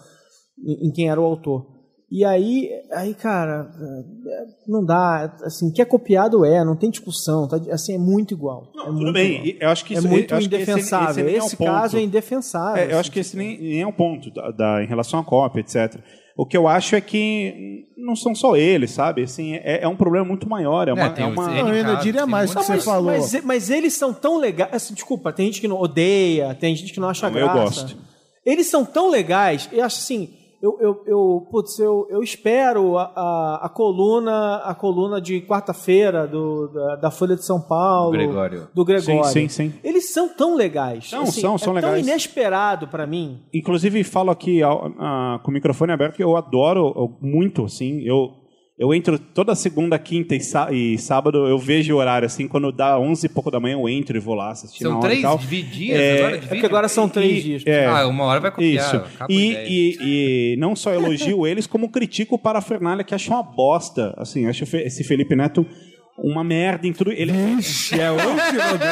[0.62, 1.66] em, em quem era o autor.
[2.10, 5.34] E aí, aí, cara, é, não dá.
[5.42, 7.48] Assim, que é copiado é, não tem discussão.
[7.48, 8.72] Tá, assim, é muito igual.
[8.76, 9.62] é Tudo muito bem, igual.
[9.62, 11.28] eu acho que É isso muito que esse- indefensável.
[11.30, 11.70] esse é ponto.
[11.70, 12.76] caso é indefensável.
[12.82, 15.18] É, eu assim, acho que esse nem, nem é um ponto da, da- em relação
[15.18, 15.98] à cópia, etc.
[16.40, 19.24] O que eu acho é que não são só eles, sabe?
[19.24, 20.86] Assim, é, é um problema muito maior.
[20.86, 22.84] É uma, é o uma- N Não, eu ainda diria mais muito- que você mas,
[22.84, 23.10] falou.
[23.10, 24.72] Mas, mas eles são tão legais.
[24.72, 27.60] Assim, desculpa, tem gente que não odeia, tem gente que não acha Não, eu graça.
[27.82, 27.96] gosto.
[28.46, 30.30] Eles são tão legais, eu acho assim.
[30.60, 36.26] Eu, eu, eu, putz, eu, eu espero a, a, a coluna a coluna de quarta-feira
[36.26, 38.10] do, da, da Folha de São Paulo.
[38.10, 38.66] Gregório.
[38.74, 39.24] Do Gregório.
[39.26, 39.78] Sim, sim, sim.
[39.84, 41.12] Eles são tão legais.
[41.12, 42.04] Não, assim, são, é são tão legais.
[42.04, 43.40] inesperado pra mim.
[43.54, 48.00] Inclusive, falo aqui ao- ah, com o microfone aberto que eu adoro eu- muito, assim.
[48.02, 48.32] Eu,
[48.78, 52.46] eu entro toda segunda, quinta e, sá- e sábado, eu vejo o horário, assim.
[52.46, 54.98] Quando dá 11 e pouco da manhã, eu entro e vou lá assistir na São
[54.98, 55.38] e três tal.
[55.38, 57.62] dias É, agora É agora são três E- dias.
[57.66, 57.86] é.
[57.86, 58.84] Ah, uma hora vai copiar.
[58.94, 59.02] Isso.
[59.28, 59.96] E, e,
[60.52, 64.14] e não só elogio eles, como critico o Parafernália, que acho uma bosta.
[64.16, 65.66] Assim, acho esse Felipe Neto
[66.16, 67.12] uma merda em tudo.
[67.12, 67.30] Ele...
[67.32, 67.90] é hoje,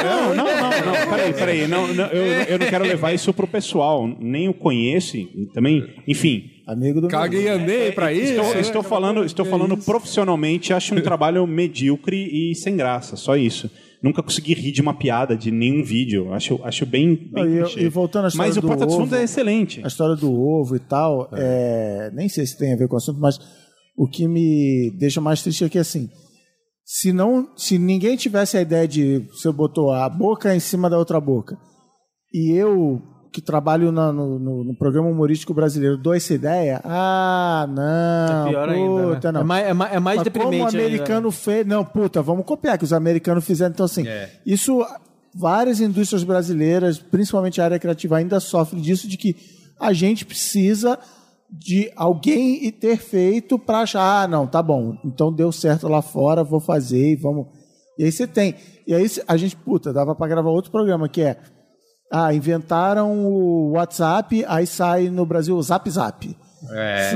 [0.06, 1.66] Não, não, não, não, peraí, peraí.
[1.68, 4.06] Não, não, eu, eu não quero levar isso pro pessoal.
[4.20, 5.16] Nem o conheço
[5.52, 5.84] também.
[6.06, 6.44] Enfim.
[6.66, 8.32] Amigo do Caguei e andei pra isso.
[8.32, 8.60] Estou, né?
[8.60, 13.70] estou falando, estou falando profissionalmente, acho um trabalho medíocre e sem graça, só isso.
[14.02, 16.32] Nunca consegui rir de uma piada de nenhum vídeo.
[16.32, 17.30] Acho, acho bem.
[17.32, 19.80] bem e, e voltando à história Mas o do Porta dos Fundos ovo, é excelente.
[19.84, 22.98] a história do ovo e tal, é, nem sei se tem a ver com o
[22.98, 23.38] assunto, mas
[23.96, 26.08] o que me deixa mais triste é que assim,
[26.84, 30.98] se não, se ninguém tivesse a ideia de você botou a boca em cima da
[30.98, 31.56] outra boca
[32.32, 33.00] e eu
[33.36, 38.50] que trabalho na- no, no- no programa humorístico brasileiro dou essa ideia, ah, não, É
[38.50, 39.14] pior ainda.
[39.14, 39.32] puta, Né?
[39.32, 39.40] não.
[39.40, 40.76] É mais, é mais, é mais Mas como o deprimente.
[40.76, 40.86] ainda.
[40.88, 41.66] americano fez.
[41.66, 43.72] Não, puta, vamos copiar que os americanos fizeram.
[43.72, 44.30] Então, assim, É.
[44.46, 44.84] isso.
[45.38, 49.36] Várias indústrias brasileiras, principalmente a área criativa, ainda sofrem disso, de que
[49.78, 50.98] a gente precisa
[51.50, 56.00] de alguém e ter feito para achar, ah, não, tá bom, então deu certo lá
[56.00, 57.48] fora, vou fazer e vamos.
[57.98, 58.54] E aí você tem.
[58.86, 61.36] E aí a gente, puta, dava para gravar outro programa que é.
[62.10, 66.36] Ah, inventaram o WhatsApp, aí sai no Brasil o Zap Zap.
[66.70, 67.12] É.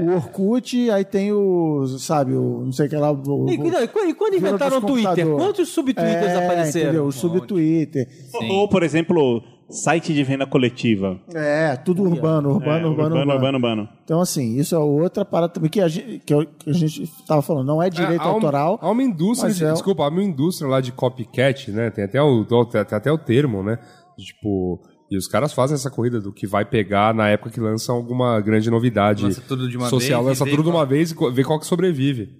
[0.00, 3.12] O, o Orkut, aí tem o, sabe, o não sei o que lá.
[3.12, 5.26] O, E, não, e quando, inventaram o Twitter?
[5.26, 6.88] Quantos subtwitters é, apareceram?
[6.88, 7.06] Entendeu?
[7.06, 8.08] O subtwitter.
[8.50, 11.18] Ou, por exemplo, site de venda coletiva.
[11.34, 13.88] É, tudo urbano, urbano, É, urbano, urbano, urbano, urbano.
[14.04, 17.66] Então, assim, isso é outra parada também que a gente, que a gente tava falando.
[17.66, 18.78] Não é direito É, há um- autoral.
[18.82, 21.90] Há uma indústria, de- é- desculpa, há uma indústria lá de copycat, né?
[21.90, 23.78] Tem até o, tem até o termo, né?
[24.18, 27.96] Tipo, e os caras fazem essa corrida do que vai pegar na época que lançam
[27.96, 31.10] alguma grande novidade Lança tudo de uma social, vez lança tudo de uma qual- vez
[31.12, 32.30] e vê qual que sobrevive.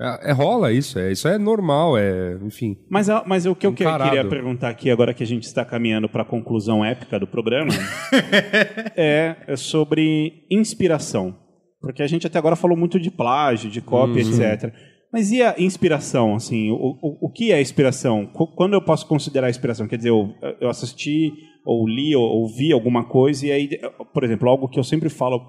[0.00, 2.76] É, é- rola isso, é, isso é normal, é, enfim.
[2.88, 4.10] Mas, a- mas o que eu Encarado.
[4.10, 7.72] queria perguntar aqui, agora que a gente está caminhando para a conclusão épica do programa,
[8.96, 11.36] é, é sobre inspiração.
[11.80, 14.72] Porque a gente até agora falou muito de plágio, de cópia, etc.
[15.12, 16.70] Mas e a inspiração, assim?
[16.70, 18.26] O, o, o que é inspiração?
[18.26, 19.86] Qu- Quando eu posso considerar inspiração?
[19.88, 21.32] Quer dizer, eu, eu assisti,
[21.64, 23.70] ou li, ou ouvi alguma coisa, e aí,
[24.12, 25.40] por exemplo, algo que eu sempre falo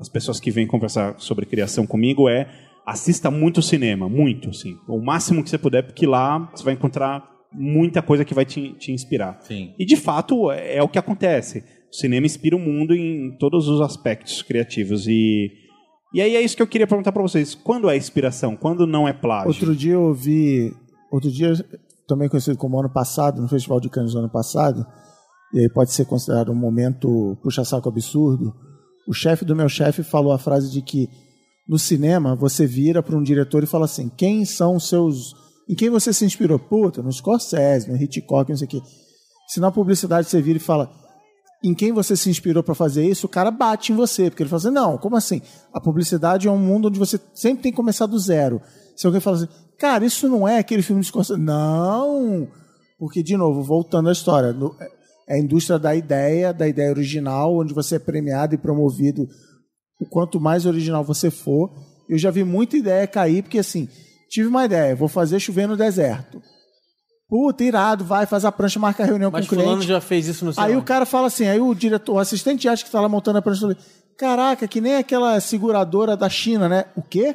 [0.00, 2.48] as pessoas que vêm conversar sobre criação comigo é
[2.86, 4.76] assista muito cinema, muito, assim.
[4.88, 8.74] O máximo que você puder, porque lá você vai encontrar muita coisa que vai te,
[8.74, 9.38] te inspirar.
[9.42, 9.74] Sim.
[9.78, 11.64] E de fato é, é o que acontece.
[11.90, 15.06] O cinema inspira o mundo em todos os aspectos criativos.
[15.06, 15.50] E,
[16.12, 17.54] e aí é isso que eu queria perguntar para vocês.
[17.54, 18.56] Quando é inspiração?
[18.56, 19.48] Quando não é plágio?
[19.48, 20.72] Outro dia eu ouvi.
[21.10, 21.52] Outro dia,
[22.08, 24.84] também conhecido como ano passado, no Festival de Cannes do ano passado,
[25.52, 28.52] e aí pode ser considerado um momento puxa-saco absurdo.
[29.06, 31.08] O chefe do meu chefe falou a frase de que
[31.66, 35.34] no cinema você vira para um diretor e fala assim: quem são os seus.
[35.68, 36.58] Em quem você se inspirou?
[36.58, 38.82] Puta, no Scorsese, no Hitchcock, não sei o quê.
[39.48, 40.90] Se na publicidade você vira e fala
[41.62, 44.50] em quem você se inspirou para fazer isso, o cara bate em você, porque ele
[44.50, 45.40] fala assim, não, como assim?
[45.72, 48.60] A publicidade é um mundo onde você sempre tem que começar do zero.
[48.94, 51.40] Se alguém fala assim, cara, isso não é aquele filme de Scorsese.
[51.40, 52.46] Não!
[52.98, 54.76] Porque, de novo, voltando à história, no-
[55.26, 59.26] é a indústria da ideia, da ideia original, onde você é premiado e promovido.
[60.04, 61.70] O quanto mais original você for,
[62.08, 63.88] Eu já vi muita ideia cair, porque assim,
[64.28, 66.40] tive uma ideia, vou fazer chover no deserto.
[67.28, 69.64] Puta, irado, vai, faz a prancha, marca a reunião Mas com o cliente.
[69.66, 70.78] fulano já fez isso no Aí cinema.
[70.80, 73.42] o cara fala assim, aí o diretor, o assistente acha que tá lá montando a
[73.42, 73.62] prancha.
[73.62, 73.76] fala,
[74.18, 76.84] Caraca, que nem aquela seguradora da China, né?
[76.94, 77.34] O quê?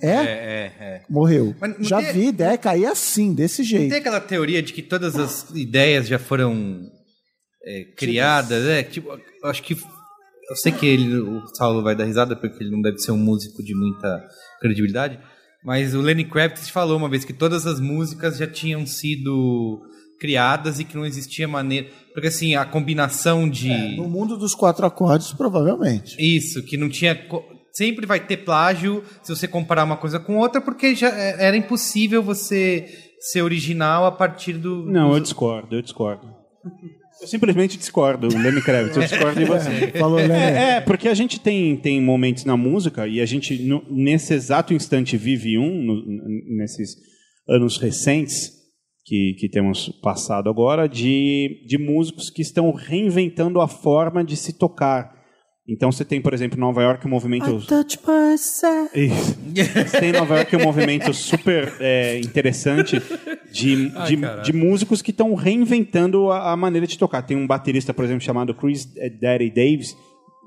[0.00, 0.08] É?
[0.08, 1.02] É, é, é.
[1.08, 1.54] Morreu.
[1.60, 3.90] Mas não Já tem- vi ideia cair assim, desse jeito.
[3.90, 6.80] Tem aquela teoria de que todas as ideias já foram
[7.64, 9.76] é, criadas, é, tipo, acho que
[10.52, 13.16] eu sei que ele, o Saulo vai dar risada porque ele não deve ser um
[13.18, 14.22] músico de muita
[14.60, 15.18] credibilidade,
[15.64, 19.80] mas o Lenny Kravitz falou uma vez que todas as músicas já tinham sido
[20.20, 24.86] criadas e que não existia maneira, porque assim, a combinação de No mundo dos quatro
[24.86, 26.16] acordes, provavelmente.
[26.18, 27.18] isso, que não tinha.
[27.72, 31.56] Sempre vai ter plágio se você comparar uma coisa com outra, porque já é- era
[31.56, 32.86] impossível você
[33.18, 34.84] ser original a partir do.
[34.84, 36.26] Não, eu discordo, eu discordo.
[37.22, 39.92] Eu simplesmente discordo, Lenny Kravitz, eu discordo de você.
[39.98, 40.18] Falou?
[40.18, 44.34] É, é, porque a gente tem, tem momentos na música e a gente, no- nesse
[44.34, 46.02] exato instante, vive um, no-
[46.56, 46.96] nesses
[47.48, 48.50] anos recentes
[49.06, 54.52] que, que temos passado agora, de, de músicos que estão reinventando a forma de se
[54.58, 55.12] tocar.
[55.68, 57.64] Então você tem, por exemplo, em Nova York um movimento.
[57.66, 58.90] Touch myself.
[58.98, 59.38] Isso.
[59.88, 63.00] Você tem em Nova York um movimento super é, interessante
[63.52, 67.22] de, de, de músicos que estão reinventando a, a maneira de tocar.
[67.22, 69.96] Tem um baterista, por exemplo, chamado Chris eh, Daddy Davis,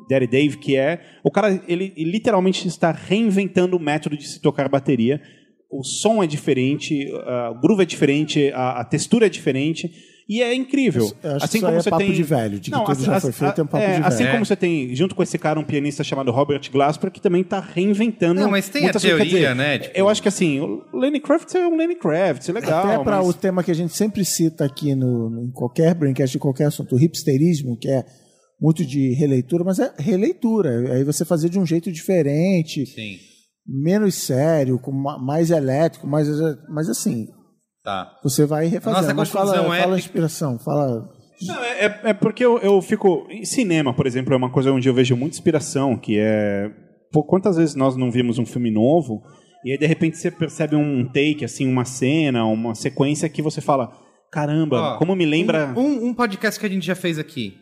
[0.09, 4.41] Daddy Dave, que é o cara, ele, ele literalmente está reinventando o método de se
[4.41, 5.21] tocar bateria.
[5.69, 9.91] O som é diferente, ah, o groove é diferente, a, a textura é diferente.
[10.27, 11.11] E é incrível.
[11.21, 13.61] Eu acho que isso aí é papo de velho, de que tudo já foi feito,
[13.61, 14.05] é um papo é, de velho.
[14.07, 14.31] Assim É.
[14.31, 17.59] como você tem, junto com esse cara, um pianista chamado Robert Glasper, que também está
[17.59, 18.41] reinventando.
[18.41, 21.53] Não, mas tem a teoria, dizer, né, tipo- Eu acho que assim, o Lenny Kravitz
[21.53, 22.85] é um Lenny Kravitz, é legal.
[22.87, 26.31] Até para mas- o tema que a gente sempre cita aqui no, em qualquer braincast
[26.31, 28.03] de qualquer assunto, o hipsterismo, que é
[28.59, 30.91] muito de releitura, mas é releitura.
[30.93, 33.17] Aí você fazer de um jeito diferente, Sim,
[33.67, 36.27] menos sério, com ma- mais elétrico, mais,
[36.67, 37.27] mas assim,
[37.85, 38.17] tá.
[38.21, 39.01] você vai refazendo.
[39.03, 41.09] Nossa mas fala, é fala a inspiração, fala.
[41.41, 43.27] Não, é, é- é porque eu, eu fico.
[43.29, 46.69] Em cinema, por exemplo, é uma coisa onde eu vejo muita inspiração, que é.
[47.11, 49.21] Pô, quantas vezes nós não vimos um filme novo
[49.63, 53.61] e aí de repente você percebe um take, assim, uma cena, uma sequência que você
[53.61, 53.91] fala:
[54.31, 55.73] caramba, Ó, como me lembra.
[55.77, 57.53] Um, um- um podcast que a gente já fez aqui,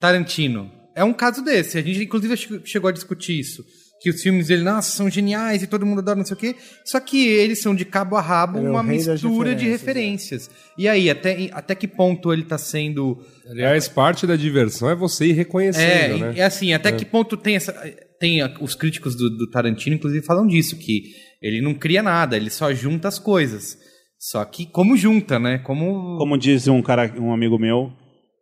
[0.00, 0.70] Tarantino.
[0.94, 1.76] É um caso desse.
[1.78, 3.62] A gente, inclusive, che- chegou a discutir isso.
[4.00, 6.54] Que os filmes dele, nossa, são geniais e todo mundo adora, não sei o quê.
[6.84, 10.50] Só que eles são de cabo a rabo Ele é uma mistura de referências, referências.
[10.76, 13.18] E aí, até, até que ponto ele tá sendo.
[13.48, 16.34] Aliás, parte da diversão é você ir reconhecendo, É, né?
[16.36, 17.72] é assim, até que ponto tem essa.
[18.20, 21.02] Tem a- os críticos do, do Tarantino, inclusive, falam disso, que
[21.42, 23.76] ele não cria nada, ele só junta as coisas.
[24.18, 25.58] Só que como junta, né?
[25.58, 26.16] Como.
[26.18, 27.92] Como diz um cara, um amigo meu,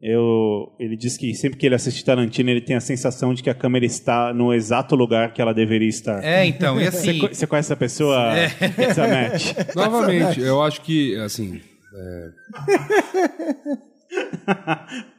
[0.06, 3.48] eu, ele diz que sempre que ele assiste Tarantino, ele tem a sensação de que
[3.48, 6.22] a câmera está no exato lugar que ela deveria estar.
[6.22, 7.18] É, então, e Você, assim.
[7.18, 8.46] co- você conhece essa pessoa, É.
[8.84, 9.52] It's a match.
[9.74, 11.60] Novamente, eu acho que, assim,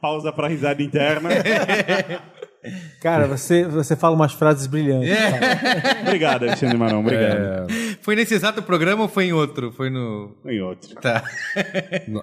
[0.00, 1.30] Pausa para risada interna.
[3.00, 5.10] Cara, você, você fala umas frases brilhantes.
[6.02, 7.00] Obrigado, Alexandre Marão.
[7.00, 7.68] Obrigado.
[8.00, 9.72] Foi nesse exato programa ou foi em outro?
[9.72, 10.36] Foi no.
[10.44, 10.94] E outro.
[10.96, 11.22] Tá.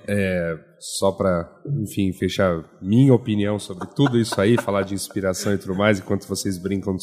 [0.07, 1.49] é, só pra,
[1.81, 6.27] enfim, fechar minha opinião sobre tudo isso aí, falar de inspiração e tudo mais, enquanto
[6.27, 6.99] vocês brincam no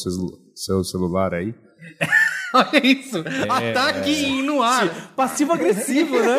[0.55, 1.53] seu celular aí.
[2.53, 3.23] Olha isso.
[3.49, 4.89] Ataque no ar.
[5.15, 6.37] Passivo-agressivo, né?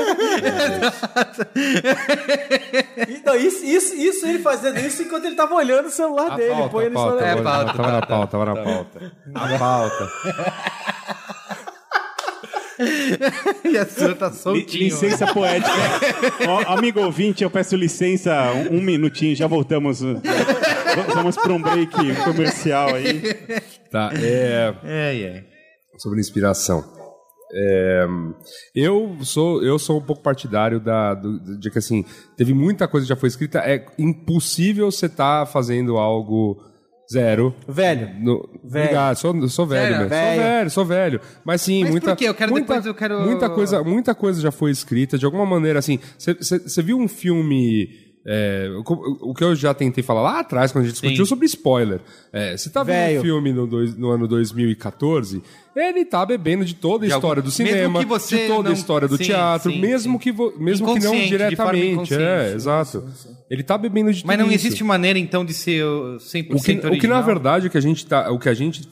[3.08, 6.50] então, isso, isso, isso ele fazendo isso enquanto ele tava olhando o celular A dele.
[6.54, 7.22] pauta, põe a no celular.
[7.26, 9.12] É, tava- pauta, tava na pauta, tava na pauta.
[9.34, 10.12] A pauta.
[13.64, 14.84] E a sua tá soltinho.
[14.84, 15.70] licença poética.
[16.48, 20.02] Ó, amigo ouvinte, eu peço licença um, um minutinho, já voltamos.
[20.02, 20.20] uh,
[21.14, 21.92] Vamos para um break
[22.24, 23.22] comercial aí.
[23.90, 24.74] Tá, é...
[24.84, 25.44] É, é.
[25.98, 26.84] sobre inspiração.
[27.54, 28.06] É,
[28.74, 32.02] eu sou eu sou um pouco partidário da do- de que assim
[32.34, 36.64] teve muita coisa que já foi escrita é impossível você estar fazendo algo
[37.12, 38.08] zero Velho.
[38.20, 38.84] no, Velho.
[38.84, 40.08] Obrigado, sou, sou velho mesmo.
[40.08, 40.34] Velho.
[40.34, 41.20] Sou velho, sou velho.
[41.44, 42.06] Mas sim, Mas muita.
[42.10, 42.24] por quê?
[42.28, 45.44] Eu quero muita, depois, eu quero- Muita coisa, muita coisa já foi escrita, de alguma
[45.46, 45.98] maneira, assim.
[46.18, 47.88] Você viu um filme.
[48.24, 51.28] É, o, o que eu já tentei falar lá atrás, quando a gente discutiu Sim.
[51.28, 52.00] sobre spoiler.
[52.56, 53.20] Você tá vendo Velho.
[53.20, 55.42] um filme no, dois- no ano 2014,
[55.74, 58.46] ele tá bebendo de toda a De história algum- do mesmo cinema, que você de
[58.48, 60.18] toda não- a história do sim, teatro, sim, mesmo sim.
[60.18, 61.92] que vo- mesmo que não Inconsciente, de forma diretamente.
[61.92, 62.22] inconsciente.
[62.22, 63.04] É, exato.
[63.50, 64.66] Ele tá bebendo de Mas tudo não isso.
[64.66, 66.92] existe maneira, então, de ser uh, 100% O que, original?
[66.92, 68.88] o que na verdade o que a gente tá, o que a gente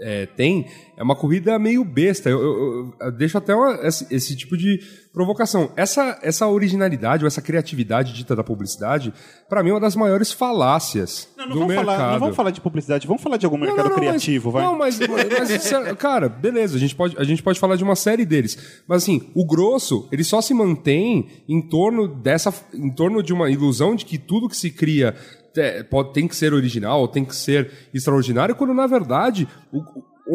[0.00, 2.28] é, tem é uma corrida meio besta.
[2.28, 4.80] Eu, eu- eu- eu deixo até uma- esse, esse tipo de
[5.12, 5.70] provocação.
[5.76, 9.12] Essa, essa originalidade ou essa criatividade dita da publicidade,
[9.48, 11.96] pra mim, é uma das maiores falácias Não, não do vamos mercado.
[11.96, 14.64] falar, não vamos falar de publicidade, vamos falar de algum mercado criativo, mas, vai.
[14.64, 17.94] Não, mas, mas é- cara, beleza, a gente, pode, a gente pode falar de uma
[17.96, 18.82] série deles.
[18.88, 22.52] Mas assim, o grosso, ele só se mantém em torno dessa.
[22.72, 25.14] em torno de uma ilusão de que tudo que se cria
[25.56, 29.82] é, pode, tem que ser original, tem que ser extraordinário, quando na verdade, o-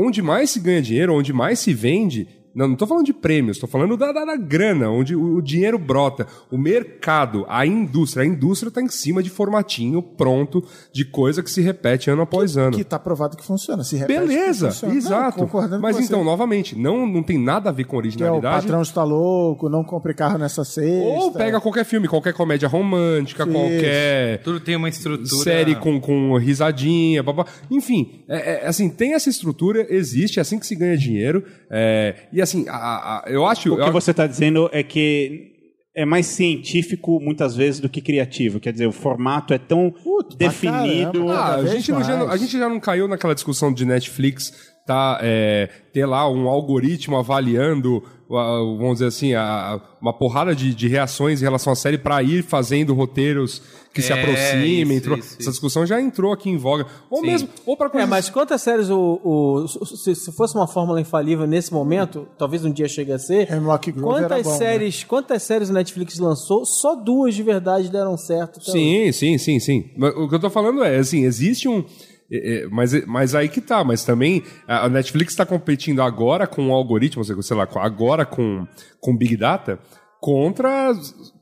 [0.06, 2.28] onde mais se ganha dinheiro, onde mais se vende.
[2.58, 5.42] Não, não tô falando de prêmios, tô falando da, da, da grana, onde o, o
[5.44, 6.26] dinheiro brota.
[6.52, 8.24] O mercado, a indústria.
[8.24, 12.58] A indústria tá em cima de formatinho pronto de coisa que se repete ano após
[12.58, 12.76] ano.
[12.76, 13.84] Que tá provado que funciona.
[13.84, 14.94] Se repete, Beleza, que funciona.
[14.94, 15.38] Não, exato.
[15.38, 16.08] concordando Mas com você.
[16.08, 18.66] então, novamente, não, não tem nada a ver com Que é o originalidade.
[18.66, 21.06] patrão está louco, não compre carro nessa sexta.
[21.22, 23.52] Ou pega qualquer filme, qualquer comédia romântica, Isso.
[23.52, 25.44] qualquer Tudo tem uma estrutura.
[25.44, 27.46] série com, com risadinha, babá.
[27.70, 31.44] Enfim, é, é, assim, tem essa estrutura, existe, é assim que se ganha dinheiro.
[31.70, 33.74] é, e assim, a- a- a- eu acho.
[33.74, 35.54] O que eu- você está dizendo é que
[35.96, 38.60] é mais científico muitas vezes do que criativo.
[38.60, 41.30] Quer dizer, o formato é tão Puta, definido.
[41.32, 45.20] Ah, a gente, não já, a gente já não caiu naquela discussão de Netflix tá,
[45.22, 51.42] é, ter lá um algoritmo avaliando, vamos dizer assim, a- uma porrada de, de reações
[51.42, 53.62] em relação à série para ir fazendo roteiros
[53.94, 54.82] que se É, aproximem.
[54.84, 55.52] isso, entrou- isso, essa isso.
[55.52, 56.86] discussão já entrou aqui em voga.
[57.10, 57.26] Ou Sim.
[57.28, 58.10] mesmo, ou para É, coisas...
[58.10, 59.20] mas quantas séries o.
[59.24, 63.52] o- se, se fosse uma fórmula infalível nesse momento, talvez um dia chegue a ser.
[63.52, 64.58] Hemlock Grove era quantas bom, né?
[64.58, 66.66] séries, quantas séries o Netflix lançou?
[66.66, 68.64] Só duas de verdade deram certo.
[68.64, 69.90] Sim, sim, sim, sim.
[69.98, 71.84] Mas o que eu tô falando é, assim, existe um.
[72.32, 76.70] É, é, mas, mas aí que tá, mas também a Netflix está competindo agora com
[76.70, 78.68] o algoritmo, sei lá, agora com,
[79.00, 79.80] com Big Data,
[80.20, 80.92] contra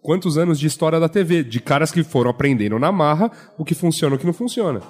[0.01, 3.73] quantos anos de história da TV, de caras que foram aprendendo na marra o que
[3.73, 4.81] funciona e o que não funciona.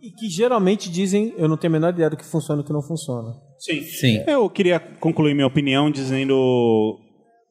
[0.00, 2.66] E que geralmente dizem, eu não tenho a menor ideia do que funciona e do
[2.66, 3.34] que não funciona.
[3.58, 3.82] Sim.
[3.82, 4.24] Sim.
[4.26, 6.96] Eu queria concluir minha opinião dizendo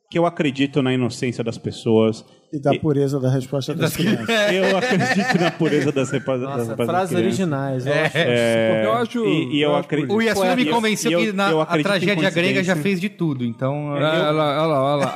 [0.09, 2.23] que eu acredito na inocência das pessoas.
[2.53, 4.25] E da pureza da resposta das crianças.
[4.53, 7.25] Eu acredito na pureza das repa- das Nossa, respostas das frases crianças.
[7.39, 7.85] originais.
[7.85, 8.17] Eu acho.
[8.17, 10.13] É, Eu acho- E, e eu, acredito.
[10.13, 13.01] O Yasuda me E eu- convenceu e eu- que na, a tragédia grega já fez
[13.01, 13.87] de tudo, então...
[13.87, 15.13] Olha lá, olha lá, olha lá,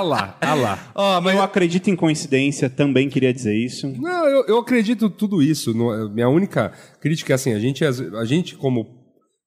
[0.00, 0.78] olha lá,
[1.20, 3.86] olha Eu acredito em coincidência, também queria dizer isso.
[4.00, 5.74] Não, eu, eu acredito tudo isso.
[6.10, 9.03] Minha única crítica é assim, a gente, a gente como,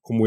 [0.08, 0.24] como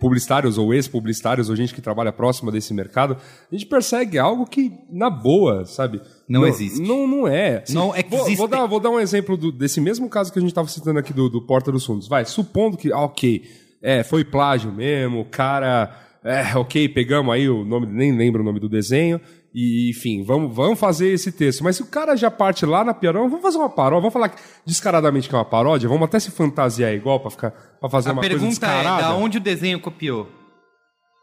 [0.00, 3.18] publicitários ou ex-publicitários ou gente que trabalha próxima desse mercado,
[3.52, 6.00] a gente persegue algo que, na boa, sabe?
[6.26, 6.80] Não existe.
[6.80, 7.58] Não, não é.
[7.58, 8.36] Assim, Não vou, existe.
[8.36, 10.98] vou dar, vou dar um exemplo do- desse mesmo caso que a gente estava citando
[10.98, 12.08] aqui do, do Porta dos Fundos.
[12.08, 13.42] Vai, supondo que, ah, ok,
[13.82, 16.04] é, foi plágio mesmo, o cara...
[16.24, 19.20] É, ok, pegamos aí o nome, nem lembro o nome do desenho,
[19.54, 21.64] e enfim, vamos, vamos fazer esse texto.
[21.64, 24.34] Mas se o cara já parte lá na pior, vamos fazer uma paródia, vamos falar
[24.66, 27.50] descaradamente que é uma paródia, vamos até se fantasiar igual pra ficar
[27.80, 29.02] para fazer a uma coisa pergunta é, descarada.
[29.02, 30.28] da onde o desenho copiou?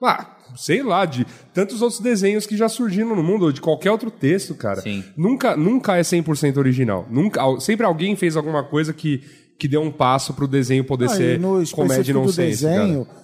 [0.03, 3.89] Ah, sei lá, de tantos outros desenhos que já surgiram no mundo, ou de qualquer
[3.91, 4.81] outro texto, cara.
[4.81, 5.03] Sim.
[5.17, 7.07] Nunca, nunca é 100% original.
[7.09, 9.21] Nunca, sempre alguém fez alguma coisa que,
[9.57, 13.17] que deu um passo pro desenho poder Ah, ser no comédia nonsense, desenho, cara.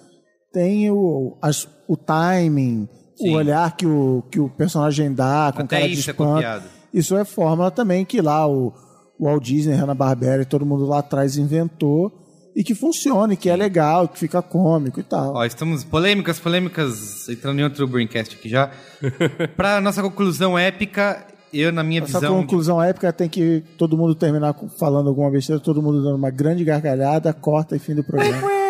[0.53, 2.87] tem o, as- o timing,
[3.23, 3.33] Sim.
[3.33, 6.33] o olhar que o, que o personagem dá com Até cara de isso é espanto.
[6.33, 6.63] copiado.
[6.93, 8.73] Isso é fórmula também que lá o,
[9.17, 12.11] o Walt Disney, Hanna-Barbera e todo mundo lá atrás inventou
[12.55, 15.35] e que funciona, e que é legal, que fica cômico e tal.
[15.35, 18.69] Ó, estamos polêmicas, polêmicas, entrando em outro Braincast aqui já.
[19.55, 22.41] pra nossa conclusão épica, eu, na minha Essa visão...
[22.41, 26.63] conclusão épica tem que todo mundo terminar falando alguma besteira, todo mundo dando uma grande
[26.63, 28.60] gargalhada, corta e fim do programa.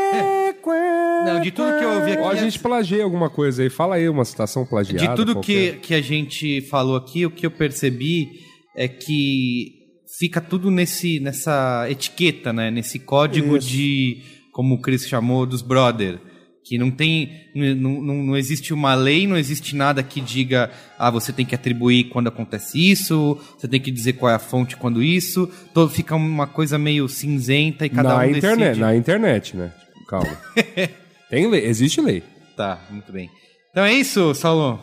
[0.70, 2.22] Não, de tudo que eu ouvi aqui...
[2.22, 3.70] Ou a gente plageia alguma coisa aí.
[3.70, 5.08] Fala aí uma citação plagiada.
[5.08, 8.30] De tudo que, que a gente falou aqui, o que eu percebi
[8.76, 9.74] é que
[10.20, 12.70] fica tudo nesse, nessa etiqueta, né?
[12.70, 13.68] Nesse código Isso.
[13.68, 14.22] de,
[14.52, 16.20] como o Chris chamou, dos brother.
[16.64, 17.50] Que não tem.
[17.56, 21.56] Não, não, não existe uma lei, não existe nada que diga, ah, você tem que
[21.56, 25.52] atribuir quando acontece isso, você tem que dizer qual é a fonte quando isso.
[25.74, 28.80] Todo, fica uma coisa meio cinzenta e cada na um internet, decide.
[28.80, 29.74] na internet, né?
[30.12, 30.38] Calma.
[31.32, 32.22] Tem lei, existe lei.
[32.58, 33.30] Tá, muito bem.
[33.72, 34.78] Então é isso, Saulo.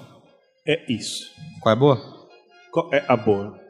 [0.67, 1.23] É isso.
[1.61, 2.29] Qual é a boa?
[2.73, 3.61] Qual é a boa?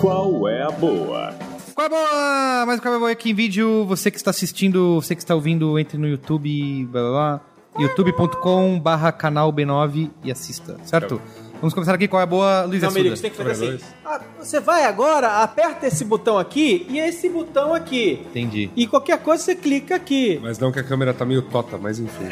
[0.00, 1.34] Qual é a boa?
[1.74, 2.66] Qual é a boa?
[2.66, 3.84] Mais qual é a boa aqui em vídeo.
[3.86, 7.40] Você que está assistindo, você que está ouvindo, entre no YouTube, blá blá blá.
[7.80, 11.20] youtube.com barra canal B9 e assista, certo?
[11.60, 12.90] Vamos começar aqui qual é a boa, Luiz Não.
[12.92, 13.84] Merigo, você tem que fazer assim.
[14.04, 18.22] Ah, você vai agora, aperta esse botão aqui e esse botão aqui.
[18.30, 18.70] Entendi.
[18.76, 20.38] E qualquer coisa você clica aqui.
[20.42, 22.26] Mas não que a câmera tá meio tota, mas enfim.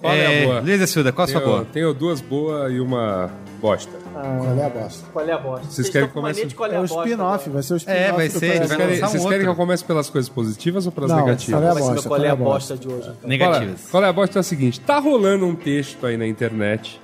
[0.00, 0.60] Qual é, a boa?
[0.60, 1.66] Luiz Assuda, qual a sua Tenho, boa?
[1.70, 3.30] tenho duas boas e uma
[3.60, 3.92] bosta.
[4.14, 5.06] Qual é a bosta?
[5.12, 5.66] Qual é a bosta?
[5.66, 8.02] Vocês querem estão com que comece- é É o spin-off, vai ser o spin-off.
[8.02, 10.86] É, vai ser, é Vocês querem, um vocês querem que eu comece pelas coisas positivas
[10.86, 11.60] ou pelas Não, negativas?
[11.60, 12.08] qual é a bosta?
[12.08, 12.96] Qual é a Qual é a bosta de hoje?
[13.00, 13.14] então?
[13.14, 13.88] Qual é, Negativas.
[13.90, 16.98] qual é a bosta é a seguinte: tá rolando um texto aí na internet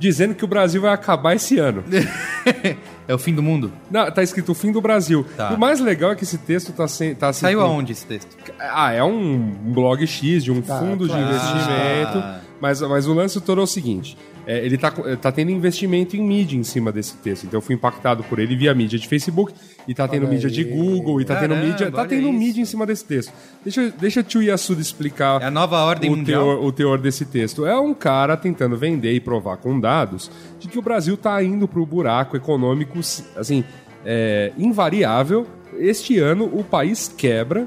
[0.00, 1.84] dizendo que o Brasil vai acabar esse ano.
[3.06, 3.72] É o fim do mundo?
[3.90, 5.26] Não, tá escrito o fim do Brasil.
[5.36, 5.50] Tá.
[5.52, 7.12] O mais legal é que esse texto tá sem.
[7.12, 8.28] Tá assim, Saiu aonde esse texto?
[8.60, 11.26] Ah, é um blog X de um Tá, fundo de claro.
[11.26, 12.18] investimento.
[12.18, 12.40] Ah.
[12.60, 14.16] Mas, mas o lance todo é o seguinte:
[14.46, 17.44] é, ele tá, co- tá tendo investimento em mídia em cima desse texto.
[17.44, 19.52] Então eu fui impactado por ele via mídia de Facebook,
[19.88, 20.62] e tá tendo mídia de.
[20.64, 21.90] Google, e tá tendo mídia.
[21.90, 22.32] Tá tendo isso.
[22.32, 23.32] mídia em cima desse texto.
[23.64, 26.42] Deixa, deixa o tio Yasuda explicar É a nova ordem o mundial.
[26.44, 27.64] teor, o teor desse texto.
[27.64, 31.66] É um cara tentando vender e provar com dados de que o Brasil tá indo
[31.66, 32.98] pro buraco econômico,
[33.36, 33.64] assim,
[34.04, 35.46] é, invariável.
[35.78, 37.66] Este ano o país quebra.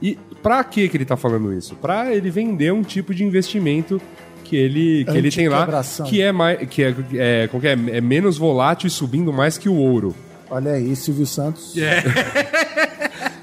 [0.00, 1.74] E pra que que ele tá falando isso?
[1.76, 4.00] Pra ele vender um tipo de investimento
[4.44, 5.66] que ele, que ele tem lá,
[6.04, 9.56] que é mais que é, é, como que é, é menos volátil e subindo mais
[9.56, 10.14] que o ouro.
[10.50, 11.74] Olha aí, Silvio Santos.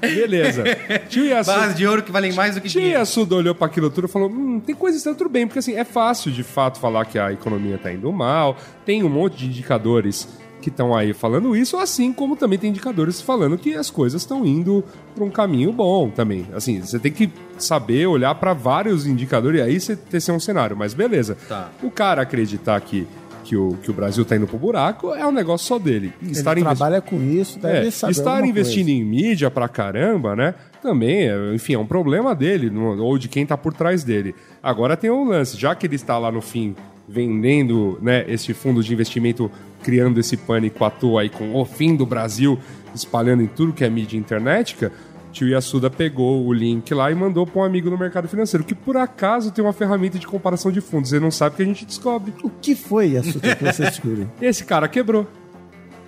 [0.00, 0.64] Beleza.
[1.08, 3.00] Tio Yasuda, Barras de ouro que valem mais do que Tio dinheiro.
[3.00, 5.58] Yasuda olhou para aquilo tudo e falou: hum, tem coisas que estão tudo bem, porque
[5.58, 8.56] assim, é fácil de fato falar que a economia está indo mal,
[8.86, 10.28] tem um monte de indicadores
[10.62, 14.46] que estão aí falando isso, assim como também tem indicadores falando que as coisas estão
[14.46, 14.82] indo
[15.14, 16.46] para um caminho bom também.
[16.54, 17.28] Assim, você tem que
[17.58, 21.36] saber olhar para vários indicadores e aí você ter ser um cenário, mas beleza.
[21.48, 21.70] Tá.
[21.82, 23.06] O cara acreditar que,
[23.44, 26.12] que, o, que o Brasil tá indo pro buraco é um negócio só dele.
[26.22, 29.00] Ele Estar investi- trabalha com isso, deve é, saber estar investindo coisa.
[29.00, 30.54] em mídia pra caramba, né?
[30.80, 34.34] Também, é, enfim, é um problema dele, ou de quem tá por trás dele.
[34.62, 36.74] Agora tem um lance, já que ele está lá no fim
[37.08, 39.50] vendendo né, esse fundo de investimento,
[39.82, 42.58] criando esse pânico à toa aí com o fim do Brasil,
[42.94, 44.92] espalhando em tudo que é mídia internetica,
[45.32, 48.74] tio Yasuda pegou o link lá e mandou para um amigo no mercado financeiro, que
[48.74, 51.12] por acaso tem uma ferramenta de comparação de fundos.
[51.12, 52.32] Ele não sabe que a gente descobre.
[52.42, 54.28] O que foi a sua que você descobriu?
[54.40, 55.26] Esse cara quebrou.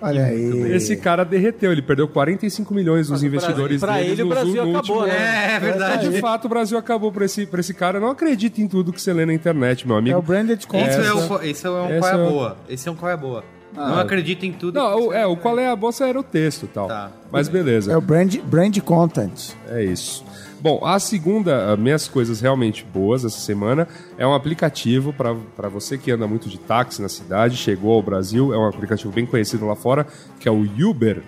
[0.01, 0.71] Olha aí.
[0.73, 4.65] Esse cara derreteu, ele perdeu 45 milhões dos investidores pra deles ele o no- Brasil
[4.65, 5.47] no acabou, último né?
[5.51, 6.09] É, é verdade.
[6.09, 7.99] De fato, o Brasil acabou pra esse, pra esse cara.
[7.99, 10.19] Não acredite em tudo que você lê na internet, meu É amigo.
[10.19, 10.89] o branded Isso content.
[11.03, 12.57] é, o, esse é um Essa qual é é boa.
[12.69, 13.43] Esse é um qual é boa.
[13.75, 14.75] Não acredita em tudo.
[14.79, 16.87] Não, o, é, o qual é a bolsa era o texto e tal.
[16.87, 17.11] Tá.
[17.29, 17.91] Mas beleza.
[17.91, 19.51] É o brand, brand content.
[19.69, 20.23] É isso.
[20.65, 23.87] Bom, a segunda, as minhas coisas realmente boas essa semana
[24.17, 28.51] é um aplicativo para você que anda muito de táxi na cidade, chegou ao Brasil,
[28.51, 30.07] é um aplicativo bem conhecido lá fora,
[30.39, 31.21] que é o Uber.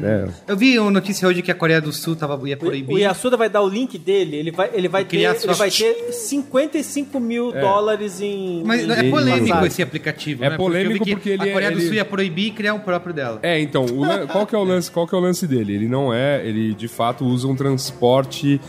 [0.00, 0.28] Né?
[0.46, 2.94] Eu vi uma notícia hoje que a Coreia do Sul tava, ia proibir.
[2.94, 5.70] O Yasuda vai dar o link dele, ele vai, ele vai, ter, criar ele vai
[5.70, 8.62] ter 55 mil dólares em.
[8.64, 10.56] Mas em- é polêmico esse aplicativo, É né?
[10.56, 12.50] polêmico eu vi que porque ele a é- Coreia do ele- Sul ia proibir e
[12.50, 13.38] criar o próprio dela.
[13.42, 14.90] É, então, o qual que é o lance?
[14.90, 15.74] Qual que é o lance dele?
[15.74, 18.60] Ele não é, ele de fato usa um transporte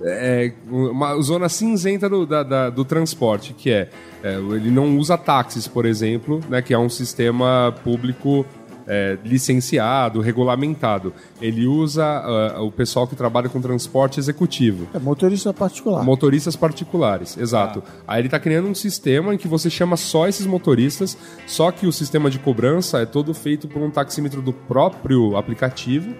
[0.00, 3.88] é, uma zona cinzenta do, da- da- do transporte, que é,
[4.22, 8.46] é, ele não usa táxis, por exemplo, né, que é um sistema público
[8.88, 11.12] é, licenciado, regulamentado.
[11.40, 14.88] Ele usa ah, o pessoal que trabalha com transporte executivo.
[14.94, 16.02] É motorista particular.
[16.02, 17.82] Motoristas particulares, exato.
[18.06, 21.16] Aí ele está criando um sistema em que você chama só esses motoristas,
[21.46, 26.14] só que o sistema de cobrança é todo feito por um taxímetro do próprio aplicativo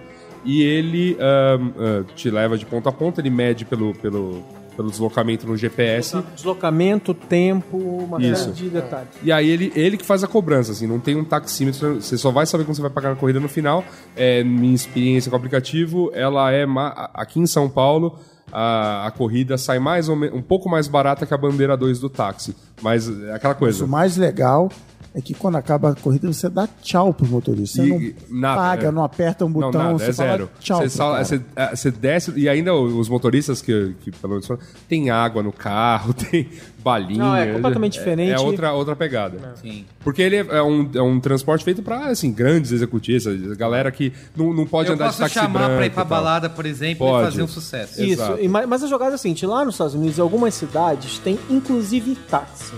[0.45, 4.43] e ele ahn, ah, te leva de ponta a ponta, ele mede pelo, pelo,
[4.79, 6.23] pelo deslocamento no GPS.
[6.33, 8.45] Deslocamento, tempo, uma Isso.
[8.45, 9.09] série de detalhes.
[9.21, 12.31] E aí ele, ele que faz a cobrança, assim, não tem um taxímetro, você só
[12.31, 13.83] vai saber quando você vai pagar na corrida no final.
[14.15, 16.65] É, minha experiência com o aplicativo, ela é
[17.13, 18.17] aqui em São Paulo,
[18.53, 21.99] a, a corrida sai mais ou menos um pouco mais barata que a bandeira 2
[21.99, 22.55] do táxi.
[22.81, 23.83] Mas é aquela coisa.
[23.83, 24.69] O mais legal
[25.13, 27.81] é que quando acaba a corrida você dá tchau pro motorista.
[27.81, 28.91] Você E- não nada, paga, é.
[28.91, 30.49] não aperta um botão, não, nada, você é fala zero.
[30.59, 31.23] tchau Você, cara.
[31.25, 35.41] você- é, você desce e ainda os motoristas que, que pelo menos falam, tem água
[35.41, 36.47] no carro, tem
[36.83, 37.19] balinha.
[37.23, 38.31] Não, é completamente diferente.
[38.31, 39.53] É outra, outra pegada.
[39.61, 39.83] Sim.
[40.01, 44.53] Porque ele é um, é um transporte feito para assim, grandes executistas, galera que não,
[44.53, 46.09] não pode Eu andar de posso táxi chamar branco pra ir e pra tal.
[46.09, 47.23] balada, por exemplo, Pode.
[47.27, 48.01] e fazer um sucesso.
[48.03, 51.17] Isso, e ma- mas a jogada é a seguinte: lá nos Estados Unidos, algumas cidades
[51.19, 52.73] têm inclusive táxi.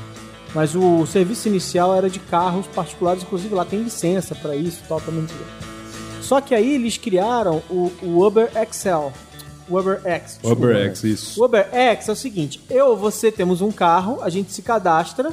[0.53, 4.87] Mas o serviço inicial era de carros particulares, inclusive lá tem licença pra isso e
[4.87, 5.25] tal, também.
[6.21, 9.11] Só que aí eles criaram o, o Uber XL.
[9.69, 10.39] O Uber X.
[10.41, 10.65] desculpa.
[10.65, 11.41] UberX, isso.
[11.41, 14.61] O Uber X é o seguinte: eu ou você temos um carro, a gente se
[14.61, 15.31] cadastra.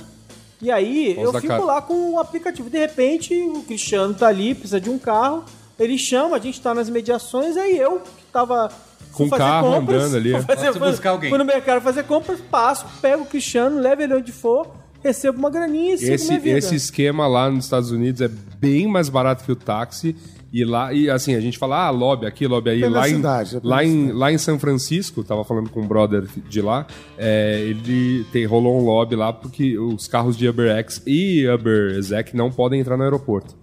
[0.60, 1.64] E aí Vamos eu fico cara.
[1.64, 2.68] lá com o aplicativo.
[2.68, 5.44] De repente, o Cristiano tá ali, precisa de um carro.
[5.78, 8.68] Ele chama, a gente tá nas imediações, aí eu que tava.
[9.12, 10.32] Com fazer carro andando ali.
[10.32, 11.30] fui fazer- buscar alguém.
[11.30, 14.66] Fui no mercado fazer compras, passo, pego o Cristiano, levo ele onde for,
[15.02, 16.58] recebo uma graninha e sigo Esse, minha vida.
[16.58, 18.28] esse esquema lá nos Estados Unidos é
[18.60, 20.14] bem mais barato que o táxi
[20.52, 22.80] E lá, e assim, a gente fala, ah, lobby aqui, lobby aí.
[22.88, 26.26] Lá em, cidade, depende lá, em, lá em São Francisco, tava falando com um brother
[26.48, 26.86] de lá,
[27.18, 31.94] é, ele tem, rolou um lobby lá porque os carros de Uber X e Uber
[31.98, 33.54] Exec não podem entrar no aeroporto.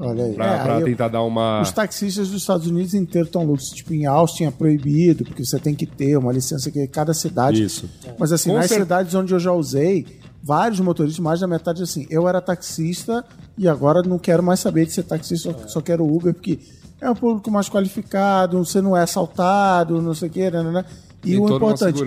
[0.00, 0.34] Olha aí.
[0.34, 1.62] Pra, É, pra aí eu- tentar dar uma.
[1.62, 3.66] Os taxistas dos Estados Unidos inteiros estão loucos.
[3.70, 7.62] Tipo, em Austin é proibido, porque você tem que ter uma licença que cada cidade.
[7.62, 7.88] Isso.
[8.18, 10.04] Mas assim, Com nas cer- cidades onde eu já usei,
[10.46, 13.24] vários motoristas, mais da metade assim, eu era taxista
[13.58, 16.60] e agora não quero mais saber de ser taxista, só, só quero Uber, porque
[17.00, 20.70] é um público mais qualificado, você não é assaltado, não sei o que, né, né,
[20.70, 20.84] né.
[21.24, 21.98] E Tem o importante,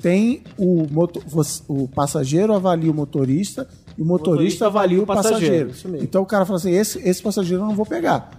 [0.00, 3.66] tem o, moto, você- o passageiro avalia o motorista
[3.96, 5.70] e o motorista, motorista avalia o passageiro.
[5.70, 6.04] passageiro.
[6.04, 8.30] Então o cara fala assim, esse, esse passageiro eu não vou pegar.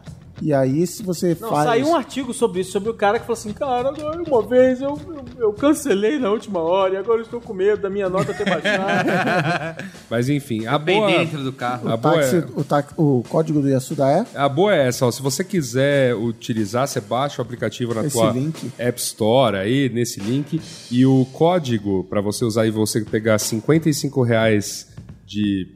[0.41, 1.66] E aí, se você Não, faz...
[1.66, 4.82] saiu um artigo sobre isso, sobre o cara que falou assim, cara, agora uma vez
[4.82, 8.10] eu, eu, eu cancelei na última hora e agora eu estou com medo da minha
[8.10, 9.10] nota ter baixado.
[10.10, 11.11] Mas enfim, a Bem boa.
[11.11, 11.90] dentro do carro.
[11.90, 14.26] A o, boa táxi, é- o, táxi- o código do Yasuda é?
[14.34, 15.11] A boa é essa, ó.
[15.11, 18.72] Se você quiser utilizar, você baixa o aplicativo na Esse tua link.
[18.78, 20.61] App Store aí, nesse link.
[20.90, 24.88] E o código para você usar e você pegar 55 reais
[25.30, 25.68] de,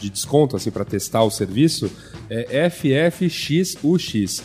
[0.00, 1.90] de desconto, assim, para testar o serviço,
[2.30, 4.42] é FFXUX.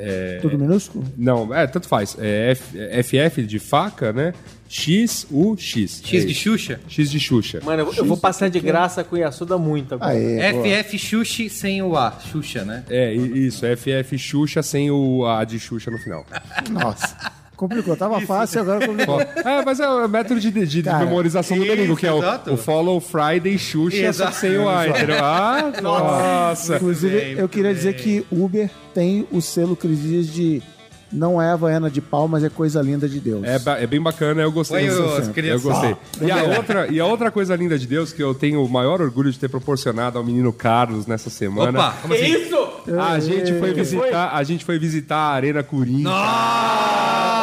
[0.00, 1.04] É, Tudo minúsculo?
[1.16, 2.16] não, é, tanto faz.
[2.20, 4.32] É F- é FF de faca, né?
[4.68, 6.02] XUX.
[6.04, 6.40] X É de isso.
[6.42, 6.80] Xuxa?
[6.88, 7.60] X de Xuxa.
[7.64, 10.12] Mano, eu, eu vou passar de graça com o Yasuda muito agora.
[10.12, 10.52] Aê.
[10.82, 12.12] FF Xuxa sem o A.
[12.30, 12.84] Xuxa, né?
[12.88, 16.24] É, isso, FF Xuxa sem o A de Xuxa no final.
[16.70, 17.16] Nossa.
[17.58, 17.96] Complicou.
[17.96, 19.20] Tava fácil, agora complicou.
[19.20, 22.18] É, mas é o método de, de- de Cara, memorização do Merigo, que é o,
[22.18, 22.54] exato.
[22.54, 24.36] o Follow Friday Xuxa, só Exato.
[24.36, 25.16] sem o A, entendeu?
[25.20, 26.76] Ah, nossa.
[26.76, 28.02] Inclusive, bem, eu queria muito dizer bem.
[28.02, 30.62] que Uber tem o selo Cris Dias de
[31.10, 33.42] não é Havaiana de pau, mas é coisa linda de Deus.
[33.42, 34.88] É, é bem bacana, eu gostei.
[34.90, 35.96] Oi, Eu gostei.
[35.96, 35.96] gostei.
[36.20, 39.00] E a, outra, e a outra coisa linda de Deus, que eu tenho o maior
[39.00, 41.78] orgulho de ter proporcionado ao menino Carlos nessa semana.
[41.78, 42.42] Opa, como Que assim?
[42.42, 42.58] isso?
[43.00, 46.12] A gente foi visitar, a gente foi visitar a Arena Corinthians.
[46.12, 47.37] Foi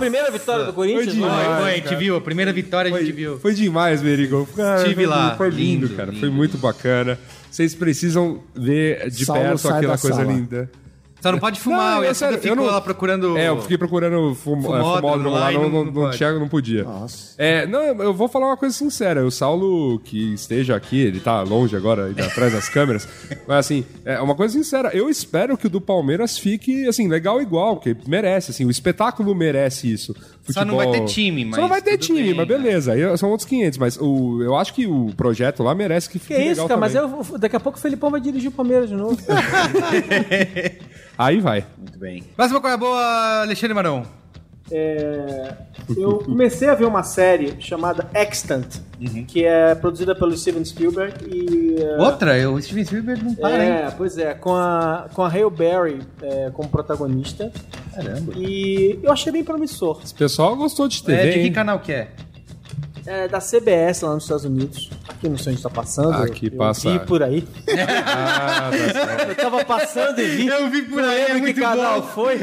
[0.00, 1.04] a primeira vitória do Corinthians?
[1.04, 1.46] Foi demais.
[1.46, 2.16] Foi, foi, a gente viu.
[2.16, 3.38] A primeira vitória a gente viu.
[3.38, 4.48] Foi demais, Merigo.
[4.78, 5.36] Estive foi- lá.
[5.36, 6.10] Foi lindo, Lindo, cara.
[6.10, 7.18] lindo, Foi muito bacana.
[7.50, 10.32] Vocês precisam ver de Saulo perto aquela coisa sala.
[10.32, 10.70] linda.
[11.20, 13.36] Só não pode fumar, Não, o é sério, ficou eu não- lá procurando...
[13.36, 16.84] É, eu fiquei procurando fum, Fumódromo fumódromo, lá, não, não- não, tinha, não podia.
[16.84, 17.34] Nossa.
[17.36, 19.24] É, não, eu vou falar uma coisa sincera.
[19.24, 23.06] O Saulo, que esteja aqui, ele tá longe agora, ainda atrás das câmeras.
[23.46, 24.90] Mas assim, é uma coisa sincera.
[24.94, 29.34] Eu espero que o do Palmeiras fique, assim, legal igual, porque merece, assim, o espetáculo
[29.34, 30.14] merece isso.
[30.50, 32.92] Só não vai ter time, mas Só não vai ter time, bem, mas beleza.
[32.92, 36.34] Aí são outros 500, mas o, eu acho que o projeto lá merece que fique
[36.34, 36.80] Que isso, legal cara?
[36.80, 37.20] Mas também.
[37.30, 39.16] eu, daqui a pouco o Felipão vai dirigir o Palmeiras de novo.
[41.20, 41.62] Aí vai.
[41.76, 42.22] Muito bem.
[42.34, 44.04] Próxima coisa boa, Alexandre Marão.
[44.72, 45.52] É,
[45.96, 48.76] eu comecei a ver uma série chamada Extant,
[49.28, 51.76] que é produzida pelo Steven Spielberg e...
[51.82, 52.38] é, Outra?
[52.38, 53.70] Eu, o Steven Spielberg não para, hein?
[53.70, 57.52] É, pois é, com a, com a Hale Berry é, como protagonista.
[57.94, 58.32] Caramba.
[58.36, 60.00] E eu achei bem promissor.
[60.08, 61.52] O pesal gostou de TV, É, de que hein?
[61.52, 62.08] canal que é?
[63.12, 64.88] É da CBS lá nos Estados Unidos.
[65.08, 66.12] Aqui não sei onde tá passando.
[66.22, 67.44] Aqui eu passa- vi por aí.
[68.06, 69.30] Ah, tá certo.
[69.30, 70.46] Eu tava passando e vi.
[70.46, 72.06] Eu vi por aí, é que canal bom.
[72.08, 72.34] foi.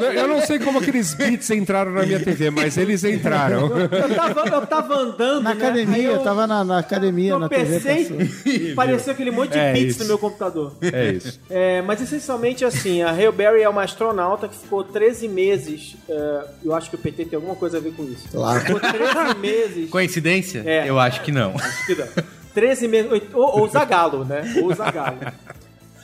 [0.00, 3.70] Eu- Eu não sei como aqueles beats entraram na minha TV, mas eles entraram.
[3.76, 5.42] Eu tava, eu tava andando.
[5.42, 5.64] Na né?
[5.64, 7.80] Academia, eu eu tava na, na academia, na TV.
[7.80, 8.52] passou.
[8.52, 10.00] e pareceu aquele monte de É bits isso.
[10.02, 10.74] no meu computador.
[10.80, 11.40] É isso.
[11.50, 15.96] É, mas essencialmente assim, a Hale Berry é uma astronauta que ficou 13 meses.
[16.08, 18.28] é, eu acho que o PT tem alguma coisa a ver com isso.
[18.30, 18.60] Claro.
[18.60, 19.87] Ficou 13 meses.
[19.88, 20.62] Coincidência?
[20.64, 20.88] É.
[20.88, 21.54] Eu acho que não.
[21.56, 22.06] Acho que não.
[22.54, 23.22] 13 meses.
[23.32, 24.42] Ou, ou Zagalo, né?
[24.62, 25.18] Ou Zagalo.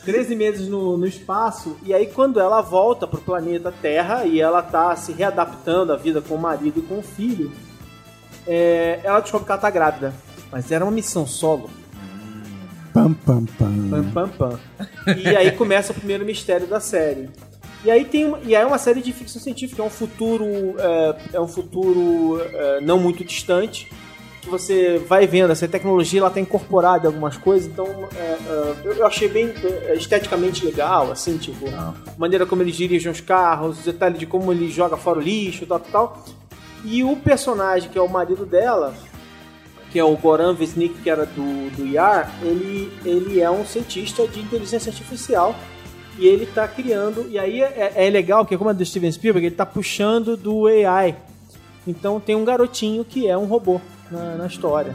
[0.04, 4.62] 13 meses no, no espaço, e aí quando ela volta pro planeta Terra e ela
[4.62, 7.50] tá se readaptando à vida com o marido e com o filho,
[8.46, 10.14] é, ela descobre que ela tá grávida.
[10.52, 11.70] Mas era uma missão solo.
[12.92, 13.88] Pam, pam, pam.
[13.90, 14.60] Pam, pam, pam.
[15.16, 17.30] E aí começa o primeiro mistério da série.
[17.84, 20.46] E aí tem uma, e aí é uma série de ficção científica, é um futuro
[20.78, 23.90] é, é um futuro é, não muito distante
[24.44, 28.74] que você vai vendo essa tecnologia ela está incorporada em algumas coisas, então é, é,
[28.84, 29.52] eu, achei bem
[29.86, 34.26] é, esteticamente legal, assim, tipo, a maneira como eles dirigem os carros, os detalhes de
[34.26, 36.24] como ele joga fora o lixo, tal, tal, tal.
[36.84, 38.94] E o personagem que é o marido dela,
[39.90, 44.28] que é o Goran Vesnik, que era do, do IAR, ele, ele é um cientista
[44.28, 45.54] de inteligência artificial
[46.18, 47.26] e ele tá criando.
[47.28, 50.66] E aí é, é legal que, como é do Steven Spielberg, ele tá puxando do
[50.66, 51.16] AI.
[51.86, 53.80] Então tem um garotinho que é um robô
[54.10, 54.94] na, na história.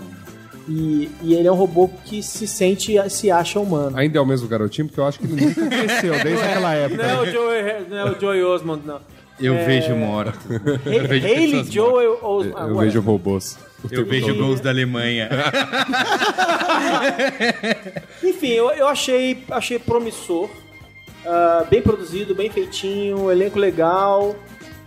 [0.67, 3.97] E, e ele é um robô que se sente, se acha humano.
[3.97, 7.03] Ainda é o mesmo garotinho, porque eu acho que ele nunca cresceu desde aquela época.
[7.03, 8.99] Não é o Joey, não é o Joey Osmond, não.
[9.39, 10.37] Eu vejo morto.
[10.85, 12.69] Haley vejo Haley Joel Osmond.
[12.69, 13.57] Eu vejo robôs.
[13.89, 15.29] Eu vejo gols da Alemanha.
[18.21, 20.49] Enfim, eu, eu achei, achei promissor.
[21.25, 24.35] Ah, bem produzido, bem feitinho, elenco legal.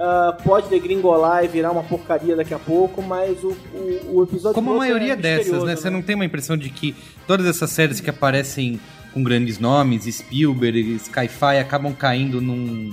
[0.00, 4.54] ah, pode degringolar e virar uma porcaria daqui a pouco, mas o, o, o episódio
[4.54, 5.76] Como a piloto maioria é dessas, misterioso, né?
[5.76, 6.94] Você não tem uma impressão de que
[7.26, 8.80] todas essas séries que aparecem
[9.12, 12.90] com grandes nomes, Spielberg, Sci-Fi, acabam caindo num.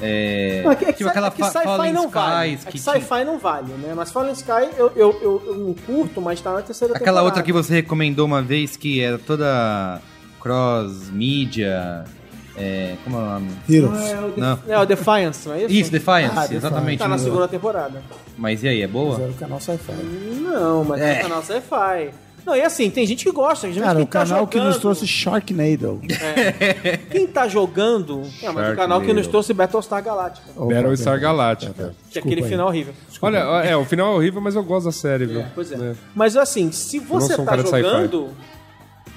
[0.00, 2.52] É, Não, é que, é tipo aquela é que sci-fi Fallen não vale.
[2.52, 3.94] Skies É que que sci-fi não vale, né?
[3.96, 7.24] Mas Fallen Sky eu, eu, eu, eu não curto, mas tá na terceira Aquela temporada.
[7.24, 10.00] outra que você recomendou uma vez que era toda
[10.38, 12.04] cross-mídia.
[12.58, 13.50] É, como é o nome?
[13.68, 14.00] Heroes.
[14.10, 15.72] É o, é o Defiance, não é isso?
[15.74, 16.54] Isso, Defiance, Ah, Defiance.
[16.54, 16.98] exatamente.
[16.98, 18.02] Tá na segunda temporada.
[18.36, 19.16] Mas e aí, é boa?
[19.18, 19.92] O canal Sci-Fi.
[20.42, 21.16] Não, mas É.
[21.16, 21.18] é.
[21.20, 22.10] o canal sci-fi.
[22.46, 23.66] Não, e assim, tem gente que gosta.
[23.66, 24.80] Gente Cara, que o tá canal que nos jogando.
[24.80, 26.00] trouxe Sharknado.
[27.10, 28.22] Quem tá jogando.
[28.40, 30.46] É, mas o canal que nos trouxe Battlestar Galactica.
[30.56, 31.18] Opa, Battlestar.
[31.20, 31.72] Galactica.
[31.74, 31.86] Que é
[32.22, 32.48] Desculpa aquele aí.
[32.48, 32.94] final horrível.
[33.20, 35.44] Olha, é, o final é horrível, mas eu gosto da série, viu?
[35.56, 35.74] Pois é.
[35.74, 35.94] É.
[36.14, 38.28] Mas assim, se você um tá jogando,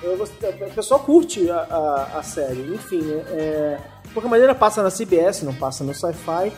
[0.04, 2.62] o pessoal curte a, a, a série.
[2.74, 6.52] Enfim, né, é, de qualquer maneira passa na CBS, não passa no Sci-Fi.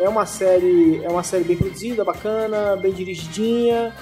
[0.00, 3.94] É uma série, é uma série bem produzida, bacana, bem dirigidinha.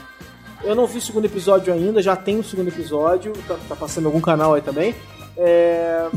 [0.62, 4.04] Eu não vi o segundo episódio ainda, já tem o segundo episódio, tá, tá passando
[4.04, 4.94] em algum canal aí também.
[5.36, 6.08] É,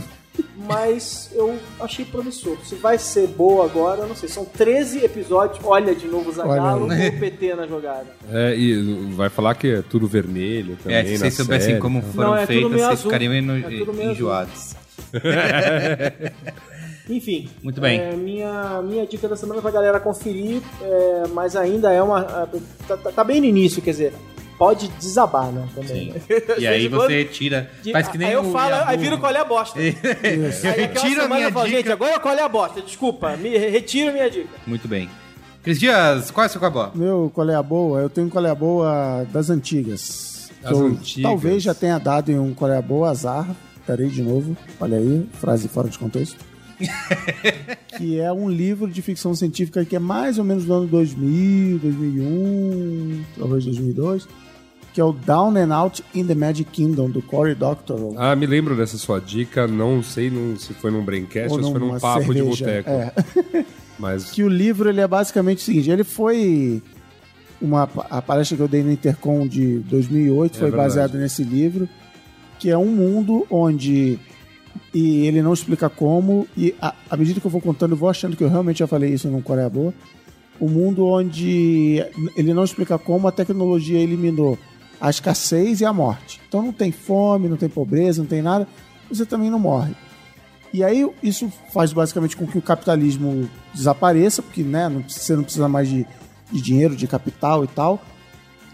[0.68, 2.58] mas eu achei promissor.
[2.66, 4.30] Se vai ser boa agora, não sei.
[4.30, 5.60] São 13 episódios.
[5.64, 8.08] Olha de novo o Zagalo com o PT na jogada.
[8.32, 10.98] É, e vai falar que é tudo vermelho também.
[10.98, 11.82] É, se vocês soubessem série.
[11.82, 13.04] como foram Não, é feitas, vocês azul.
[13.12, 14.76] ficariam eno- É enjoados.
[17.10, 17.50] Enfim.
[17.64, 18.00] Muito bem.
[18.00, 22.22] é, minha, minha dica da semana pra galera conferir, é, mas ainda é uma.
[22.24, 24.14] Tá, tá- tá bem no início, quer dizer,
[24.60, 25.68] pode desabar, né?
[25.74, 26.12] Também.
[26.14, 26.20] Sim.
[26.62, 27.72] E aí você quando- tira.
[27.82, 29.80] de- Faz que nem aí eu o falo, aí vira qual é a bosta.
[29.82, 31.78] Aí aquela Tira a semana minha eu falo, dica.
[31.78, 32.82] gente, agora qual é a bosta?
[32.82, 34.50] Desculpa, me retiro minha dica.
[34.68, 35.10] Muito bem.
[35.64, 36.92] Cris Dias, qual é o seu cabó?
[36.94, 38.00] Meu qual é a boa?
[38.02, 40.50] Eu tenho um qual é a boa das antigas.
[40.62, 41.24] Das eu antigas.
[41.24, 43.48] Talvez já tenha dado em um qual é a boa azar.
[43.88, 44.56] Peraí de novo.
[44.80, 46.38] Olha aí, frase fora de contexto.
[47.98, 51.78] que é um livro de ficção científica que é mais ou menos do ano 2000,
[51.80, 54.28] 2001, talvez 2002,
[55.00, 58.16] que é o Down and Out in the Magic Kingdom, do Cory Doctorow.
[58.18, 59.66] Ah, me lembro dessa sua dica.
[59.66, 62.84] Não sei num- se foi num Braincast ou, se foi num papo de cerveja.
[62.84, 62.90] boteco.
[62.90, 63.66] É.
[63.98, 66.84] Mas que o livro ele é basicamente o seguinte, ele foi
[67.62, 70.90] uma a palestra que eu dei no Intercom de 2008 É foi verdade.
[70.90, 71.88] baseado nesse livro,
[72.60, 74.20] que é um mundo onde
[74.94, 78.36] e ele não explica como e à medida que eu vou contando eu vou achando
[78.36, 79.94] que eu realmente já falei isso no Coreia Boa.
[80.60, 82.04] Um mundo onde
[82.36, 84.58] ele não explica como a tecnologia eliminou
[85.00, 86.40] a escassez e a morte.
[86.48, 88.68] Então não tem fome, não tem pobreza, não tem nada,
[89.10, 89.94] você também não morre.
[90.74, 95.44] E aí isso faz basicamente com que o capitalismo desapareça, porque né, não- você não
[95.44, 96.06] precisa mais de,
[96.52, 98.00] de dinheiro, de capital e tal.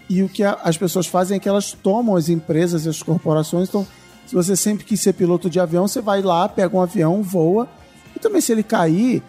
[0.10, 3.02] E o que a- as pessoas fazem é que elas tomam as empresas e as
[3.02, 3.70] corporações.
[3.70, 3.88] Então,
[4.28, 7.68] se você sempre quis ser piloto de avião, você vai lá, pega um avião, voa.
[8.16, 9.24] E também se ele cair,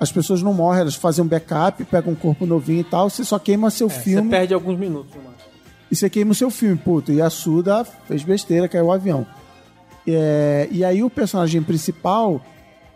[0.00, 3.10] as pessoas não morrem, elas fazem um backup, pegam um corpo novinho e tal.
[3.10, 5.36] Você só queima seu Você filme perde alguns minutos, mano.
[5.90, 7.12] E você queima o seu filme, puto.
[7.12, 9.26] E a Suda fez besteira, caiu o avião.
[10.06, 12.44] É, e aí o personagem principal,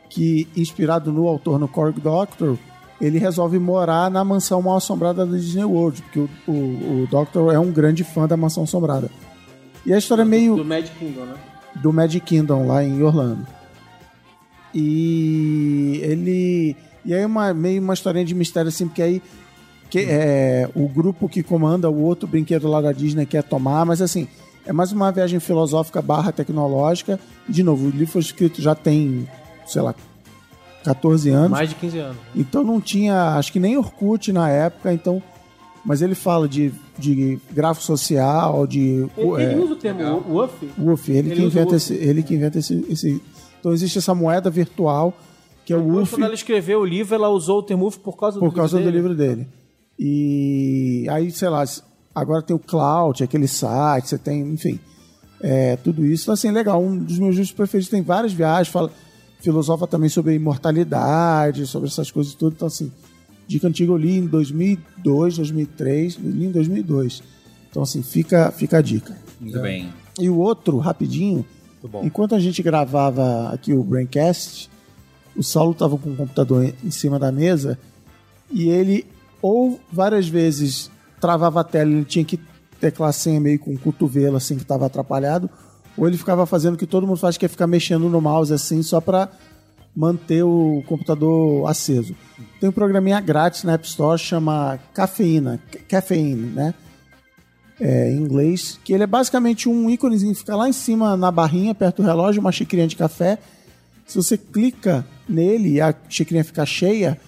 [0.08, 2.58] que inspirado no autor, no Cork Doctor,
[3.00, 7.52] ele resolve morar na mansão mal assombrada da Disney World, porque o, o, o Doctor
[7.52, 9.10] é um grande fã da mansão assombrada.
[9.84, 11.34] E a história é meio Do Magic Kingdom, né?
[11.74, 13.46] do Magic Kingdom lá em Orlando.
[14.74, 16.76] E ele.
[17.04, 19.22] E aí uma, meio uma historinha de mistério assim, porque aí
[19.92, 24.00] que, é, o grupo que comanda o outro brinquedo lá da Disney quer tomar, mas
[24.00, 24.26] assim,
[24.64, 27.20] é mais uma viagem filosófica barra tecnológica.
[27.46, 29.28] De novo, o livro foi escrito já tem,
[29.66, 29.94] sei lá,
[30.82, 31.50] 14 anos.
[31.50, 32.16] Mais de 15 anos.
[32.34, 35.22] Então não tinha, acho que nem Orkut na época, então.
[35.84, 39.06] Mas ele fala de, de grafo social, de.
[39.14, 40.70] Ele, ele é, usa o termo WUF.
[40.78, 43.20] Woof, ele, Ele que inventa esse, ele que inventa esse, esse-
[43.60, 45.12] Então existe essa moeda virtual
[45.66, 48.16] que é o Woof quando ela escreveu o livro, ela usou o termo WUF por
[48.16, 48.96] causa do por causa do dele.
[48.96, 49.46] livro dele.
[50.04, 51.62] E aí, sei lá,
[52.12, 54.80] agora tem o Cloud, aquele site, você tem, enfim,
[55.40, 56.24] é, tudo isso.
[56.24, 56.82] Então, assim, legal.
[56.82, 58.90] Um dos meus livros preferidos tem várias viagens, fala,
[59.40, 62.54] filosofa também sobre imortalidade, sobre essas coisas e tudo.
[62.56, 62.90] Então, assim,
[63.46, 67.22] dica antiga eu li em 2002, 2003, li em 2002.
[67.70, 69.16] Então, assim, fica, fica a dica.
[69.40, 69.88] Muito bem.
[70.18, 71.46] E o outro, rapidinho,
[72.02, 74.68] enquanto a gente gravava aqui o Braincast,
[75.36, 77.78] o Saulo estava com o computador em cima da mesa
[78.50, 79.06] e ele
[79.42, 80.90] ou várias vezes
[81.20, 82.40] travava a tela, ele tinha que
[82.80, 85.50] teclar senha meio com o cotovelo assim que estava atrapalhado,
[85.96, 88.54] ou ele ficava fazendo o que todo mundo faz, que é ficar mexendo no mouse
[88.54, 89.28] assim só para
[89.94, 92.14] manter o computador aceso.
[92.58, 96.74] Tem um programinha grátis na App Store chama Cafeína, Caffeine, né?
[97.82, 101.32] é, em inglês, que ele é basicamente um íconezinho que fica lá em cima na
[101.32, 103.38] barrinha, perto do relógio, uma xicrinha de café,
[104.06, 107.18] Se você clica nele e a xicrinha ficar cheia,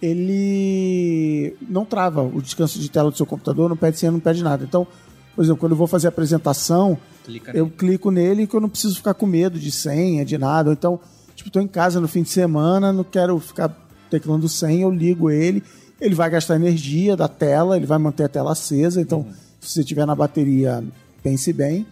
[0.00, 4.42] ele não trava o descanso de tela do seu computador, não pede senha, não pede
[4.42, 4.64] nada.
[4.64, 4.86] Então,
[5.34, 7.76] por exemplo, quando eu vou fazer a apresentação, Clica eu nele.
[7.76, 10.70] clico nele que eu não preciso ficar com medo de senha, de nada.
[10.70, 11.00] Ou então,
[11.34, 13.68] tipo, tô em casa no fim de semana, não quero ficar
[14.10, 15.62] teclando senha, eu ligo ele,
[16.00, 19.00] ele vai gastar energia da tela, ele vai manter a tela acesa.
[19.00, 19.26] Então,
[19.60, 20.82] se você tiver na bateria,
[21.22, 21.86] pense bem.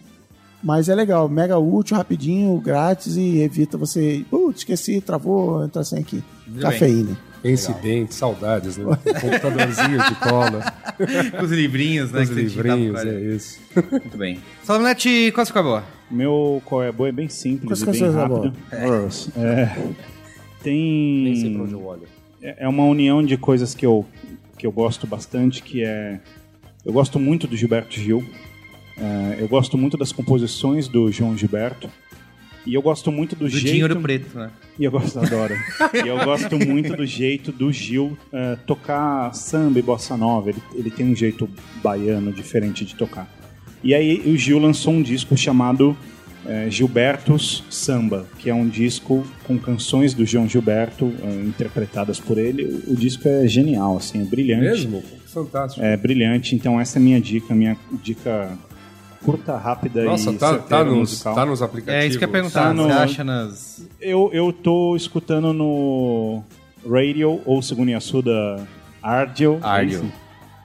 [0.62, 4.24] Mas é legal, mega útil, rapidinho, grátis e evita você.
[4.30, 6.24] Putz, esqueci, travou, entra sem aqui.
[6.58, 7.18] Cafeína.
[7.44, 8.84] Incidente, saudades, né?
[9.20, 10.72] Computadorzinho de cola,
[11.38, 12.22] Com os livrinhos, né?
[12.22, 13.60] os livrinhos, é isso.
[13.90, 14.40] Muito bem.
[14.62, 15.84] Salmonete, qual a sua boa?
[16.10, 18.52] Meu qual é boa é bem simples e bem rápido.
[18.72, 19.76] É,
[20.62, 22.02] tem Nem sei pra onde eu olho.
[22.42, 24.06] é é uma união de coisas que eu,
[24.58, 26.20] que eu gosto bastante, que é...
[26.84, 28.22] Eu gosto muito do Gilberto Gil,
[28.98, 31.88] é, eu gosto muito das composições do João Gilberto,
[32.66, 33.72] e eu gosto muito do, Do jeito...
[33.72, 34.50] Dinheiro Preto, né?
[34.78, 35.54] E eu gosto, adoro.
[36.04, 40.50] e eu gosto muito do jeito do Gil é, tocar samba e bossa nova.
[40.50, 41.48] Ele, ele tem um jeito
[41.82, 43.28] baiano diferente de tocar.
[43.82, 45.96] E aí o Gil lançou um disco chamado
[46.46, 52.38] é, Gilbertos Samba, que é um disco com canções do João Gilberto é, interpretadas por
[52.38, 52.64] ele.
[52.64, 54.62] O, o disco é genial, assim, é brilhante.
[54.62, 55.02] Mesmo?
[55.26, 55.84] Fantástico.
[55.84, 56.54] É brilhante.
[56.54, 58.56] Então essa é a minha dica, minha dica
[59.24, 61.34] curta, rápida Nossa, e tá, tá, nos, musical.
[61.34, 62.04] tá nos aplicativos.
[62.04, 62.62] É isso que eu ia perguntar.
[62.64, 63.88] Tá no- Você acha nas.
[64.00, 66.42] Eu, eu tô escutando no
[66.88, 68.66] Radio ou segundo Yasuda
[69.02, 69.58] Ardio.
[69.62, 70.10] Ardio.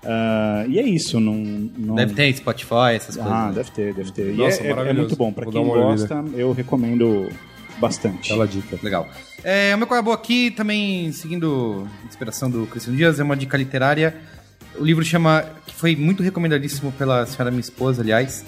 [0.05, 1.33] Ah, e é isso, não.
[1.33, 1.95] não...
[1.95, 3.33] Deve ter Spotify, essas coisas.
[3.33, 3.53] Ah, né?
[3.53, 4.33] deve ter, deve ter.
[4.33, 5.07] Nossa, e é- é, é maravilhoso.
[5.09, 5.31] muito bom.
[5.33, 7.27] Pra Vou quem gosta, eu recomendo
[7.79, 8.31] bastante.
[8.31, 8.77] Aquela dica.
[8.81, 9.07] Legal.
[9.43, 13.23] É, o meu qual é boa aqui, também seguindo a inspiração do Cristiano Dias, é
[13.23, 14.15] uma dica literária.
[14.79, 18.45] O livro chama, que foi muito recomendadíssimo pela senhora minha esposa, aliás,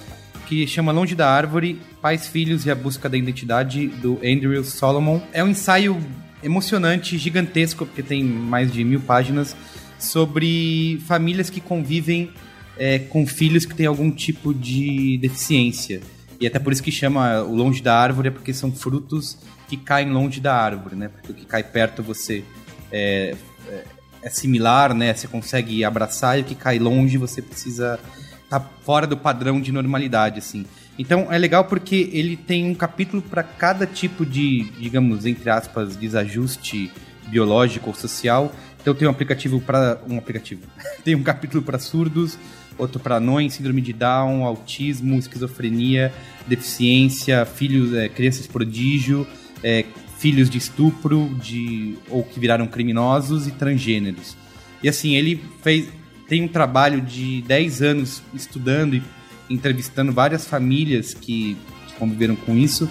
[0.47, 5.19] que chama Longe da Árvore, Pais, Filhos e a Busca da Identidade, do Andrew Solomon.
[5.33, 6.01] É um ensaio
[6.41, 9.57] emocionante, gigantesco, porque tem mais de mil páginas,
[9.99, 12.31] sobre famílias que convivem
[12.77, 16.01] é, com filhos que têm algum tipo de deficiência.
[16.39, 19.37] E até por isso que chama o longe da árvore, é porque são frutos
[19.67, 21.09] que caem longe da árvore, né?
[21.09, 22.43] Porque o que cai perto você
[22.89, 23.35] é,
[23.67, 23.83] é,
[24.23, 25.13] é similar, né?
[25.13, 27.99] Você consegue abraçar e o que cai longe você precisa
[28.43, 30.65] estar fora do padrão de normalidade, assim.
[30.97, 35.95] Então é legal porque ele tem um capítulo para cada tipo de, digamos, entre aspas,
[35.95, 36.91] desajuste
[37.27, 38.53] biológico ou social.
[38.81, 40.61] Então tem um aplicativo para um aplicativo.
[41.03, 42.37] tem um capítulo para surdos,
[42.77, 46.13] outro para anões, síndrome de Down, autismo, esquizofrenia,
[46.47, 49.25] deficiência, filhos, é, crianças prodígio,
[49.63, 49.85] é,
[50.21, 54.37] filhos de estupro, de ou que viraram criminosos e transgêneros.
[54.83, 55.89] E assim, ele fez
[56.27, 59.03] tem um trabalho de 10 anos estudando e
[59.49, 61.57] entrevistando várias famílias que,
[61.99, 62.89] conviveram com isso.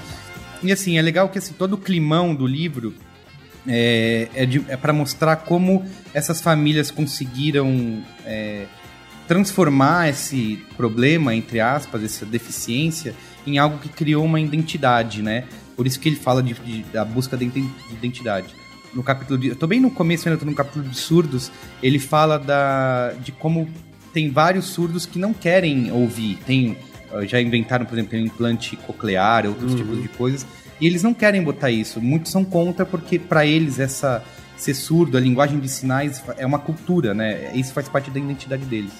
[0.63, 2.95] E assim, é legal que assim, todo o climão do livro
[3.67, 8.67] é, é, é para mostrar como essas famílias conseguiram é,
[9.27, 13.15] transformar esse problema, entre aspas, essa deficiência,
[13.47, 15.45] em algo que criou uma identidade, né?
[15.81, 17.47] Por isso que ele fala de, de- da busca de
[17.91, 18.55] identidade.
[18.93, 19.49] No capítulo de.
[19.49, 21.51] Eu tô bem no começo ainda, tô no capítulo de surdos.
[21.83, 23.67] Ele fala da, de como
[24.13, 26.39] tem vários surdos que não querem ouvir.
[26.45, 26.77] Tem,
[27.23, 30.47] já inventaram, por exemplo, tem um implante coclear, outros tipos de coisas.
[30.79, 31.99] E eles não querem botar isso.
[31.99, 34.23] Muitos são contra porque para eles essa
[34.59, 37.53] ser surdo, a linguagem de sinais é uma cultura, né?
[37.55, 38.93] Isso faz parte da identidade deles.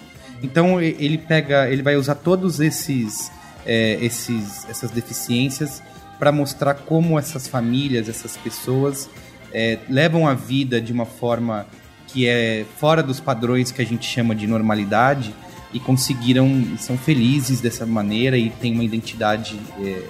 [0.43, 3.31] Então ele pega, ele vai usar todos esses,
[3.67, 5.83] é, esses essas deficiências
[6.21, 9.09] para mostrar como essas famílias, essas pessoas
[9.53, 11.67] é, levam a vida de uma forma
[12.07, 15.35] que é fora dos padrões que a gente chama de normalidade
[15.73, 20.03] e conseguiram são felizes dessa maneira e tem uma identidade é,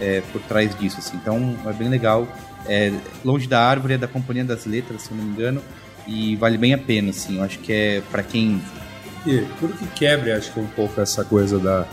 [0.00, 0.98] é, por trás disso.
[0.98, 1.16] assim.
[1.16, 2.26] Então é bem legal.
[2.66, 2.92] É,
[3.24, 5.62] Longe da Árvore é da Companhia das Letras, se não me engano,
[6.06, 7.10] e vale bem a pena.
[7.10, 7.36] Assim.
[7.36, 8.60] Eu acho que é para quem
[9.26, 11.86] E tudo que quebre, acho que um pouco essa coisa da.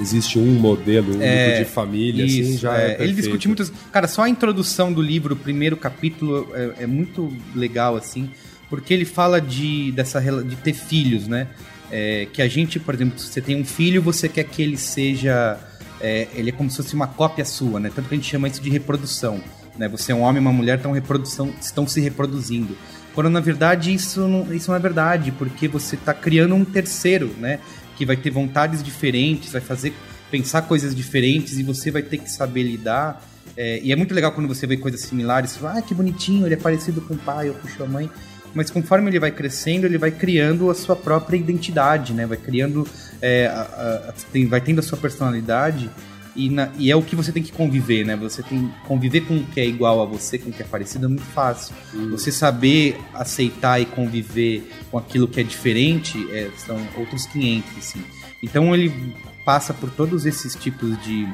[0.00, 2.96] Existe um modelo único É, de família, assim, Isso, já é.
[2.98, 3.02] é.
[3.02, 3.72] Ele discute muitas.
[3.92, 8.30] Cara, só a introdução do livro, o primeiro capítulo, é, é muito legal, assim,
[8.70, 11.48] porque ele fala de, dessa, de ter filhos, né?
[11.90, 14.76] É, que a gente, por exemplo, se você tem um filho, você quer que ele
[14.76, 15.58] seja.
[16.00, 17.90] é, ele é como se fosse uma cópia sua, né?
[17.92, 19.42] Tanto que a gente chama isso de reprodução.
[19.76, 19.88] Né?
[19.88, 22.76] Você é um homem e uma mulher estão, reprodução, estão se reproduzindo.
[23.14, 27.34] Quando na verdade isso não, isso não é verdade, porque você está criando um terceiro,
[27.38, 27.58] né?
[27.98, 29.92] Que vai ter vontades diferentes, vai fazer
[30.30, 33.22] pensar coisas diferentes e você vai ter que saber lidar.
[33.56, 36.46] É, e é muito legal quando você vê coisas similares, você fala, ah, que bonitinho,
[36.46, 38.08] ele é parecido com o pai ou com a mãe.
[38.54, 42.24] Mas conforme ele vai crescendo, ele vai criando a sua própria identidade, né?
[42.24, 42.86] Vai criando,
[43.20, 44.14] é, a- a-
[44.48, 45.90] vai tendo a sua personalidade
[46.38, 48.14] E, na- e é o que você tem que conviver, né?
[48.16, 51.06] Você tem conviver com o que é igual a você, com o que é parecido,
[51.06, 51.74] é muito fácil.
[52.10, 58.00] Você saber aceitar e conviver com aquilo que é diferente é, são outros 500, assim.
[58.42, 61.26] Então ele passa por todos esses tipos de,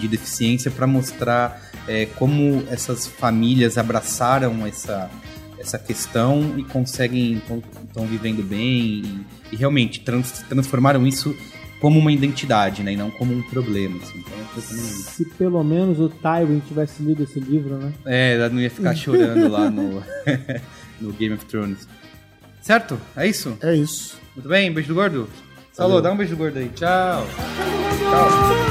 [0.00, 5.08] de deficiência para mostrar é, como essas famílias abraçaram essa,
[5.58, 7.40] essa questão e conseguem
[7.86, 9.20] estão vivendo bem e,
[9.52, 11.36] e realmente trans- transformaram isso
[11.82, 13.98] como uma identidade, né, e não como um problema.
[14.00, 14.20] Assim.
[14.20, 14.62] Então.
[14.62, 17.92] Se pelo menos o Tywin tivesse lido esse livro, né?
[18.06, 20.00] É, ela não ia ficar chorando lá no,
[21.00, 21.88] no Game of Thrones.
[22.60, 22.96] Certo?
[23.16, 23.58] É isso?
[23.60, 24.16] É isso.
[24.36, 25.28] Muito bem, beijo do gordo?
[25.72, 26.68] Salô, dá um beijo do gordo aí.
[26.68, 27.26] Tchau.
[27.98, 28.61] Tchau.